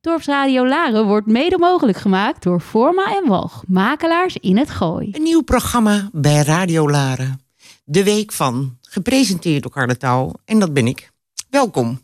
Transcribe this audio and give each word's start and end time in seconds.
Dorpsradio 0.00 0.66
Laren 0.66 1.06
wordt 1.06 1.26
mede 1.26 1.58
mogelijk 1.58 1.98
gemaakt 1.98 2.42
door 2.42 2.60
Forma 2.60 3.16
en 3.16 3.28
Walg, 3.28 3.62
makelaars 3.66 4.36
in 4.36 4.56
het 4.56 4.70
Gooi. 4.70 5.08
Een 5.12 5.22
nieuw 5.22 5.42
programma 5.42 6.08
bij 6.12 6.42
Radio 6.42 6.90
Laren. 6.90 7.40
De 7.84 8.04
Week 8.04 8.32
van, 8.32 8.78
gepresenteerd 8.82 9.62
door 9.62 9.96
Touw, 9.96 10.32
en 10.44 10.58
dat 10.58 10.72
ben 10.72 10.86
ik. 10.86 11.10
Welkom. 11.50 12.00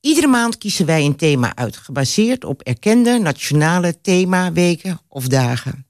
Iedere 0.00 0.26
maand 0.26 0.58
kiezen 0.58 0.86
wij 0.86 1.04
een 1.04 1.16
thema 1.16 1.54
uit, 1.54 1.76
gebaseerd 1.76 2.44
op 2.44 2.62
erkende 2.62 3.18
nationale 3.18 4.00
themaweken 4.00 5.00
of 5.08 5.26
dagen. 5.26 5.86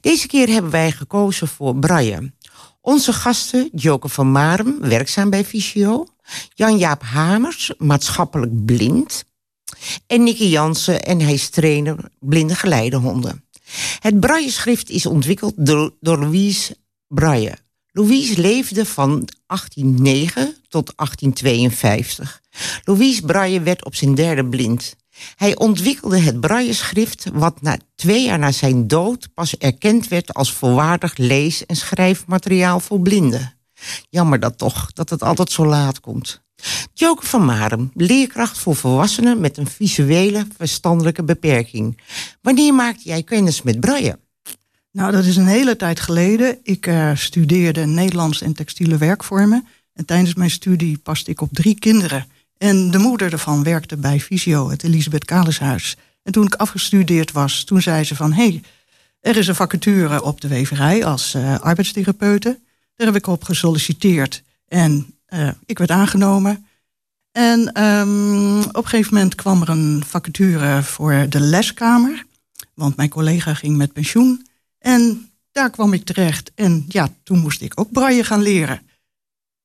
Deze 0.00 0.26
keer 0.26 0.48
hebben 0.48 0.70
wij 0.70 0.90
gekozen 0.90 1.48
voor 1.48 1.76
Braille. 1.76 2.32
Onze 2.80 3.12
gasten, 3.12 3.68
Joke 3.72 4.08
van 4.08 4.30
Marem, 4.30 4.80
werkzaam 4.80 5.30
bij 5.30 5.44
Visio. 5.44 6.06
Jan-Jaap 6.54 7.02
Hamers, 7.02 7.72
maatschappelijk 7.78 8.64
blind. 8.64 9.24
En 10.06 10.22
Nicky 10.22 10.44
Jansen, 10.44 11.02
en 11.02 11.20
hij 11.20 11.32
is 11.32 11.50
blinde 12.18 12.54
geleidehonden. 12.54 13.44
Het 13.98 14.20
Braille-schrift 14.20 14.90
is 14.90 15.06
ontwikkeld 15.06 15.54
door, 15.56 15.94
door 16.00 16.18
Louise 16.18 16.76
Braille. 17.08 17.58
Louise 17.92 18.40
leefde 18.40 18.86
van 18.86 19.28
1809 19.46 20.56
tot 20.68 20.92
1852. 20.96 22.40
Louise 22.84 23.22
Braille 23.22 23.60
werd 23.60 23.84
op 23.84 23.94
zijn 23.94 24.14
derde 24.14 24.48
blind. 24.48 24.96
Hij 25.36 25.56
ontwikkelde 25.56 26.18
het 26.18 26.40
braille-schrift 26.40 27.26
wat 27.32 27.62
na 27.62 27.78
twee 27.94 28.24
jaar 28.24 28.38
na 28.38 28.52
zijn 28.52 28.88
dood 28.88 29.28
pas 29.34 29.56
erkend 29.56 30.08
werd 30.08 30.34
als 30.34 30.52
volwaardig 30.52 31.16
lees- 31.16 31.66
en 31.66 31.76
schrijfmateriaal 31.76 32.80
voor 32.80 33.00
blinden. 33.00 33.58
Jammer 34.10 34.40
dat 34.40 34.58
toch, 34.58 34.92
dat 34.92 35.10
het 35.10 35.22
altijd 35.22 35.50
zo 35.50 35.66
laat 35.66 36.00
komt. 36.00 36.43
Joke 36.94 37.26
van 37.26 37.44
Marem, 37.44 37.90
leerkracht 37.94 38.58
voor 38.58 38.76
volwassenen 38.76 39.40
met 39.40 39.56
een 39.56 39.66
visuele 39.66 40.46
verstandelijke 40.56 41.22
beperking. 41.22 42.00
Wanneer 42.42 42.74
maakte 42.74 43.08
jij 43.08 43.22
kennis 43.22 43.62
met 43.62 43.80
braille? 43.80 44.18
Nou, 44.92 45.12
dat 45.12 45.24
is 45.24 45.36
een 45.36 45.46
hele 45.46 45.76
tijd 45.76 46.00
geleden. 46.00 46.58
Ik 46.62 46.86
uh, 46.86 47.10
studeerde 47.14 47.86
Nederlands 47.86 48.42
en 48.42 48.52
textiele 48.52 48.96
werkvormen. 48.96 49.66
En 49.92 50.04
tijdens 50.04 50.34
mijn 50.34 50.50
studie 50.50 50.98
paste 50.98 51.30
ik 51.30 51.40
op 51.40 51.48
drie 51.52 51.78
kinderen. 51.78 52.26
En 52.58 52.90
de 52.90 52.98
moeder 52.98 53.32
ervan 53.32 53.62
werkte 53.62 53.96
bij 53.96 54.20
Visio, 54.20 54.70
het 54.70 54.82
Elisabeth 54.84 55.24
Kaleshuis. 55.24 55.96
En 56.22 56.32
toen 56.32 56.46
ik 56.46 56.54
afgestudeerd 56.54 57.32
was, 57.32 57.64
toen 57.64 57.82
zei 57.82 58.04
ze 58.04 58.16
van... 58.16 58.32
hé, 58.32 58.48
hey, 58.48 58.62
er 59.20 59.36
is 59.36 59.46
een 59.46 59.54
vacature 59.54 60.22
op 60.22 60.40
de 60.40 60.48
weverij 60.48 61.04
als 61.04 61.34
uh, 61.34 61.58
arbeidstherapeute. 61.58 62.60
Daar 62.96 63.06
heb 63.06 63.16
ik 63.16 63.26
op 63.26 63.44
gesolliciteerd 63.44 64.42
en 64.68 65.13
uh, 65.28 65.48
ik 65.66 65.78
werd 65.78 65.90
aangenomen. 65.90 66.66
En 67.32 67.82
um, 67.84 68.58
op 68.58 68.76
een 68.76 68.88
gegeven 68.88 69.14
moment 69.14 69.34
kwam 69.34 69.62
er 69.62 69.68
een 69.68 70.02
vacature 70.06 70.82
voor 70.82 71.26
de 71.28 71.40
leskamer. 71.40 72.24
Want 72.74 72.96
mijn 72.96 73.08
collega 73.08 73.54
ging 73.54 73.76
met 73.76 73.92
pensioen. 73.92 74.46
En 74.78 75.30
daar 75.52 75.70
kwam 75.70 75.92
ik 75.92 76.04
terecht. 76.04 76.52
En 76.54 76.84
ja, 76.88 77.08
toen 77.22 77.38
moest 77.38 77.60
ik 77.60 77.80
ook 77.80 77.92
braille 77.92 78.24
gaan 78.24 78.42
leren. 78.42 78.80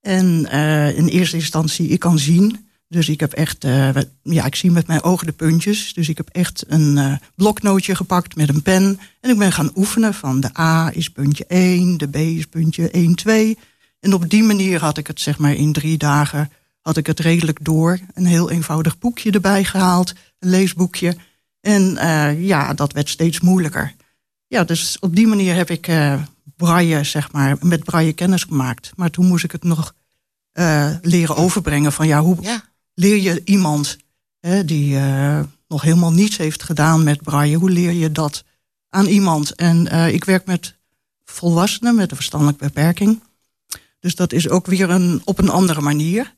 En 0.01 0.47
uh, 0.51 0.97
in 0.97 1.07
eerste 1.07 1.35
instantie, 1.35 1.87
ik 1.87 1.99
kan 1.99 2.19
zien. 2.19 2.67
Dus 2.87 3.09
ik 3.09 3.19
heb 3.19 3.33
echt, 3.33 3.65
uh, 3.65 3.89
ja, 4.23 4.45
ik 4.45 4.55
zie 4.55 4.71
met 4.71 4.87
mijn 4.87 5.03
ogen 5.03 5.25
de 5.25 5.31
puntjes. 5.31 5.93
Dus 5.93 6.09
ik 6.09 6.17
heb 6.17 6.29
echt 6.31 6.63
een 6.67 6.97
uh, 6.97 7.15
bloknootje 7.35 7.95
gepakt 7.95 8.35
met 8.35 8.49
een 8.49 8.61
pen. 8.61 8.99
En 9.21 9.29
ik 9.29 9.37
ben 9.37 9.51
gaan 9.51 9.71
oefenen 9.75 10.13
van 10.13 10.39
de 10.39 10.57
A 10.59 10.91
is 10.93 11.09
puntje 11.09 11.45
1, 11.45 11.97
de 11.97 12.07
B 12.07 12.15
is 12.15 12.45
puntje 12.45 12.89
1, 12.89 13.15
2. 13.15 13.57
En 13.99 14.13
op 14.13 14.29
die 14.29 14.43
manier 14.43 14.79
had 14.79 14.97
ik 14.97 15.07
het 15.07 15.21
zeg 15.21 15.37
maar 15.37 15.53
in 15.53 15.73
drie 15.73 15.97
dagen 15.97 16.51
had 16.81 16.97
ik 16.97 17.07
het 17.07 17.19
redelijk 17.19 17.59
door. 17.61 17.99
Een 18.13 18.25
heel 18.25 18.49
eenvoudig 18.49 18.97
boekje 18.97 19.31
erbij 19.31 19.63
gehaald, 19.63 20.13
een 20.39 20.49
leesboekje. 20.49 21.17
En 21.61 21.91
uh, 21.91 22.45
ja, 22.45 22.73
dat 22.73 22.93
werd 22.93 23.09
steeds 23.09 23.39
moeilijker. 23.39 23.95
Ja, 24.47 24.63
dus 24.63 24.97
op 24.99 25.15
die 25.15 25.27
manier 25.27 25.55
heb 25.55 25.69
ik 25.69 25.87
uh, 25.87 26.21
braille, 26.55 27.03
zeg 27.03 27.31
maar, 27.31 27.57
met 27.61 27.83
braille 27.83 28.13
kennis 28.13 28.43
gemaakt. 28.43 28.91
Maar 28.95 29.09
toen 29.09 29.25
moest 29.25 29.43
ik 29.43 29.51
het 29.51 29.63
nog 29.63 29.93
uh, 30.53 30.95
leren 31.01 31.35
overbrengen 31.35 31.91
van 31.91 32.07
ja, 32.07 32.21
hoe 32.21 32.37
ja. 32.41 32.63
leer 32.93 33.17
je 33.17 33.41
iemand 33.45 33.97
hè, 34.39 34.65
die 34.65 34.97
nog 35.67 35.81
helemaal 35.81 36.11
niets 36.11 36.37
heeft 36.37 36.63
gedaan 36.63 37.03
met 37.03 37.21
braille, 37.21 37.57
hoe 37.57 37.69
leer 37.69 37.91
je 37.91 38.11
dat 38.11 38.43
aan 38.89 39.05
iemand? 39.05 39.55
En 39.55 39.87
ik 40.13 40.23
werk 40.23 40.45
met 40.45 40.75
volwassenen 41.25 41.95
met 41.95 42.09
een 42.09 42.15
verstandelijke 42.15 42.65
beperking. 42.65 43.21
Dus 43.99 44.15
dat 44.15 44.33
is 44.33 44.49
ook 44.49 44.65
weer 44.65 44.89
een, 44.89 45.21
op 45.23 45.39
een 45.39 45.49
andere 45.49 45.81
manier. 45.81 46.37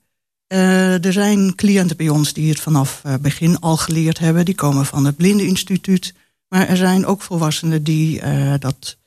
Uh, 0.54 1.06
er 1.06 1.14
zijn 1.14 1.56
cliënten 1.56 1.98
bij 1.98 2.10
ons 2.10 2.34
die 2.34 2.50
het 2.50 2.60
vanaf 2.60 3.02
uh, 3.06 3.14
begin 3.22 3.60
al 3.60 3.78
geleerd 3.78 4.20
hebben. 4.20 4.46
Die 4.46 4.56
komen 4.56 4.86
van 4.86 5.06
het 5.06 5.16
Blindeninstituut. 5.16 6.14
Maar 6.48 6.68
er 6.68 6.78
zijn 6.78 7.06
ook 7.06 7.22
volwassenen 7.22 7.84
die 7.84 8.22
uh, 8.22 8.54
dat 8.60 8.98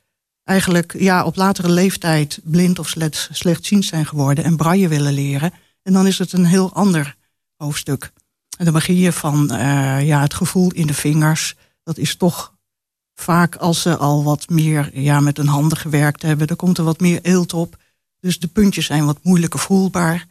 eigenlijk 0.45 0.95
ja, 0.99 1.25
op 1.25 1.37
latere 1.37 1.69
leeftijd 1.69 2.41
blind 2.45 2.79
of 2.79 2.89
slecht, 2.89 3.29
slechtziend 3.33 3.85
zijn 3.85 4.07
geworden 4.07 4.45
en 4.45 4.57
braille 4.57 4.89
willen 4.89 5.13
leren. 5.13 5.53
En 5.83 5.93
dan 5.93 6.07
is 6.07 6.19
het 6.19 6.33
een 6.33 6.45
heel 6.45 6.73
ander 6.73 7.17
hoofdstuk. 7.57 8.13
En 8.59 8.65
dan 8.65 8.75
begin 8.75 8.97
je 8.97 9.13
van 9.13 9.47
ja, 10.03 10.21
het 10.21 10.35
gevoel 10.35 10.71
in 10.73 10.87
de 10.87 10.95
vingers. 10.95 11.57
Dat 11.83 11.99
is 11.99 12.17
toch 12.17 12.55
vaak 13.15 13.57
als 13.57 13.83
ze 13.83 13.97
al 13.97 14.25
wat 14.25 14.49
meer 14.49 14.91
ja, 15.01 15.21
met 15.21 15.37
hun 15.37 15.49
handen 15.49 15.79
gewerkt 15.79 16.23
hebben. 16.23 16.47
Er 16.47 16.57
komt 16.57 16.79
er 16.79 16.85
wat 16.85 17.01
meer 17.01 17.19
eelt 17.23 17.53
op. 17.53 17.77
Dus 18.25 18.39
de 18.39 18.49
puntjes 18.49 18.87
zijn 18.87 19.07
wat 19.07 19.19
moeilijker 19.23 19.61
voelbaar. 19.61 20.27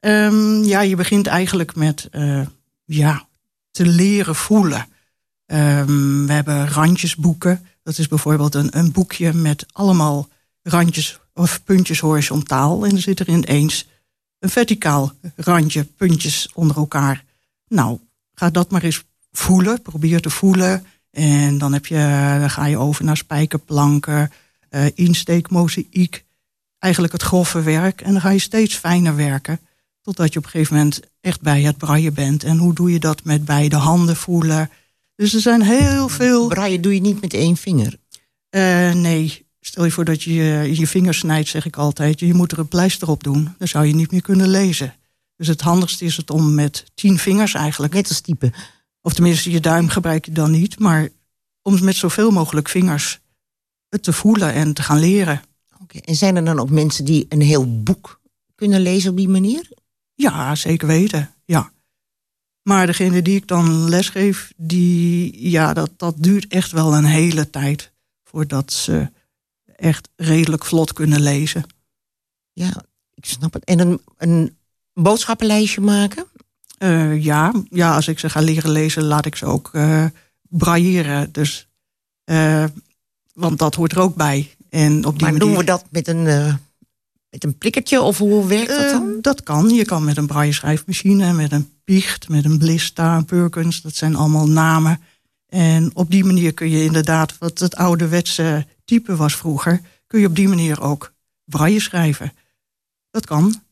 Um, 0.00 0.62
ja, 0.64 0.80
je 0.80 0.96
begint 0.96 1.26
eigenlijk 1.26 1.74
met 1.74 2.08
uh, 2.12 2.46
ja, 2.84 3.28
te 3.70 3.86
leren 3.86 4.34
voelen. 4.34 4.86
Um, 5.46 6.26
we 6.26 6.32
hebben 6.32 6.68
randjesboeken. 6.68 7.66
Dat 7.82 7.98
is 7.98 8.08
bijvoorbeeld 8.08 8.54
een, 8.54 8.78
een 8.78 8.92
boekje 8.92 9.32
met 9.32 9.66
allemaal 9.72 10.28
randjes 10.62 11.20
of 11.34 11.64
puntjes 11.64 12.00
horizontaal. 12.00 12.86
En 12.86 12.94
er 12.94 13.00
zit 13.00 13.20
er 13.20 13.28
ineens 13.28 13.88
een 14.38 14.50
verticaal 14.50 15.12
randje, 15.36 15.84
puntjes 15.84 16.50
onder 16.54 16.76
elkaar. 16.76 17.24
Nou, 17.68 17.98
ga 18.34 18.50
dat 18.50 18.70
maar 18.70 18.82
eens 18.82 19.04
voelen. 19.32 19.82
Probeer 19.82 20.20
te 20.20 20.30
voelen. 20.30 20.86
En 21.10 21.58
dan, 21.58 21.72
heb 21.72 21.86
je, 21.86 22.36
dan 22.40 22.50
ga 22.50 22.66
je 22.66 22.78
over 22.78 23.04
naar 23.04 23.16
spijkerplanken, 23.16 24.32
uh, 24.70 25.38
mozaïek. 25.48 26.24
Eigenlijk 26.78 27.12
het 27.12 27.22
grove 27.22 27.62
werk. 27.62 28.00
En 28.00 28.12
dan 28.12 28.20
ga 28.20 28.30
je 28.30 28.38
steeds 28.38 28.74
fijner 28.74 29.16
werken. 29.16 29.60
Totdat 30.02 30.32
je 30.32 30.38
op 30.38 30.44
een 30.44 30.50
gegeven 30.50 30.76
moment 30.76 31.00
echt 31.20 31.40
bij 31.40 31.62
het 31.62 31.76
braille 31.76 32.12
bent. 32.12 32.44
En 32.44 32.56
hoe 32.56 32.74
doe 32.74 32.92
je 32.92 32.98
dat 32.98 33.24
met 33.24 33.44
beide 33.44 33.76
handen 33.76 34.16
voelen? 34.16 34.70
Dus 35.14 35.34
er 35.34 35.40
zijn 35.40 35.62
heel 35.62 36.08
veel. 36.08 36.48
Braille 36.48 36.80
doe 36.80 36.94
je 36.94 37.00
niet 37.00 37.20
met 37.20 37.34
één 37.34 37.56
vinger? 37.56 37.96
Uh, 38.50 38.92
nee. 38.92 39.46
Stel 39.60 39.84
je 39.84 39.90
voor 39.90 40.04
dat 40.04 40.22
je 40.22 40.32
je 40.74 40.86
vinger 40.86 41.14
snijdt, 41.14 41.48
zeg 41.48 41.66
ik 41.66 41.76
altijd. 41.76 42.20
Je 42.20 42.34
moet 42.34 42.52
er 42.52 42.58
een 42.58 42.68
pleister 42.68 43.08
op 43.08 43.24
doen. 43.24 43.54
Dan 43.58 43.68
zou 43.68 43.86
je 43.86 43.94
niet 43.94 44.10
meer 44.10 44.22
kunnen 44.22 44.48
lezen. 44.48 44.94
Dus 45.36 45.48
het 45.48 45.60
handigste 45.60 46.04
is 46.04 46.16
het 46.16 46.30
om 46.30 46.54
met 46.54 46.84
tien 46.94 47.18
vingers 47.18 47.54
eigenlijk. 47.54 47.92
Net 47.92 48.08
als 48.08 48.20
typen. 48.20 48.52
Of 49.00 49.14
tenminste, 49.14 49.50
je 49.50 49.60
duim 49.60 49.88
gebruik 49.88 50.24
je 50.24 50.32
dan 50.32 50.50
niet. 50.50 50.78
Maar 50.78 51.08
om 51.62 51.84
met 51.84 51.96
zoveel 51.96 52.30
mogelijk 52.30 52.68
vingers 52.68 53.20
het 53.88 54.02
te 54.02 54.12
voelen 54.12 54.52
en 54.52 54.72
te 54.72 54.82
gaan 54.82 54.98
leren. 54.98 55.42
Okay. 55.86 56.00
En 56.04 56.14
zijn 56.14 56.36
er 56.36 56.44
dan 56.44 56.58
ook 56.58 56.70
mensen 56.70 57.04
die 57.04 57.26
een 57.28 57.40
heel 57.40 57.82
boek 57.82 58.20
kunnen 58.54 58.80
lezen 58.80 59.10
op 59.10 59.16
die 59.16 59.28
manier? 59.28 59.68
Ja, 60.14 60.54
zeker 60.54 60.86
weten. 60.86 61.34
Ja. 61.44 61.72
Maar 62.62 62.86
degene 62.86 63.22
die 63.22 63.36
ik 63.36 63.48
dan 63.48 63.88
lesgeef, 63.88 64.52
die, 64.56 65.50
ja, 65.50 65.72
dat, 65.72 65.90
dat 65.96 66.14
duurt 66.18 66.46
echt 66.48 66.72
wel 66.72 66.94
een 66.94 67.04
hele 67.04 67.50
tijd 67.50 67.92
voordat 68.24 68.72
ze 68.72 69.10
echt 69.76 70.08
redelijk 70.16 70.64
vlot 70.64 70.92
kunnen 70.92 71.20
lezen. 71.20 71.64
Ja, 72.52 72.84
ik 73.14 73.24
snap 73.24 73.52
het. 73.52 73.64
En 73.64 73.78
een, 73.78 74.00
een 74.16 74.56
boodschappenlijstje 74.92 75.80
maken? 75.80 76.26
Uh, 76.78 77.24
ja. 77.24 77.52
ja, 77.70 77.94
als 77.94 78.08
ik 78.08 78.18
ze 78.18 78.30
ga 78.30 78.40
leren 78.40 78.70
lezen, 78.70 79.02
laat 79.02 79.26
ik 79.26 79.36
ze 79.36 79.46
ook 79.46 79.70
uh, 79.72 80.04
brailleren. 80.40 81.32
Dus, 81.32 81.68
uh, 82.24 82.64
want 83.34 83.58
dat 83.58 83.74
hoort 83.74 83.92
er 83.92 84.00
ook 84.00 84.14
bij. 84.14 84.55
En 84.76 85.04
op 85.04 85.18
die 85.18 85.30
maar 85.30 85.38
doen 85.38 85.56
we 85.56 85.64
dat 85.64 85.84
met 85.90 86.08
een 86.08 86.22
met 87.30 87.44
een 87.44 87.58
plikkertje 87.58 88.00
of 88.00 88.18
hoe 88.18 88.46
werkt 88.46 88.68
dat 88.68 88.90
dan? 88.90 89.08
Uh, 89.08 89.16
dat 89.20 89.42
kan. 89.42 89.68
Je 89.68 89.84
kan 89.84 90.04
met 90.04 90.16
een 90.16 90.26
braille 90.26 90.52
schrijfmachine, 90.52 91.32
met 91.32 91.52
een 91.52 91.70
Piecht, 91.84 92.28
met 92.28 92.44
een 92.44 92.58
Blista, 92.58 93.16
een 93.16 93.24
Perkins. 93.24 93.82
Dat 93.82 93.94
zijn 93.94 94.16
allemaal 94.16 94.48
namen. 94.48 95.00
En 95.48 95.90
op 95.94 96.10
die 96.10 96.24
manier 96.24 96.54
kun 96.54 96.70
je 96.70 96.84
inderdaad, 96.84 97.38
wat 97.38 97.58
het 97.58 97.76
ouderwetse 97.76 98.66
type 98.84 99.16
was 99.16 99.36
vroeger... 99.36 99.80
kun 100.06 100.20
je 100.20 100.26
op 100.26 100.36
die 100.36 100.48
manier 100.48 100.82
ook 100.82 101.12
braille 101.44 101.80
schrijven. 101.80 102.32
Dat 103.10 103.26
kan. 103.26 103.62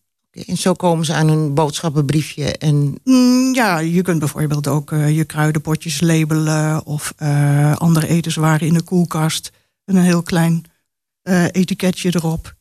En 0.46 0.56
zo 0.56 0.72
komen 0.72 1.04
ze 1.04 1.14
aan 1.14 1.28
een 1.28 1.54
boodschappenbriefje 1.54 2.58
en... 2.58 2.98
Mm, 3.04 3.54
ja, 3.54 3.78
je 3.78 4.02
kunt 4.02 4.18
bijvoorbeeld 4.18 4.66
ook 4.66 4.90
uh, 4.90 5.16
je 5.16 5.24
kruidenpotjes 5.24 6.00
labelen... 6.00 6.86
of 6.86 7.14
uh, 7.22 7.76
andere 7.76 8.08
etenswaren 8.08 8.66
in 8.66 8.74
de 8.74 8.82
koelkast. 8.82 9.52
En 9.84 9.96
een 9.96 10.02
heel 10.02 10.22
klein 10.22 10.64
uh, 11.24 11.44
etiketje 11.44 12.14
erop 12.14 12.54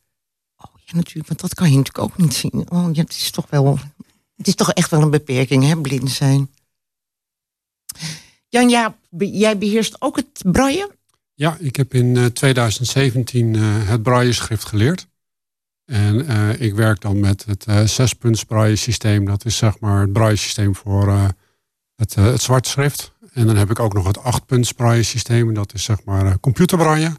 natuurlijk, 0.93 1.27
want 1.27 1.39
dat 1.39 1.53
kan 1.53 1.71
je 1.71 1.77
natuurlijk 1.77 2.05
ook 2.05 2.17
niet 2.17 2.33
zien. 2.33 2.65
Oh, 2.69 2.89
ja, 2.93 3.01
het 3.01 3.11
is 3.11 3.31
toch 3.31 3.49
wel. 3.49 3.79
Het 4.35 4.47
is 4.47 4.55
toch 4.55 4.71
echt 4.71 4.89
wel 4.89 5.01
een 5.01 5.09
beperking, 5.09 5.63
hè, 5.63 5.81
blind 5.81 6.09
zijn. 6.09 6.51
Jan-Jaap, 8.47 8.97
jij 9.17 9.57
beheerst 9.57 10.01
ook 10.01 10.15
het 10.15 10.41
braille? 10.51 10.91
Ja, 11.33 11.57
ik 11.59 11.75
heb 11.75 11.93
in 11.93 12.33
2017 12.33 13.53
het 13.55 14.03
braille-schrift 14.03 14.65
geleerd. 14.65 15.07
En 15.85 16.29
ik 16.59 16.73
werk 16.73 17.01
dan 17.01 17.19
met 17.19 17.45
het 17.45 17.65
uh, 17.69 17.83
zespunts 17.83 18.43
braille 18.43 18.75
systeem. 18.75 19.25
Dat 19.25 19.45
is 19.45 19.57
zeg 19.57 19.79
maar 19.79 20.01
het 20.01 20.13
braille 20.13 20.35
systeem 20.35 20.75
voor 20.75 21.33
het, 21.95 22.15
het 22.15 22.41
zwart 22.41 22.67
schrift. 22.67 23.13
En 23.33 23.45
dan 23.45 23.55
heb 23.55 23.69
ik 23.69 23.79
ook 23.79 23.93
nog 23.93 24.07
het 24.07 24.17
achtpunts 24.17 24.71
braille 24.71 25.03
systeem. 25.03 25.53
Dat 25.53 25.73
is 25.73 25.83
zeg 25.83 26.03
maar 26.03 26.39
computerbraille. 26.39 27.17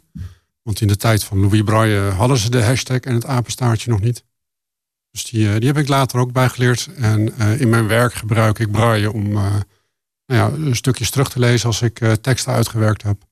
Want 0.65 0.81
in 0.81 0.87
de 0.87 0.97
tijd 0.97 1.23
van 1.23 1.39
Louis 1.39 1.63
Braille 1.63 1.99
hadden 1.99 2.37
ze 2.37 2.49
de 2.49 2.63
hashtag 2.63 2.99
en 2.99 3.13
het 3.13 3.25
apenstaartje 3.25 3.89
nog 3.89 3.99
niet. 3.99 4.23
Dus 5.11 5.23
die, 5.23 5.59
die 5.59 5.67
heb 5.67 5.77
ik 5.77 5.87
later 5.87 6.19
ook 6.19 6.31
bijgeleerd. 6.31 6.89
En 6.95 7.37
in 7.37 7.69
mijn 7.69 7.87
werk 7.87 8.13
gebruik 8.13 8.59
ik 8.59 8.71
braille 8.71 9.11
om 9.11 9.29
nou 9.31 9.63
ja, 10.25 10.73
stukjes 10.73 11.09
terug 11.09 11.29
te 11.29 11.39
lezen 11.39 11.67
als 11.67 11.81
ik 11.81 11.99
teksten 12.21 12.53
uitgewerkt 12.53 13.03
heb. 13.03 13.23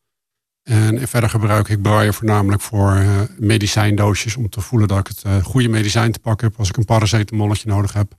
En 0.63 1.07
verder 1.07 1.29
gebruik 1.29 1.67
ik 1.67 1.81
braille 1.81 2.13
voornamelijk 2.13 2.61
voor 2.61 3.05
medicijndoosjes 3.37 4.35
om 4.35 4.49
te 4.49 4.61
voelen 4.61 4.87
dat 4.87 4.99
ik 4.99 5.07
het 5.07 5.43
goede 5.43 5.69
medicijn 5.69 6.11
te 6.11 6.19
pakken 6.19 6.47
heb 6.47 6.59
als 6.59 6.69
ik 6.69 6.77
een 6.77 6.85
paracetamolletje 6.85 7.69
nodig 7.69 7.93
heb. 7.93 8.15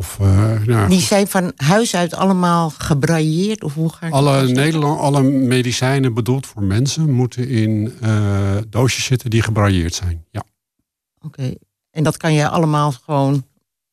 Of, 0.00 0.18
uh, 0.20 0.60
nou, 0.60 0.88
Die 0.88 1.00
zijn 1.00 1.28
van 1.28 1.52
huis 1.56 1.94
uit 1.94 2.14
allemaal 2.14 2.70
gebrailleerd? 2.70 3.64
Of 3.64 3.74
hoe 3.74 3.92
ga 3.92 4.08
alle, 4.08 4.48
Nederland, 4.48 5.00
alle 5.00 5.22
medicijnen 5.22 6.14
bedoeld 6.14 6.46
voor 6.46 6.62
mensen 6.62 7.10
moeten 7.10 7.48
in 7.48 7.92
doosjes 8.68 9.04
zitten 9.04 9.30
die 9.30 9.42
gebrailleerd 9.42 9.94
zijn. 9.94 10.24
Ja. 10.30 10.42
Oké, 11.20 11.54
en 11.90 12.02
dat 12.02 12.16
kan 12.16 12.32
je 12.32 12.48
allemaal 12.48 12.92
gewoon 12.92 13.46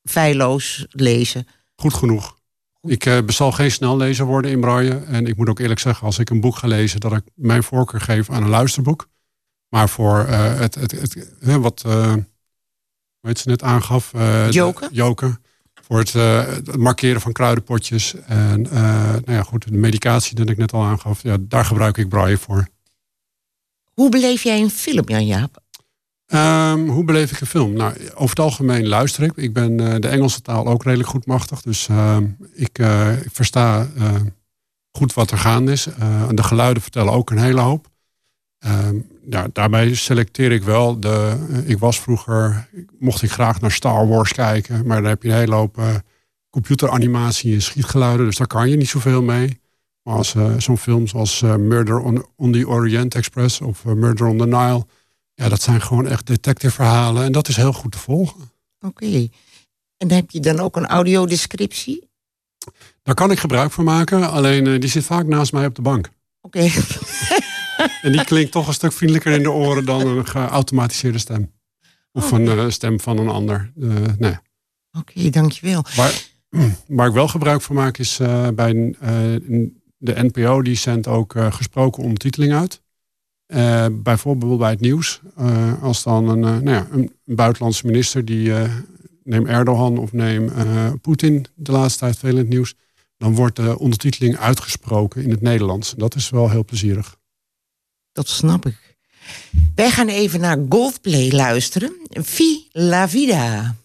feilloos 0.03 0.85
lezen? 0.89 1.47
Goed 1.75 1.93
genoeg. 1.93 2.37
Ik 2.81 3.05
uh, 3.05 3.17
zal 3.25 3.51
geen 3.51 3.71
snellezer 3.71 4.25
worden 4.25 4.51
in 4.51 4.59
Braille. 4.59 4.97
En 4.97 5.25
ik 5.25 5.37
moet 5.37 5.49
ook 5.49 5.59
eerlijk 5.59 5.79
zeggen, 5.79 6.05
als 6.05 6.19
ik 6.19 6.29
een 6.29 6.41
boek 6.41 6.55
ga 6.55 6.67
lezen, 6.67 6.99
dat 6.99 7.11
ik 7.11 7.23
mijn 7.35 7.63
voorkeur 7.63 8.01
geef 8.01 8.29
aan 8.29 8.43
een 8.43 8.49
luisterboek. 8.49 9.07
Maar 9.69 9.89
voor 9.89 10.17
het, 10.27 10.75
het, 10.75 10.91
het, 10.91 11.27
wat 11.39 11.83
uh, 11.87 12.13
weet 13.19 13.39
ze 13.39 13.49
net 13.49 13.63
aangaf. 13.63 14.11
Joken. 14.49 14.89
Joken. 14.91 15.45
Voor 15.87 15.99
het, 15.99 16.13
het, 16.13 16.77
markeren 16.77 17.21
van 17.21 17.31
kruidenpotjes. 17.31 18.15
En 18.25 18.61
nou 18.61 19.21
ja, 19.25 19.43
goed, 19.43 19.67
de 19.67 19.77
medicatie 19.77 20.35
dat 20.35 20.49
ik 20.49 20.57
net 20.57 20.73
al 20.73 20.83
aangaf. 20.83 21.23
Ja, 21.23 21.37
daar 21.39 21.65
gebruik 21.65 21.97
ik 21.97 22.09
Braille 22.09 22.37
voor. 22.37 22.67
Hoe 23.93 24.09
beleef 24.09 24.43
jij 24.43 24.61
een 24.61 24.69
film, 24.69 25.03
Jan-Jaap? 25.05 25.61
Um, 26.27 26.89
hoe 26.89 27.03
beleef 27.03 27.31
ik 27.31 27.39
een 27.39 27.47
film? 27.47 27.73
Nou, 27.73 27.93
over 28.13 28.29
het 28.29 28.39
algemeen 28.39 28.87
luister 28.87 29.23
ik. 29.23 29.31
Ik 29.35 29.53
ben 29.53 29.81
uh, 29.81 29.95
de 29.99 30.07
Engelse 30.07 30.41
taal 30.41 30.67
ook 30.67 30.83
redelijk 30.83 31.09
goed 31.09 31.25
machtig. 31.25 31.61
Dus 31.61 31.87
uh, 31.87 32.17
ik, 32.53 32.79
ik, 33.23 33.29
versta 33.31 33.87
goed 34.91 35.13
wat 35.13 35.31
er 35.31 35.37
gaande 35.37 35.71
is. 35.71 35.87
de 36.31 36.43
geluiden 36.43 36.81
vertellen 36.81 37.13
ook 37.13 37.29
een 37.29 37.37
hele 37.37 37.61
hoop. 37.61 37.89
Ehm, 38.59 38.95
ja, 39.29 39.47
daarbij 39.53 39.95
selecteer 39.95 40.51
ik 40.51 40.63
wel. 40.63 40.99
De, 40.99 41.45
ik 41.65 41.77
was 41.77 41.99
vroeger, 41.99 42.69
mocht 42.99 43.21
ik 43.21 43.31
graag 43.31 43.61
naar 43.61 43.71
Star 43.71 44.07
Wars 44.07 44.33
kijken. 44.33 44.85
Maar 44.85 45.01
dan 45.01 45.09
heb 45.09 45.23
je 45.23 45.29
een 45.29 45.35
hele 45.35 45.55
hoop 45.55 45.81
computeranimatie 46.49 47.53
en 47.53 47.61
schietgeluiden. 47.61 48.25
Dus 48.25 48.37
daar 48.37 48.47
kan 48.47 48.69
je 48.69 48.77
niet 48.77 48.89
zoveel 48.89 49.21
mee. 49.21 49.59
Maar 50.03 50.15
als 50.15 50.35
zo'n 50.57 50.77
film 50.77 51.07
zoals 51.07 51.41
Murder 51.41 51.99
on, 51.99 52.25
on, 52.35 52.51
the 52.51 52.67
Orient 52.67 53.15
Express 53.15 53.61
of 53.61 53.85
Murder 53.85 54.27
on 54.27 54.37
the 54.37 54.47
Nile 54.47 54.85
ja, 55.37 55.49
dat 55.49 55.61
zijn 55.61 55.81
gewoon 55.81 56.07
echt 56.07 56.27
detective 56.27 56.73
verhalen 56.73 57.23
en 57.23 57.31
dat 57.31 57.47
is 57.47 57.55
heel 57.55 57.73
goed 57.73 57.91
te 57.91 57.97
volgen. 57.97 58.51
Oké. 58.79 59.27
En 59.97 60.11
heb 60.11 60.31
je 60.31 60.39
dan 60.39 60.59
ook 60.59 60.75
een 60.75 60.87
audiodescriptie? 60.87 62.09
Daar 63.03 63.15
kan 63.15 63.31
ik 63.31 63.39
gebruik 63.39 63.71
van 63.71 63.83
maken, 63.83 64.29
alleen 64.29 64.79
die 64.79 64.89
zit 64.89 65.03
vaak 65.03 65.25
naast 65.25 65.51
mij 65.51 65.65
op 65.65 65.75
de 65.75 65.81
bank. 65.81 66.09
Oké. 66.41 66.59
en 68.01 68.11
die 68.11 68.23
klinkt 68.23 68.51
toch 68.51 68.67
een 68.67 68.73
stuk 68.73 68.93
vriendelijker 68.93 69.31
in 69.33 69.43
de 69.43 69.51
oren 69.51 69.85
dan 69.85 70.07
een 70.07 70.25
geautomatiseerde 70.25 71.17
stem. 71.17 71.51
Of 72.11 72.31
een 72.31 72.45
uh, 72.45 72.69
stem 72.69 72.99
van 72.99 73.17
een 73.17 73.29
ander. 73.29 73.71
Uh, 73.77 73.95
nee. 74.17 74.37
Oké, 74.91 75.29
dankjewel. 75.29 75.85
Waar, 75.95 76.23
waar 76.87 77.07
ik 77.07 77.13
wel 77.13 77.27
gebruik 77.27 77.61
van 77.61 77.75
maak 77.75 77.97
is 77.97 78.17
bij 78.55 78.95
de 79.97 80.13
NPO, 80.15 80.61
die 80.61 80.75
zendt 80.75 81.07
ook 81.07 81.33
gesproken 81.49 82.03
ondertiteling 82.03 82.53
uit. 82.53 82.81
Bijvoorbeeld 83.91 84.59
bij 84.59 84.69
het 84.69 84.79
nieuws. 84.79 85.21
Als 85.81 86.03
dan 86.03 86.27
een, 86.27 86.39
nou 86.39 86.69
ja, 86.69 86.87
een, 86.91 87.11
buitenlandse 87.25 87.85
minister, 87.85 88.25
die 88.25 88.51
neem 89.23 89.45
Erdogan 89.45 89.97
of 89.97 90.13
neem 90.13 90.51
Poetin 91.01 91.45
de 91.55 91.71
laatste 91.71 91.99
tijd 91.99 92.17
veel 92.17 92.29
in 92.29 92.37
het 92.37 92.49
nieuws. 92.49 92.75
Dan 93.17 93.35
wordt 93.35 93.55
de 93.55 93.79
ondertiteling 93.79 94.37
uitgesproken 94.37 95.23
in 95.23 95.29
het 95.29 95.41
Nederlands. 95.41 95.93
Dat 95.97 96.15
is 96.15 96.29
wel 96.29 96.49
heel 96.49 96.65
plezierig. 96.65 97.17
Dat 98.17 98.27
snap 98.29 98.65
ik. 98.65 98.95
Wij 99.75 99.91
gaan 99.91 100.07
even 100.07 100.39
naar 100.39 100.57
Golfplay 100.69 101.31
luisteren. 101.31 101.93
Fi 102.23 102.67
la 102.71 103.09
vida. 103.09 103.75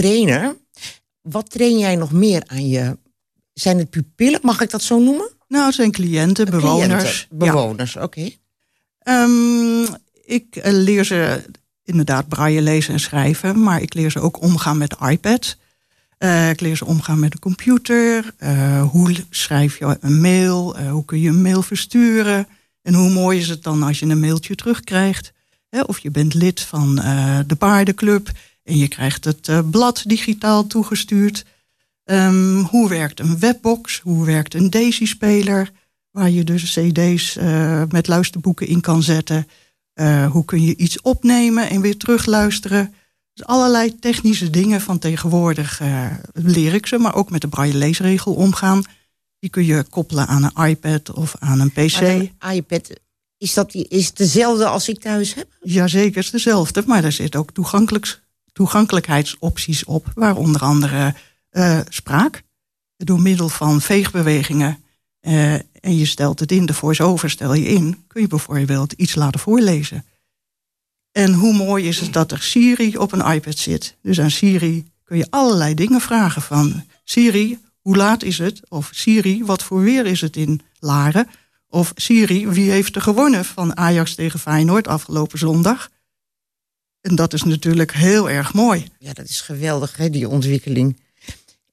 Trainer. 0.00 0.56
Wat 1.22 1.50
train 1.50 1.78
jij 1.78 1.96
nog 1.96 2.12
meer 2.12 2.42
aan 2.46 2.68
je... 2.68 2.98
Zijn 3.52 3.78
het 3.78 3.90
pupillen, 3.90 4.40
mag 4.42 4.60
ik 4.60 4.70
dat 4.70 4.82
zo 4.82 4.98
noemen? 4.98 5.30
Nou, 5.48 5.66
het 5.66 5.74
zijn 5.74 5.90
cliënten, 5.90 6.50
bewoners. 6.50 7.02
Cliënten, 7.02 7.38
bewoners, 7.38 7.96
oké. 7.96 8.30
Ehm, 8.98 9.82
ik 10.24 10.56
eh, 10.56 10.72
leer 10.72 11.04
ze 11.04 11.44
inderdaad 11.84 12.28
braille 12.28 12.62
lezen 12.62 12.92
en 12.92 13.00
schrijven, 13.00 13.62
maar 13.62 13.82
ik 13.82 13.94
leer 13.94 14.10
ze 14.10 14.20
ook 14.20 14.42
omgaan 14.42 14.78
met 14.78 14.90
de 14.90 15.10
iPad. 15.10 15.56
Eh, 16.18 16.50
ik 16.50 16.60
leer 16.60 16.76
ze 16.76 16.84
omgaan 16.84 17.18
met 17.18 17.32
de 17.32 17.38
computer. 17.38 18.34
Eh, 18.36 18.82
hoe 18.88 19.14
schrijf 19.30 19.78
je 19.78 19.96
een 20.00 20.20
mail? 20.20 20.78
hoe 20.80 21.04
kun 21.04 21.20
je 21.20 21.28
een 21.28 21.42
mail 21.42 21.62
versturen? 21.62 22.48
En 22.82 22.94
hoe 22.94 23.10
mooi 23.10 23.38
is 23.38 23.48
het 23.48 23.62
dan 23.62 23.82
als 23.82 23.98
je 23.98 24.06
een 24.06 24.20
mailtje 24.20 24.54
terugkrijgt? 24.54 25.32
of 25.86 25.98
je 25.98 26.10
bent 26.10 26.34
lid 26.34 26.60
van 26.60 26.94
de 27.46 27.56
paardenclub 27.58 28.30
en 28.68 28.76
je 28.76 28.88
krijgt 28.88 29.24
het 29.24 29.70
blad 29.70 30.02
digitaal 30.06 30.66
toegestuurd. 30.66 31.44
Ehm, 32.04 32.60
hoe 32.60 32.88
werkt 32.88 33.20
een 33.20 33.38
webbox? 33.38 34.00
Hoe 34.00 34.24
werkt 34.24 34.54
een 34.54 34.70
Daisy-speler? 34.70 35.70
Waar 36.10 36.30
je 36.30 36.44
dus 36.44 36.72
cd's 36.72 37.36
uh, 37.36 37.82
met 37.88 38.06
luisterboeken 38.06 38.66
in 38.66 38.80
kan 38.80 39.02
zetten. 39.02 39.48
Uh, 39.94 40.30
hoe 40.30 40.44
kun 40.44 40.62
je 40.62 40.76
iets 40.76 41.00
opnemen 41.00 41.70
en 41.70 41.80
weer 41.80 41.96
terugluisteren? 41.96 42.94
Dus 43.34 43.46
allerlei 43.46 43.98
technische 43.98 44.50
dingen 44.50 44.80
van 44.80 44.98
tegenwoordig 44.98 45.80
leer 46.32 46.74
ik 46.74 46.86
ze. 46.86 46.98
Maar 46.98 47.14
ook 47.14 47.30
met 47.30 47.40
de 47.40 47.48
braille 47.48 47.76
leesregel 47.76 48.34
omgaan. 48.34 48.82
Die 49.38 49.50
kun 49.50 49.64
je 49.64 49.84
koppelen 49.90 50.26
aan 50.26 50.42
een 50.42 50.66
iPad 50.66 51.12
of 51.12 51.36
aan 51.38 51.60
een 51.60 51.72
PC. 51.72 52.00
een 52.00 52.32
iPad, 52.52 52.90
is 53.38 53.54
dat 53.54 53.74
is 53.74 54.12
dezelfde 54.12 54.66
als 54.66 54.88
ik 54.88 55.00
thuis 55.00 55.34
heb? 55.34 55.48
Jazeker, 55.60 56.14
het 56.14 56.24
is 56.24 56.30
dezelfde. 56.30 56.82
Maar 56.86 57.02
daar 57.02 57.12
zitten 57.12 57.40
ook 57.40 57.54
toegankelijkheidsopties 58.58 59.84
op. 59.84 60.12
Waar 60.14 60.36
onder 60.36 60.60
andere 60.60 61.14
uh, 61.52 61.80
spraak. 61.88 62.42
Door 62.96 63.20
middel 63.20 63.48
van 63.48 63.80
veegbewegingen. 63.80 64.82
Uh, 65.20 65.54
en 65.54 65.96
je 65.96 66.06
stelt 66.06 66.40
het 66.40 66.52
in, 66.52 66.66
de 66.66 66.74
voice-over 66.74 67.30
stel 67.30 67.54
je 67.54 67.68
in. 67.68 68.04
Kun 68.06 68.20
je 68.20 68.26
bijvoorbeeld 68.26 68.92
iets 68.92 69.14
laten 69.14 69.40
voorlezen. 69.40 70.04
En 71.12 71.32
hoe 71.32 71.54
mooi 71.54 71.88
is 71.88 72.00
het 72.00 72.12
dat 72.12 72.32
er 72.32 72.42
Siri 72.42 72.96
op 72.96 73.12
een 73.12 73.32
iPad 73.32 73.58
zit. 73.58 73.96
Dus 74.02 74.20
aan 74.20 74.30
Siri 74.30 74.86
kun 75.04 75.16
je 75.16 75.26
allerlei 75.30 75.74
dingen 75.74 76.00
vragen 76.00 76.42
van... 76.42 76.84
Siri, 77.04 77.58
hoe 77.80 77.96
laat 77.96 78.22
is 78.22 78.38
het? 78.38 78.60
Of 78.68 78.90
Siri, 78.92 79.44
wat 79.44 79.62
voor 79.62 79.80
weer 79.80 80.06
is 80.06 80.20
het 80.20 80.36
in 80.36 80.60
Laren? 80.78 81.28
Of 81.68 81.92
Siri, 81.94 82.48
wie 82.48 82.70
heeft 82.70 82.96
er 82.96 83.02
gewonnen 83.02 83.44
van 83.44 83.76
Ajax 83.76 84.14
tegen 84.14 84.40
Feyenoord 84.40 84.88
afgelopen 84.88 85.38
zondag? 85.38 85.88
En 87.08 87.14
dat 87.14 87.32
is 87.32 87.42
natuurlijk 87.42 87.92
heel 87.92 88.30
erg 88.30 88.54
mooi. 88.54 88.88
Ja, 88.98 89.12
dat 89.12 89.28
is 89.28 89.40
geweldig, 89.40 89.96
hè, 89.96 90.10
die 90.10 90.28
ontwikkeling. 90.28 90.96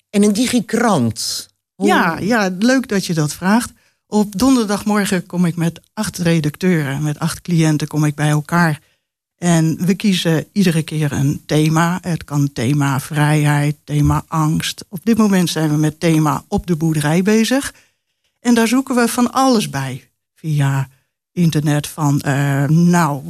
En 0.09 0.23
een 0.23 0.33
digikrant. 0.33 1.49
Ja, 1.77 2.17
ja, 2.19 2.55
leuk 2.59 2.87
dat 2.87 3.05
je 3.05 3.13
dat 3.13 3.33
vraagt. 3.33 3.71
Op 4.07 4.39
donderdagmorgen 4.39 5.25
kom 5.25 5.45
ik 5.45 5.55
met 5.55 5.81
acht 5.93 6.17
redacteuren, 6.17 7.03
met 7.03 7.19
acht 7.19 7.41
cliënten 7.41 7.87
kom 7.87 8.05
ik 8.05 8.15
bij 8.15 8.29
elkaar. 8.29 8.81
En 9.37 9.85
we 9.85 9.95
kiezen 9.95 10.47
iedere 10.51 10.83
keer 10.83 11.11
een 11.11 11.41
thema. 11.45 11.97
Het 12.01 12.23
kan 12.23 12.53
thema 12.53 12.99
vrijheid, 12.99 13.75
thema 13.83 14.23
angst. 14.27 14.85
Op 14.89 14.99
dit 15.03 15.17
moment 15.17 15.49
zijn 15.49 15.69
we 15.69 15.77
met 15.77 15.99
thema 15.99 16.43
op 16.47 16.67
de 16.67 16.75
boerderij 16.75 17.21
bezig. 17.21 17.73
En 18.39 18.53
daar 18.53 18.67
zoeken 18.67 18.95
we 18.95 19.07
van 19.07 19.31
alles 19.31 19.69
bij. 19.69 20.09
Via 20.35 20.89
internet 21.31 21.87
van, 21.87 22.21
uh, 22.25 22.63
nou, 22.67 23.23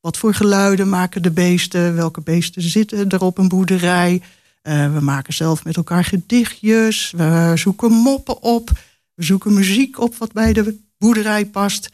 wat 0.00 0.16
voor 0.16 0.34
geluiden 0.34 0.88
maken 0.88 1.22
de 1.22 1.30
beesten? 1.30 1.94
Welke 1.94 2.20
beesten 2.20 2.62
zitten 2.62 3.08
er 3.08 3.22
op 3.22 3.38
een 3.38 3.48
boerderij? 3.48 4.22
Uh, 4.62 4.92
we 4.92 5.00
maken 5.00 5.34
zelf 5.34 5.64
met 5.64 5.76
elkaar 5.76 6.04
gedichtjes. 6.04 7.12
We 7.16 7.52
zoeken 7.54 7.92
moppen 7.92 8.42
op. 8.42 8.70
We 9.14 9.24
zoeken 9.24 9.54
muziek 9.54 10.00
op 10.00 10.16
wat 10.16 10.32
bij 10.32 10.52
de 10.52 10.78
boerderij 10.98 11.46
past. 11.46 11.88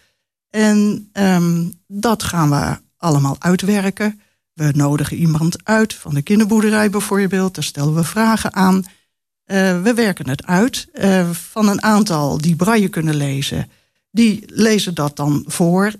En 0.51 1.09
um, 1.13 1.73
dat 1.87 2.23
gaan 2.23 2.51
we 2.51 2.79
allemaal 2.97 3.37
uitwerken. 3.39 4.21
We 4.53 4.73
nodigen 4.75 5.17
iemand 5.17 5.65
uit 5.65 5.95
van 5.95 6.15
de 6.15 6.23
kinderboerderij 6.23 6.91
bijvoorbeeld. 6.91 7.55
Daar 7.55 7.65
stellen 7.65 7.95
we 7.95 8.05
vragen 8.05 8.55
aan. 8.55 8.77
Uh, 8.77 9.83
we 9.83 9.95
werken 9.95 10.29
het 10.29 10.47
uit 10.47 10.89
uh, 10.95 11.31
van 11.31 11.69
een 11.69 11.83
aantal 11.83 12.39
die 12.39 12.57
braille 12.57 12.89
kunnen 12.89 13.15
lezen. 13.15 13.71
Die 14.14 14.42
lezen 14.47 14.94
dat 14.94 15.16
dan 15.16 15.44
voor 15.47 15.92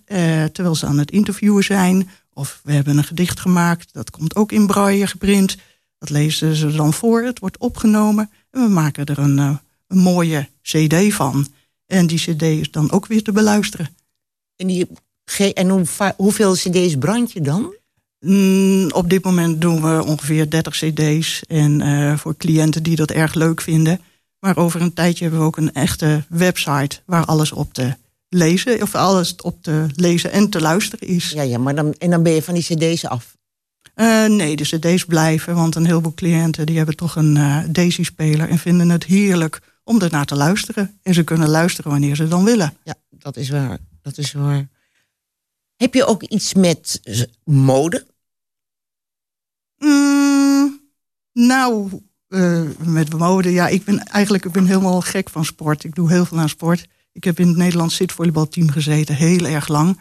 terwijl 0.53 0.75
ze 0.75 0.87
aan 0.87 0.99
het 0.99 1.11
interviewen 1.11 1.65
zijn. 1.65 2.09
Of 2.33 2.61
we 2.65 2.73
hebben 2.73 2.99
een 2.99 3.05
gedicht 3.05 3.41
gemaakt, 3.41 3.93
dat 3.93 4.11
komt 4.11 4.37
ook 4.37 4.53
in 4.53 4.67
braille 4.67 5.07
geprint. 5.07 5.57
Dat 5.99 6.11
lezen 6.11 6.57
ze 6.57 6.71
dan 6.71 6.93
voor, 6.93 7.23
het 7.23 7.39
wordt 7.39 7.59
opgenomen 7.59 8.31
en 8.51 8.63
we 8.63 8.69
maken 8.69 9.07
er 9.07 9.19
een, 9.19 9.39
uh, 9.39 9.57
een 9.89 9.99
mooie 9.99 10.49
cd 10.63 11.15
van. 11.15 11.47
En 11.87 12.07
die 12.07 12.19
cd 12.19 12.43
is 12.43 12.71
dan 12.71 12.91
ook 12.91 13.07
weer 13.07 13.23
te 13.23 13.33
beluisteren. 13.33 13.89
En, 14.57 14.67
die, 14.67 14.87
en 15.55 15.69
hoe, 15.69 15.85
hoeveel 16.17 16.53
cd's 16.53 16.99
brand 16.99 17.33
je 17.33 17.41
dan? 17.41 17.75
Mm, 18.21 18.91
op 18.91 19.11
dit 19.11 19.25
moment 19.25 19.61
doen 19.61 19.83
we 19.83 20.05
ongeveer 20.05 20.51
30 20.51 20.73
cd's. 20.73 21.43
En 21.47 21.81
uh, 21.81 22.17
voor 22.17 22.37
cliënten 22.37 22.83
die 22.83 22.97
dat 22.97 23.11
erg 23.11 23.35
leuk 23.35 23.61
vinden. 23.61 24.01
Maar 24.39 24.57
over 24.57 24.81
een 24.81 24.95
tijdje 24.95 25.23
hebben 25.23 25.41
we 25.41 25.47
ook 25.47 25.57
een 25.57 25.73
echte 25.73 26.25
website 26.29 27.01
waar 27.05 27.25
alles 27.25 27.53
op 27.53 27.75
te 27.75 27.97
lezen, 28.35 28.83
of 28.83 28.95
alles 28.95 29.37
op 29.37 29.63
te 29.63 29.87
lezen 29.95 30.33
en 30.33 30.51
te 30.51 30.61
luisteren 30.61 31.09
is. 31.09 31.31
Ja, 31.31 31.43
ja 31.43 31.59
maar 31.59 31.75
dan, 31.75 31.93
en 31.93 32.11
dan 32.11 32.23
ben 32.23 32.33
je 32.33 32.43
van 32.43 32.55
die 32.55 32.63
cd's 32.63 33.05
af. 33.05 33.37
Uh, 33.97 34.27
nee, 34.27 34.57
de 34.57 34.65
cd's 34.65 35.05
blijven, 35.05 35.55
want 35.55 35.75
een 35.75 35.87
heleboel 35.87 36.15
cliënten 36.15 36.67
die 36.67 36.77
hebben 36.77 36.97
toch 36.97 37.17
een 37.17 37.37
uh, 37.37 37.65
Daisy-speler 37.69 38.49
en 38.49 38.59
vinden 38.59 38.89
het 38.89 39.05
heerlijk 39.05 39.61
om 39.85 40.01
ernaar 40.01 40.25
te 40.25 40.37
luisteren. 40.37 40.99
En 41.03 41.15
ze 41.15 41.25
kunnen 41.25 41.49
luisteren 41.49 41.91
wanneer 41.91 42.17
ze 42.17 42.29
dan 42.29 42.45
willen. 42.45 42.77
Ja, 42.85 42.95
dat 43.11 43.37
is 43.37 43.51
waar. 43.51 43.79
Dat 44.03 44.19
is 44.19 44.33
waar. 44.33 44.69
Heb 45.77 45.95
je 45.95 46.05
ook 46.05 46.23
iets 46.23 46.55
met 46.55 47.01
mode? 47.45 48.07
Mm, 49.79 50.81
nou, 51.33 52.01
uh, 52.29 52.63
met 52.79 53.19
mode, 53.19 53.53
ja, 53.53 53.69
ik 53.69 53.85
ben 53.85 53.99
eigenlijk 53.99 54.45
ik 54.45 54.53
ben 54.53 54.67
helemaal 54.67 55.01
gek 55.01 55.31
van 55.31 55.45
sport. 55.45 55.85
Ik 55.85 55.95
doe 55.95 56.11
heel 56.11 56.25
veel 56.25 56.39
aan 56.39 56.49
sport. 56.49 56.87
Ik 57.15 57.25
heb 57.25 57.39
in 57.39 57.49
het 57.49 57.57
Nederlands 57.57 57.97
zitvolleybalteam 57.97 58.71
gezeten, 58.71 59.15
heel 59.15 59.47
erg 59.47 59.69
lang. 59.69 60.01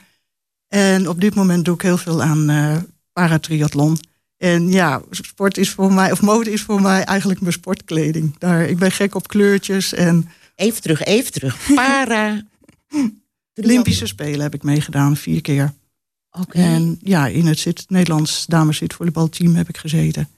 En 0.67 1.10
op 1.10 1.22
dit 1.22 1.36
moment 1.36 1.65
doe 1.65 1.75
ik 1.75 1.82
heel 1.82 1.98
veel 1.98 2.24
aan 2.24 2.88
paratriathlon. 3.13 3.98
En 4.38 4.72
ja, 4.72 5.01
sport 5.10 5.58
is 5.58 5.70
voor 5.70 5.93
mij, 5.93 6.12
of 6.12 6.22
mode 6.22 6.51
is 6.51 6.62
voor 6.62 6.82
mij 6.82 7.03
eigenlijk 7.03 7.41
mijn 7.41 7.53
sportkleding. 7.53 8.38
Daar, 8.38 8.65
ik 8.65 8.77
ben 8.77 8.91
gek 8.91 9.15
op 9.15 9.27
kleurtjes 9.27 9.93
en. 9.93 10.29
Even 10.55 10.82
terug, 10.82 11.03
even 11.03 11.32
terug. 11.32 11.74
Para. 11.75 12.41
Olympische 13.63 14.05
Spelen 14.05 14.41
heb 14.41 14.53
ik 14.53 14.63
meegedaan, 14.63 15.17
vier 15.17 15.41
keer. 15.41 15.74
Oké. 16.32 16.58
En 16.58 17.00
ja, 17.01 17.27
in 17.27 17.46
het 17.46 17.60
zit, 17.60 17.86
Nederlands 17.88 18.46
dames 18.46 18.77
zitvolleybalteam 18.77 19.55
heb 19.55 19.70
ik 19.70 19.77
gezeten. 19.77 20.29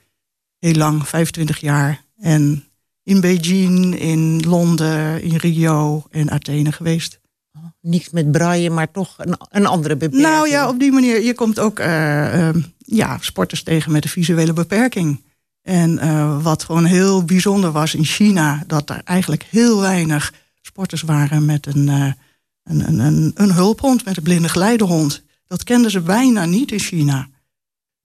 Heel 0.60 0.74
lang, 0.74 1.08
25 1.08 1.60
jaar. 1.60 2.04
En 2.18 2.65
in 3.06 3.22
Beijing, 3.22 4.00
in 4.00 4.40
Londen, 4.48 5.22
in 5.22 5.36
Rio 5.36 6.04
en 6.10 6.32
Athene 6.32 6.72
geweest. 6.72 7.20
Oh, 7.54 7.64
niks 7.82 8.10
met 8.10 8.32
braaien, 8.32 8.74
maar 8.74 8.92
toch 8.92 9.16
een, 9.18 9.36
een 9.50 9.66
andere 9.66 9.96
beperking. 9.96 10.28
Nou 10.28 10.50
ja, 10.50 10.70
op 10.70 10.80
die 10.80 10.92
manier. 10.92 11.24
Je 11.24 11.34
komt 11.34 11.60
ook 11.60 11.80
uh, 11.80 11.86
uh, 11.86 12.64
ja, 12.78 13.18
sporters 13.20 13.64
tegen 13.64 13.92
met 13.92 14.04
een 14.04 14.10
visuele 14.10 14.54
beperking. 14.54 15.24
En 15.62 15.92
uh, 15.92 16.44
wat 16.44 16.64
gewoon 16.64 16.86
heel 16.86 17.24
bijzonder 17.24 17.72
was 17.72 17.96
in 17.96 18.06
China, 18.06 18.64
dat 18.68 18.90
er 18.90 19.02
eigenlijk 19.04 19.44
heel 19.44 19.80
weinig 19.80 20.34
sporters 20.62 21.02
waren 21.02 21.46
met 21.46 21.66
een, 21.66 21.88
een, 21.88 22.16
een, 22.64 23.00
een, 23.00 23.32
een 23.36 23.52
hulphond, 23.52 24.06
met 24.06 24.18
een 24.18 24.24
blinde 24.24 24.50
geleidehond. 24.50 25.24
Dat 25.48 25.64
kenden 25.64 25.92
ze 25.92 26.02
bijna 26.02 26.46
niet 26.46 26.72
in 26.72 26.80
China. 26.80 27.28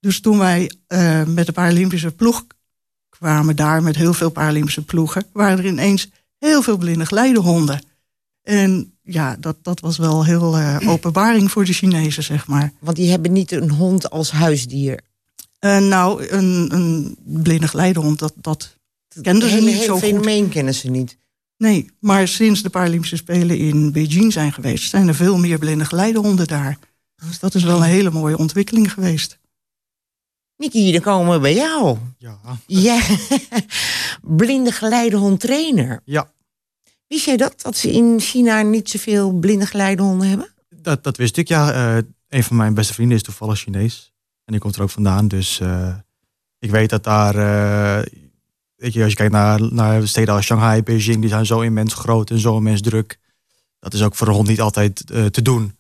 Dus 0.01 0.21
toen 0.21 0.39
wij 0.39 0.71
met 1.27 1.47
de 1.47 1.53
Paralympische 1.53 2.11
ploeg 2.11 2.47
kwamen 3.21 3.57
daar 3.57 3.83
met 3.83 3.97
heel 3.97 4.15
veel 4.15 4.31
Paralympische 4.31 4.85
ploegen, 4.85 5.25
waren 5.33 5.59
er 5.59 5.67
ineens 5.67 6.11
heel 6.39 6.63
veel 6.63 6.77
blinde 6.77 7.07
geleidehonden. 7.07 7.85
En 8.43 8.99
ja, 9.03 9.37
dat, 9.41 9.57
dat 9.63 9.81
was 9.81 9.97
wel 9.97 10.25
heel 10.25 10.59
uh, 10.59 10.77
openbaring 10.93 11.51
voor 11.51 11.65
de 11.65 11.73
Chinezen, 11.73 12.23
zeg 12.23 12.47
maar. 12.47 12.73
Want 12.79 12.97
die 12.97 13.11
hebben 13.11 13.33
niet 13.33 13.53
een 13.53 13.71
hond 13.71 14.11
als 14.11 14.31
huisdier. 14.31 15.01
Uh, 15.61 15.79
nou, 15.79 16.29
een, 16.29 16.69
een 16.75 17.17
blinde 17.25 17.69
geleidehond, 17.69 18.19
dat, 18.19 18.33
dat 18.37 18.77
kenden 19.23 19.51
ze 19.51 19.61
niet 19.61 19.83
zo 19.83 19.93
goed. 19.93 20.03
fenomeen 20.03 20.49
kennen 20.49 20.75
ze 20.75 20.91
niet. 20.91 21.19
Nee, 21.57 21.91
maar 21.99 22.29
sinds 22.29 22.63
de 22.63 22.71
Paralympische 22.71 23.17
Spelen 23.17 23.59
in 23.59 23.93
Beijing 23.93 24.33
zijn 24.33 24.53
geweest... 24.53 24.91
zijn 24.91 25.09
er 25.09 25.15
veel 25.15 25.39
meer 25.39 25.59
blinde 25.59 25.85
geleidehonden 25.85 26.47
daar. 26.47 26.79
Dus 27.29 27.39
dat 27.39 27.55
is 27.55 27.65
wel 27.65 27.77
een 27.77 27.83
hele 27.83 28.11
mooie 28.11 28.39
ontwikkeling 28.39 28.93
geweest. 28.93 29.39
Mickey, 30.61 30.93
dan 30.93 31.01
komen 31.01 31.33
we 31.33 31.41
bij 31.41 31.55
jou. 31.55 31.99
Ja. 32.19 32.39
Ja, 32.67 33.01
blinde 34.41 34.73
geleidehond 34.73 35.41
trainer. 35.41 36.01
Ja. 36.05 36.31
Wist 37.07 37.25
jij 37.25 37.37
dat? 37.37 37.63
Dat 37.63 37.77
ze 37.77 37.93
in 37.93 38.21
China 38.21 38.63
niet 38.63 38.91
zoveel 38.91 39.33
blinde 39.33 39.67
geleidehonden 39.67 40.29
hebben? 40.29 40.49
Dat, 40.69 41.05
dat 41.05 41.17
wist 41.17 41.37
ik, 41.37 41.49
ja. 41.49 41.73
Eh, 41.73 42.03
een 42.29 42.45
van 42.45 42.57
mijn 42.57 42.75
beste 42.75 42.95
vrienden 42.95 43.17
is 43.17 43.23
toevallig 43.23 43.59
Chinees. 43.59 44.13
En 44.45 44.53
die 44.53 44.61
komt 44.61 44.77
er 44.77 44.83
ook 44.83 44.91
vandaan. 44.91 45.29
Dus 45.29 45.61
eh, 45.61 45.95
ik 46.59 46.71
weet 46.71 46.91
dat 46.91 47.05
daar... 47.05 47.35
eh, 47.35 48.07
weet 48.77 48.93
je, 48.93 49.03
als 49.03 49.11
je 49.11 49.17
kijkt 49.17 49.33
naar, 49.33 49.73
naar 49.73 50.09
steden 50.09 50.35
als 50.35 50.45
Shanghai, 50.47 50.83
Beijing... 50.83 51.21
die 51.21 51.31
zijn 51.31 51.47
zo 51.47 51.61
immens 51.61 51.95
groot 51.95 52.31
en 52.31 52.39
zo 52.39 52.57
immens 52.57 52.81
druk. 52.81 53.19
Dat 53.79 53.95
is 53.95 54.03
ook 54.03 54.15
voor 54.15 54.27
een 54.29 54.35
hond 54.35 54.49
niet 54.49 54.61
altijd 54.61 55.07
te 55.07 55.43
doen. 55.43 55.77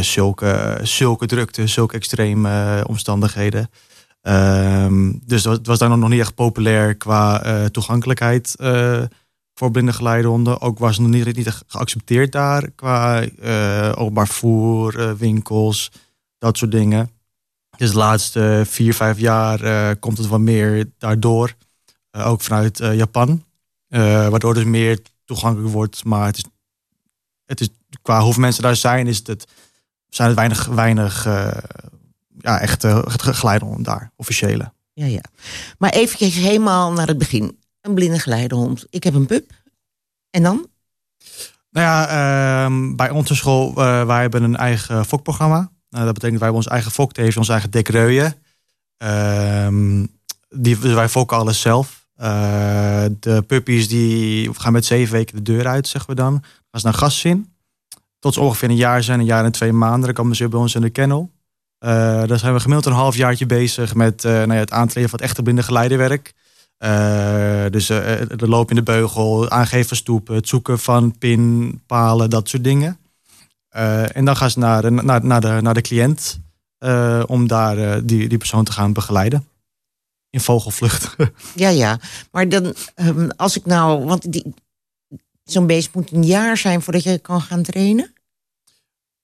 Zulke, 0.00 0.80
zulke 0.82 1.26
drukte, 1.26 1.66
zulke 1.66 1.96
extreme 1.96 2.84
omstandigheden. 2.88 3.70
Ehm, 4.22 5.12
dus 5.24 5.44
het 5.44 5.66
was 5.66 5.78
daar 5.78 5.98
nog 5.98 6.08
niet 6.08 6.20
echt 6.20 6.34
populair 6.34 6.94
qua 6.94 7.42
eh, 7.42 7.64
toegankelijkheid 7.64 8.56
eh, 8.56 9.02
voor 9.54 9.70
blinde 9.70 9.92
geleidehonden. 9.92 10.60
Ook 10.60 10.78
was 10.78 10.96
het 10.96 11.06
nog 11.06 11.10
niet, 11.10 11.36
niet 11.36 11.46
echt 11.46 11.64
geaccepteerd 11.66 12.32
daar 12.32 12.70
qua 12.70 13.22
eh, 13.22 13.92
openbaar 13.94 14.26
vervoer, 14.26 15.16
winkels, 15.16 15.90
dat 16.38 16.56
soort 16.58 16.70
dingen. 16.70 17.10
Dus 17.76 17.90
de 17.90 17.96
laatste 17.96 18.62
vier, 18.66 18.94
vijf 18.94 19.18
jaar 19.18 19.96
komt 19.96 20.18
het 20.18 20.26
wat 20.26 20.40
meer 20.40 20.90
daardoor. 20.98 21.54
Ook 22.10 22.40
vanuit 22.40 22.78
Japan. 22.78 23.44
Waardoor 23.88 24.54
het 24.54 24.66
meer 24.66 25.00
toegankelijk 25.24 25.72
wordt. 25.72 26.04
Maar 26.04 26.26
het 26.26 26.36
is, 26.36 26.44
het 27.44 27.60
is, 27.60 27.68
qua 28.02 28.22
hoeveel 28.22 28.40
mensen 28.40 28.62
daar 28.62 28.76
zijn, 28.76 29.06
is 29.06 29.22
het, 29.26 29.46
zijn 30.08 30.28
het 30.28 30.36
weinig, 30.36 30.66
weinig 30.66 31.26
ja, 32.38 32.60
echt 32.60 32.84
uh, 32.84 33.02
geleidehonden 33.06 33.82
daar, 33.82 34.10
officiële. 34.16 34.72
Ja, 34.92 35.06
ja. 35.06 35.22
Maar 35.78 35.90
eventjes 35.90 36.34
helemaal 36.34 36.92
naar 36.92 37.06
het 37.06 37.18
begin. 37.18 37.58
Een 37.80 37.94
blinde 37.94 38.18
geleidehond. 38.18 38.86
Ik 38.90 39.04
heb 39.04 39.14
een 39.14 39.26
pup. 39.26 39.50
En 40.30 40.42
dan? 40.42 40.66
Nou 41.70 41.86
ja, 41.86 42.08
ehm, 42.64 42.94
bij 42.96 43.10
onze 43.10 43.34
school, 43.34 43.68
uh, 43.68 44.06
wij 44.06 44.20
hebben 44.20 44.42
een 44.42 44.56
eigen 44.56 45.04
fokprogramma. 45.04 45.70
Uh, 45.90 46.04
dat 46.04 46.14
betekent 46.14 46.40
wij 46.40 46.48
hebben 46.48 46.54
ons 46.54 46.66
eigen 46.66 46.90
fokteven, 46.90 47.38
ons 47.38 47.48
eigen 47.48 47.70
dekreuien. 47.70 48.34
Um, 48.96 50.20
die, 50.48 50.78
dus 50.78 50.94
wij 50.94 51.08
fokken 51.08 51.36
alles 51.36 51.60
zelf. 51.60 52.06
Uh, 52.16 53.04
de 53.20 53.42
puppies 53.46 53.88
die 53.88 54.54
gaan 54.54 54.72
met 54.72 54.84
zeven 54.84 55.12
weken 55.12 55.36
de 55.36 55.42
deur 55.42 55.66
uit, 55.66 55.88
zeggen 55.88 56.10
we 56.10 56.16
dan. 56.16 56.32
Gaan 56.42 56.80
ze 56.80 56.86
naar 56.86 56.94
gastzin. 56.94 57.52
Tot 58.18 58.34
ze 58.34 58.40
ongeveer 58.40 58.70
een 58.70 58.76
jaar 58.76 59.02
zijn, 59.02 59.20
een 59.20 59.26
jaar 59.26 59.44
en 59.44 59.52
twee 59.52 59.72
maanden. 59.72 60.04
Dan 60.04 60.14
komen 60.14 60.36
ze 60.36 60.48
bij 60.48 60.60
ons 60.60 60.74
in 60.74 60.80
de 60.80 60.90
kennel. 60.90 61.31
Uh, 61.84 61.88
daar 62.26 62.38
zijn 62.38 62.52
we 62.52 62.60
gemiddeld 62.60 62.86
een 62.86 63.00
halfjaartje 63.00 63.46
bezig 63.46 63.94
met 63.94 64.24
uh, 64.24 64.32
nou 64.32 64.52
ja, 64.52 64.58
het 64.58 64.70
aankleden 64.70 65.10
van 65.10 65.18
het 65.18 65.28
echte 65.28 65.42
blinde 65.42 65.62
geleidewerk. 65.62 66.32
Uh, 66.78 66.90
dus 67.70 67.86
de 67.86 68.48
loop 68.48 68.70
in 68.70 68.76
de 68.76 68.82
beugel, 68.82 69.50
aangeven 69.50 69.96
stoepen, 69.96 70.34
het 70.34 70.48
zoeken 70.48 70.78
van 70.78 71.18
pinpalen, 71.18 72.30
dat 72.30 72.48
soort 72.48 72.64
dingen. 72.64 72.98
En 74.12 74.24
dan 74.24 74.36
gaan 74.36 74.50
ze 74.50 74.58
naar 74.58 74.82
de, 74.82 74.90
naar, 74.90 75.24
naar 75.24 75.40
de, 75.40 75.58
naar 75.60 75.74
de 75.74 75.80
cliënt 75.80 76.40
om 77.26 77.46
daar 77.46 78.06
die, 78.06 78.28
die 78.28 78.38
persoon 78.38 78.64
te 78.64 78.72
gaan 78.72 78.92
begeleiden. 78.92 79.46
In 80.30 80.40
vogelvlucht. 80.40 81.16
ja, 81.54 81.68
ja. 81.68 81.98
Maar 82.30 82.48
dan, 82.48 82.74
um, 82.96 83.30
als 83.36 83.56
ik 83.56 83.66
nou, 83.66 84.04
want 84.04 84.32
die, 84.32 84.54
zo'n 85.44 85.66
beest 85.66 85.94
moet 85.94 86.12
een 86.12 86.24
jaar 86.24 86.56
zijn 86.56 86.82
voordat 86.82 87.02
je 87.02 87.18
kan 87.18 87.40
gaan 87.40 87.62
trainen? 87.62 88.12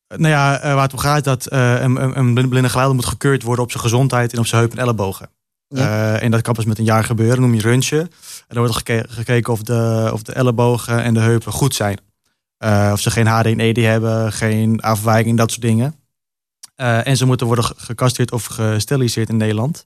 Nou 0.09 0.29
ja, 0.29 0.61
waar 0.63 0.83
het 0.83 0.93
om 0.93 0.99
gaat 0.99 1.25
dat 1.25 1.53
een, 1.53 2.19
een 2.19 2.49
blinde 2.49 2.69
geleider 2.69 2.95
moet 2.95 3.07
gekeurd 3.07 3.43
worden 3.43 3.65
op 3.65 3.71
zijn 3.71 3.83
gezondheid 3.83 4.33
en 4.33 4.39
op 4.39 4.47
zijn 4.47 4.61
heup 4.61 4.73
en 4.73 4.79
ellebogen. 4.79 5.29
Ja. 5.69 6.15
Uh, 6.15 6.23
en 6.23 6.31
dat 6.31 6.43
kan 6.43 6.55
pas 6.55 6.65
met 6.65 6.79
een 6.79 6.85
jaar 6.85 7.05
gebeuren, 7.05 7.41
noem 7.41 7.55
je 7.55 7.61
röntgen. 7.61 8.01
En 8.01 8.09
dan 8.49 8.59
wordt 8.59 8.77
geke 8.77 9.05
gekeken 9.09 9.53
of 9.53 9.63
de, 9.63 10.11
of 10.13 10.23
de 10.23 10.33
ellebogen 10.33 11.03
en 11.03 11.15
de 11.15 11.21
heupen 11.21 11.53
goed 11.53 11.75
zijn. 11.75 11.99
Uh, 12.65 12.91
of 12.93 13.01
ze 13.01 13.11
geen 13.11 13.27
HDNED 13.27 13.77
hebben, 13.77 14.33
geen 14.33 14.81
afwijking, 14.81 15.37
dat 15.37 15.51
soort 15.51 15.63
dingen. 15.63 15.95
Uh, 16.77 17.07
en 17.07 17.17
ze 17.17 17.27
moeten 17.27 17.47
worden 17.47 17.65
gecastreerd 17.65 18.33
of 18.33 18.45
gesteriliseerd 18.45 19.29
in 19.29 19.37
Nederland. 19.37 19.85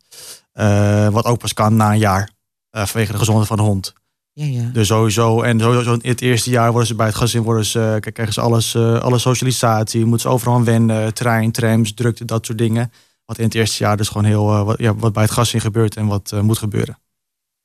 wat 1.12 1.24
ook 1.24 1.38
pas 1.38 1.54
kan 1.54 1.76
na 1.76 1.92
een 1.92 1.98
jaar, 1.98 2.30
vanwege 2.70 3.12
de 3.12 3.18
gezondheid 3.18 3.48
van 3.48 3.56
de 3.56 3.62
hond. 3.62 3.92
Ja, 4.32 4.44
ja. 4.44 4.70
Dus 4.72 4.86
sowieso, 4.86 5.42
en 5.42 5.60
sowieso 5.60 5.92
in 5.92 6.10
het 6.10 6.20
eerste 6.20 6.50
jaar 6.50 6.70
worden 6.70 6.86
ze 6.86 6.94
bij 6.94 7.06
het 7.06 7.14
gezin, 7.14 7.42
worden 7.42 7.64
ze, 7.64 7.96
krijgen 8.12 8.34
ze 8.34 8.40
alles, 8.40 8.76
alle 8.76 9.18
socialisatie, 9.18 10.04
moeten 10.04 10.20
ze 10.20 10.34
overal 10.34 10.64
wennen, 10.64 11.14
trein, 11.14 11.52
trams, 11.52 11.94
drukte, 11.94 12.24
dat 12.24 12.46
soort 12.46 12.58
dingen. 12.58 12.92
Wat 13.24 13.38
in 13.38 13.44
het 13.44 13.54
eerste 13.54 13.84
jaar 13.84 13.96
dus 13.96 14.08
gewoon 14.08 14.24
heel 14.24 14.52
uh, 14.52 14.62
wat, 14.62 14.78
ja, 14.78 14.94
wat 14.94 15.12
bij 15.12 15.22
het 15.22 15.32
gas 15.32 15.54
in 15.54 15.60
gebeurt 15.60 15.96
en 15.96 16.06
wat 16.06 16.32
moet 16.42 16.58
gebeuren. 16.58 16.98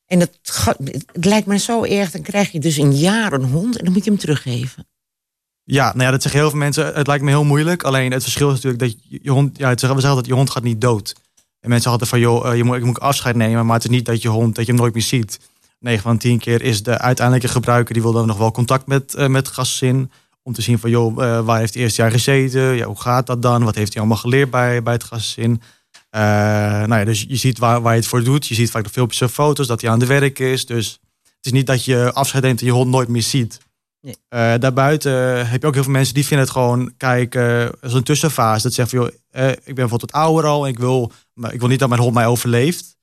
En 0.06 0.20
het, 0.20 0.40
het, 1.12 1.26
lijkt 1.26 1.48
me 1.48 1.58
zo 1.58 1.84
erg, 1.84 2.12
dan 2.12 2.22
krijg 2.22 2.52
je 2.52 2.60
dus 2.60 2.78
een 2.78 2.96
jaar 2.96 3.34
een 3.34 3.44
hond 3.44 3.78
en 3.78 3.84
dan 3.84 3.94
moet 3.94 4.04
je 4.04 4.10
hem 4.10 4.20
teruggeven. 4.20 4.88
Ja, 5.64 5.86
nou 5.86 6.04
ja, 6.04 6.12
dat 6.12 6.22
zeggen 6.22 6.40
heel 6.40 6.50
veel 6.50 6.60
mensen. 6.60 6.94
Het 6.94 7.08
lijkt 7.08 7.24
me 7.24 7.30
heel 7.30 7.44
moeilijk. 7.44 7.84
Alleen 7.84 8.12
het 8.12 8.24
verschil 8.24 8.48
is 8.48 8.54
natuurlijk 8.54 8.82
dat 8.82 8.96
je 9.22 9.32
hond, 9.32 9.58
ja, 9.58 9.70
het 9.70 9.82
we 9.82 9.88
zeggen 9.88 10.16
dat 10.16 10.26
je 10.26 10.34
hond 10.34 10.50
gaat 10.50 10.64
niet 10.64 10.82
dood. 10.82 11.16
En 11.60 11.70
mensen 11.70 11.90
hadden 11.90 12.08
van, 12.08 12.20
joh, 12.20 12.56
je 12.56 12.64
moet, 12.64 12.78
ik 12.78 12.84
moet 12.84 13.00
afscheid 13.00 13.36
nemen, 13.36 13.66
maar 13.66 13.76
het 13.76 13.84
is 13.84 13.90
niet 13.90 14.06
dat 14.06 14.22
je 14.22 14.28
hond, 14.28 14.56
dat 14.56 14.66
je 14.66 14.72
hem 14.72 14.82
nooit 14.82 14.94
meer 14.94 15.04
ziet. 15.04 15.40
9 15.80 16.02
van 16.02 16.18
10 16.18 16.40
keer 16.40 16.62
is 16.62 16.84
de 16.84 16.98
uiteindelijke 16.98 17.52
gebruiker, 17.52 17.94
die 17.94 18.04
wil 18.04 18.12
dan 18.12 18.28
nog 18.28 18.38
wel 18.38 18.52
contact 18.52 18.88
met, 18.88 19.16
uh, 19.18 19.28
met 19.28 19.48
gastzin. 19.48 20.12
Om 20.44 20.54
te 20.54 20.62
zien 20.62 20.80
van, 20.80 20.90
joh, 20.90 21.24
uh, 21.24 21.46
waar 21.46 21.60
heeft 21.60 21.74
hij 21.74 21.84
eerst 21.84 21.96
jaar 21.96 22.12
gezeten? 22.12 22.76
Ja, 22.76 22.86
hoe 22.86 23.02
gaat 23.02 23.28
dat 23.28 23.42
dan? 23.42 23.64
Wat 23.64 23.76
heeft 23.76 23.94
hij 23.94 24.02
allemaal 24.02 24.22
geleerd 24.22 24.50
bij, 24.50 24.84
bij 24.84 24.94
het 24.94 25.04
gastzin? 25.04 25.62
Uh, 26.12 26.22
nou 26.22 26.96
ja, 26.96 27.06
dus 27.06 27.26
je 27.28 27.36
ziet 27.36 27.58
waar, 27.58 27.82
waar 27.82 27.94
je 27.94 28.00
het 28.00 28.10
voor 28.10 28.24
doet. 28.24 28.48
Je 28.48 28.56
ziet 28.56 28.72
vaak 28.72 28.84
de 28.84 28.90
filmpjes 28.90 29.22
en 29.22 29.30
foto's 29.30 29.68
dat 29.68 29.82
hij 29.82 29.90
aan 29.90 30.00
de 30.00 30.06
werk 30.06 30.40
is. 30.40 30.66
Dus 30.66 31.00
het 31.24 31.46
is 31.46 31.52
niet 31.52 31.68
dat 31.68 31.86
je 31.86 32.12
afscheid 32.14 32.44
neemt 32.44 32.60
en 32.60 32.66
je 32.66 32.72
hond 32.72 32.90
nooit 32.90 33.08
meer 33.08 33.22
ziet. 33.22 33.60
Nee. 34.02 34.16
Uh, 34.30 34.60
daarbuiten 34.60 35.48
heb 35.48 35.62
je 35.62 35.68
ook 35.68 35.74
heel 35.74 35.84
veel 35.84 35.92
mensen 35.92 36.14
die 36.14 36.26
vinden 36.26 36.46
het 36.46 36.56
gewoon 36.56 36.94
kijken 36.98 37.72
als 37.82 37.94
een 37.94 38.04
tussenfase. 38.04 38.64
Dat 38.64 38.74
zeggen 38.74 38.98
van, 38.98 39.08
joh, 39.08 39.44
uh, 39.44 39.52
ik 39.52 39.64
ben 39.64 39.76
bijvoorbeeld 39.76 40.12
ouder 40.12 40.46
al 40.46 40.66
en 40.66 40.72
ik 40.72 40.80
wil, 40.80 41.12
ik 41.50 41.60
wil 41.60 41.70
niet 41.70 41.80
dat 41.80 41.90
mijn 41.90 42.02
hond 42.02 42.14
mij 42.14 42.26
overleeft. 42.26 42.97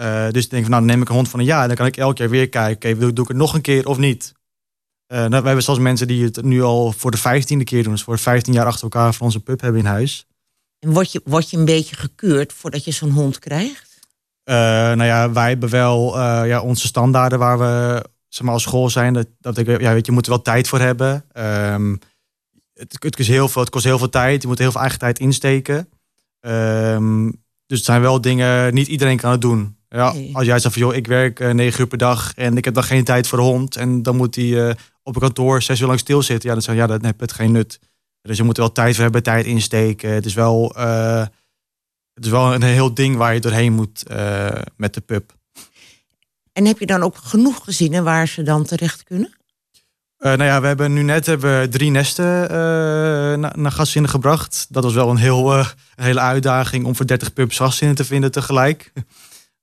Uh, 0.00 0.30
dus 0.30 0.44
ik 0.44 0.50
denk 0.50 0.62
van, 0.62 0.70
nou 0.70 0.86
dan 0.86 0.86
neem 0.86 1.02
ik 1.02 1.08
een 1.08 1.14
hond 1.14 1.28
van 1.28 1.40
een 1.40 1.46
jaar 1.46 1.62
en 1.62 1.66
dan 1.66 1.76
kan 1.76 1.86
ik 1.86 1.96
elk 1.96 2.18
jaar 2.18 2.28
weer 2.28 2.48
kijken, 2.48 2.90
okay, 2.90 3.12
doe 3.12 3.24
ik 3.24 3.28
het 3.28 3.36
nog 3.36 3.54
een 3.54 3.60
keer 3.60 3.86
of 3.86 3.98
niet? 3.98 4.32
Uh, 5.12 5.18
nou, 5.18 5.40
we 5.40 5.46
hebben 5.46 5.62
zelfs 5.62 5.80
mensen 5.80 6.06
die 6.06 6.24
het 6.24 6.42
nu 6.42 6.62
al 6.62 6.92
voor 6.92 7.10
de 7.10 7.16
vijftiende 7.16 7.64
keer 7.64 7.82
doen. 7.82 7.92
Dus 7.92 8.02
voor 8.02 8.18
15 8.18 8.52
jaar 8.52 8.66
achter 8.66 8.82
elkaar 8.82 9.14
van 9.14 9.26
onze 9.26 9.40
pup 9.40 9.60
hebben 9.60 9.80
in 9.80 9.86
huis. 9.86 10.26
En 10.78 10.92
word 10.92 11.12
je, 11.12 11.20
word 11.24 11.50
je 11.50 11.56
een 11.56 11.64
beetje 11.64 11.96
gekeurd 11.96 12.52
voordat 12.52 12.84
je 12.84 12.90
zo'n 12.90 13.10
hond 13.10 13.38
krijgt? 13.38 13.98
Uh, 14.44 14.54
nou 14.54 15.04
ja, 15.04 15.32
wij 15.32 15.48
hebben 15.48 15.68
wel 15.68 16.18
ja, 16.44 16.60
onze 16.60 16.86
standaarden 16.86 17.38
waar 17.38 17.58
we 17.58 18.04
zeg 18.28 18.44
maar, 18.44 18.54
als 18.54 18.62
school 18.62 18.90
zijn. 18.90 19.12
Dat, 19.12 19.26
dat 19.40 19.58
ik, 19.58 19.66
ja, 19.66 19.92
weet 19.92 20.06
je, 20.06 20.10
je 20.10 20.12
moet 20.12 20.26
er 20.26 20.32
wel 20.32 20.42
tijd 20.42 20.68
voor 20.68 20.80
hebben. 20.80 21.24
Um, 21.72 21.98
het, 22.72 22.96
het, 22.98 23.16
kost 23.16 23.28
heel 23.28 23.48
veel, 23.48 23.62
het 23.62 23.70
kost 23.70 23.84
heel 23.84 23.98
veel 23.98 24.08
tijd. 24.08 24.42
Je 24.42 24.48
moet 24.48 24.58
heel 24.58 24.70
veel 24.70 24.80
eigen 24.80 24.98
tijd 24.98 25.18
insteken. 25.18 25.88
Um, 26.40 27.44
dus 27.66 27.76
het 27.78 27.86
zijn 27.86 28.00
wel 28.00 28.20
dingen, 28.20 28.74
niet 28.74 28.86
iedereen 28.86 29.16
kan 29.16 29.30
het 29.30 29.40
doen. 29.40 29.75
Ja, 29.96 30.12
nee. 30.12 30.30
Als 30.36 30.46
jij 30.46 30.58
zegt 30.58 30.74
van, 30.74 30.82
joh, 30.82 30.94
ik 30.94 31.06
werk 31.06 31.40
uh, 31.40 31.50
negen 31.50 31.80
uur 31.80 31.86
per 31.86 31.98
dag 31.98 32.34
en 32.34 32.56
ik 32.56 32.64
heb 32.64 32.74
dan 32.74 32.82
geen 32.82 33.04
tijd 33.04 33.26
voor 33.26 33.38
de 33.38 33.44
hond. 33.44 33.76
En 33.76 34.02
dan 34.02 34.16
moet 34.16 34.34
hij 34.34 34.76
op 35.02 35.14
een 35.14 35.20
kantoor 35.20 35.62
zes 35.62 35.80
uur 35.80 35.86
lang 35.86 35.98
stilzitten. 35.98 36.48
Ja, 36.48 36.54
dan 36.54 36.62
zeg 36.62 36.74
je, 36.74 36.80
ja, 36.80 36.86
dat 36.86 37.02
heeft 37.02 37.20
het 37.20 37.32
geen 37.32 37.52
nut. 37.52 37.80
Dus 38.22 38.36
je 38.36 38.42
moet 38.42 38.56
er 38.56 38.62
wel 38.62 38.72
tijd 38.72 38.94
voor 38.94 39.04
hebben, 39.04 39.22
tijd 39.22 39.46
insteken. 39.46 40.10
Het 40.10 40.24
is 40.24 40.34
wel, 40.34 40.74
uh, 40.78 41.24
het 42.14 42.24
is 42.24 42.30
wel 42.30 42.54
een 42.54 42.62
heel 42.62 42.94
ding 42.94 43.16
waar 43.16 43.34
je 43.34 43.40
doorheen 43.40 43.72
moet 43.72 44.02
met 44.76 44.94
de 44.94 45.00
pup. 45.00 45.34
En 46.52 46.66
heb 46.66 46.78
je 46.78 46.86
dan 46.86 47.02
ook 47.02 47.16
genoeg 47.16 47.64
gezinnen 47.64 48.04
waar 48.04 48.28
ze 48.28 48.42
dan 48.42 48.64
terecht 48.64 49.02
kunnen? 49.02 49.34
Nou 50.18 50.44
ja, 50.44 50.60
we 50.60 50.66
hebben 50.66 50.92
nu 50.92 51.02
net 51.02 51.26
hebben 51.26 51.70
drie 51.70 51.90
nesten 51.90 52.50
naar, 53.40 53.58
naar 53.58 53.72
gaszinnen 53.72 54.10
gebracht. 54.10 54.66
Dat 54.68 54.84
was 54.84 54.94
wel 54.94 55.10
een, 55.10 55.16
heel, 55.16 55.54
een 55.54 55.66
hele 55.94 56.20
uitdaging 56.20 56.84
om 56.84 56.96
voor 56.96 57.06
30 57.06 57.32
pups 57.32 57.56
gaszinnen 57.56 57.96
te 57.96 58.04
vinden 58.04 58.30
tegelijk. 58.30 58.92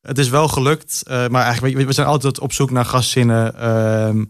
Het 0.07 0.17
is 0.17 0.29
wel 0.29 0.47
gelukt, 0.47 1.01
maar 1.05 1.43
eigenlijk, 1.43 1.85
we 1.85 1.93
zijn 1.93 2.07
altijd 2.07 2.39
op 2.39 2.53
zoek 2.53 2.71
naar 2.71 2.85
gaszinnen 2.85 3.55
ehm, 3.55 4.23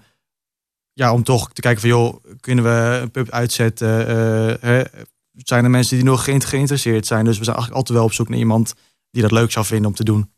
ja, 0.94 1.14
om 1.14 1.24
toch 1.24 1.54
te 1.54 1.62
kijken 1.62 1.82
van 1.82 1.90
joh, 1.90 2.24
kunnen 2.40 2.64
we 2.64 3.00
een 3.02 3.12
pub 3.12 3.30
uitzetten? 3.30 4.00
Uh, 4.10 4.54
hè? 4.60 4.84
Zijn 5.32 5.64
er 5.64 5.70
mensen 5.70 5.96
die 5.96 6.06
nog 6.06 6.24
geïnteresseerd 6.24 7.06
zijn? 7.06 7.26
Dus 7.26 7.38
we 7.38 7.44
zijn 7.44 7.56
eigenlijk 7.56 7.76
altijd 7.76 7.98
wel 7.98 8.08
op 8.08 8.14
zoek 8.14 8.30
naar 8.30 8.38
iemand 8.38 8.74
die 9.12 9.22
dat 9.22 9.32
leuk 9.32 9.52
zou 9.52 9.66
vinden 9.66 9.88
om 9.88 9.96
te 9.96 10.04
doen. 10.04 10.32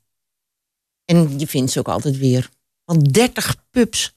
En 1.05 1.39
je 1.39 1.47
vindt 1.47 1.71
ze 1.71 1.79
ook 1.79 1.87
altijd 1.87 2.17
weer. 2.17 2.49
Want 2.85 3.13
30 3.13 3.55
pubs. 3.71 4.13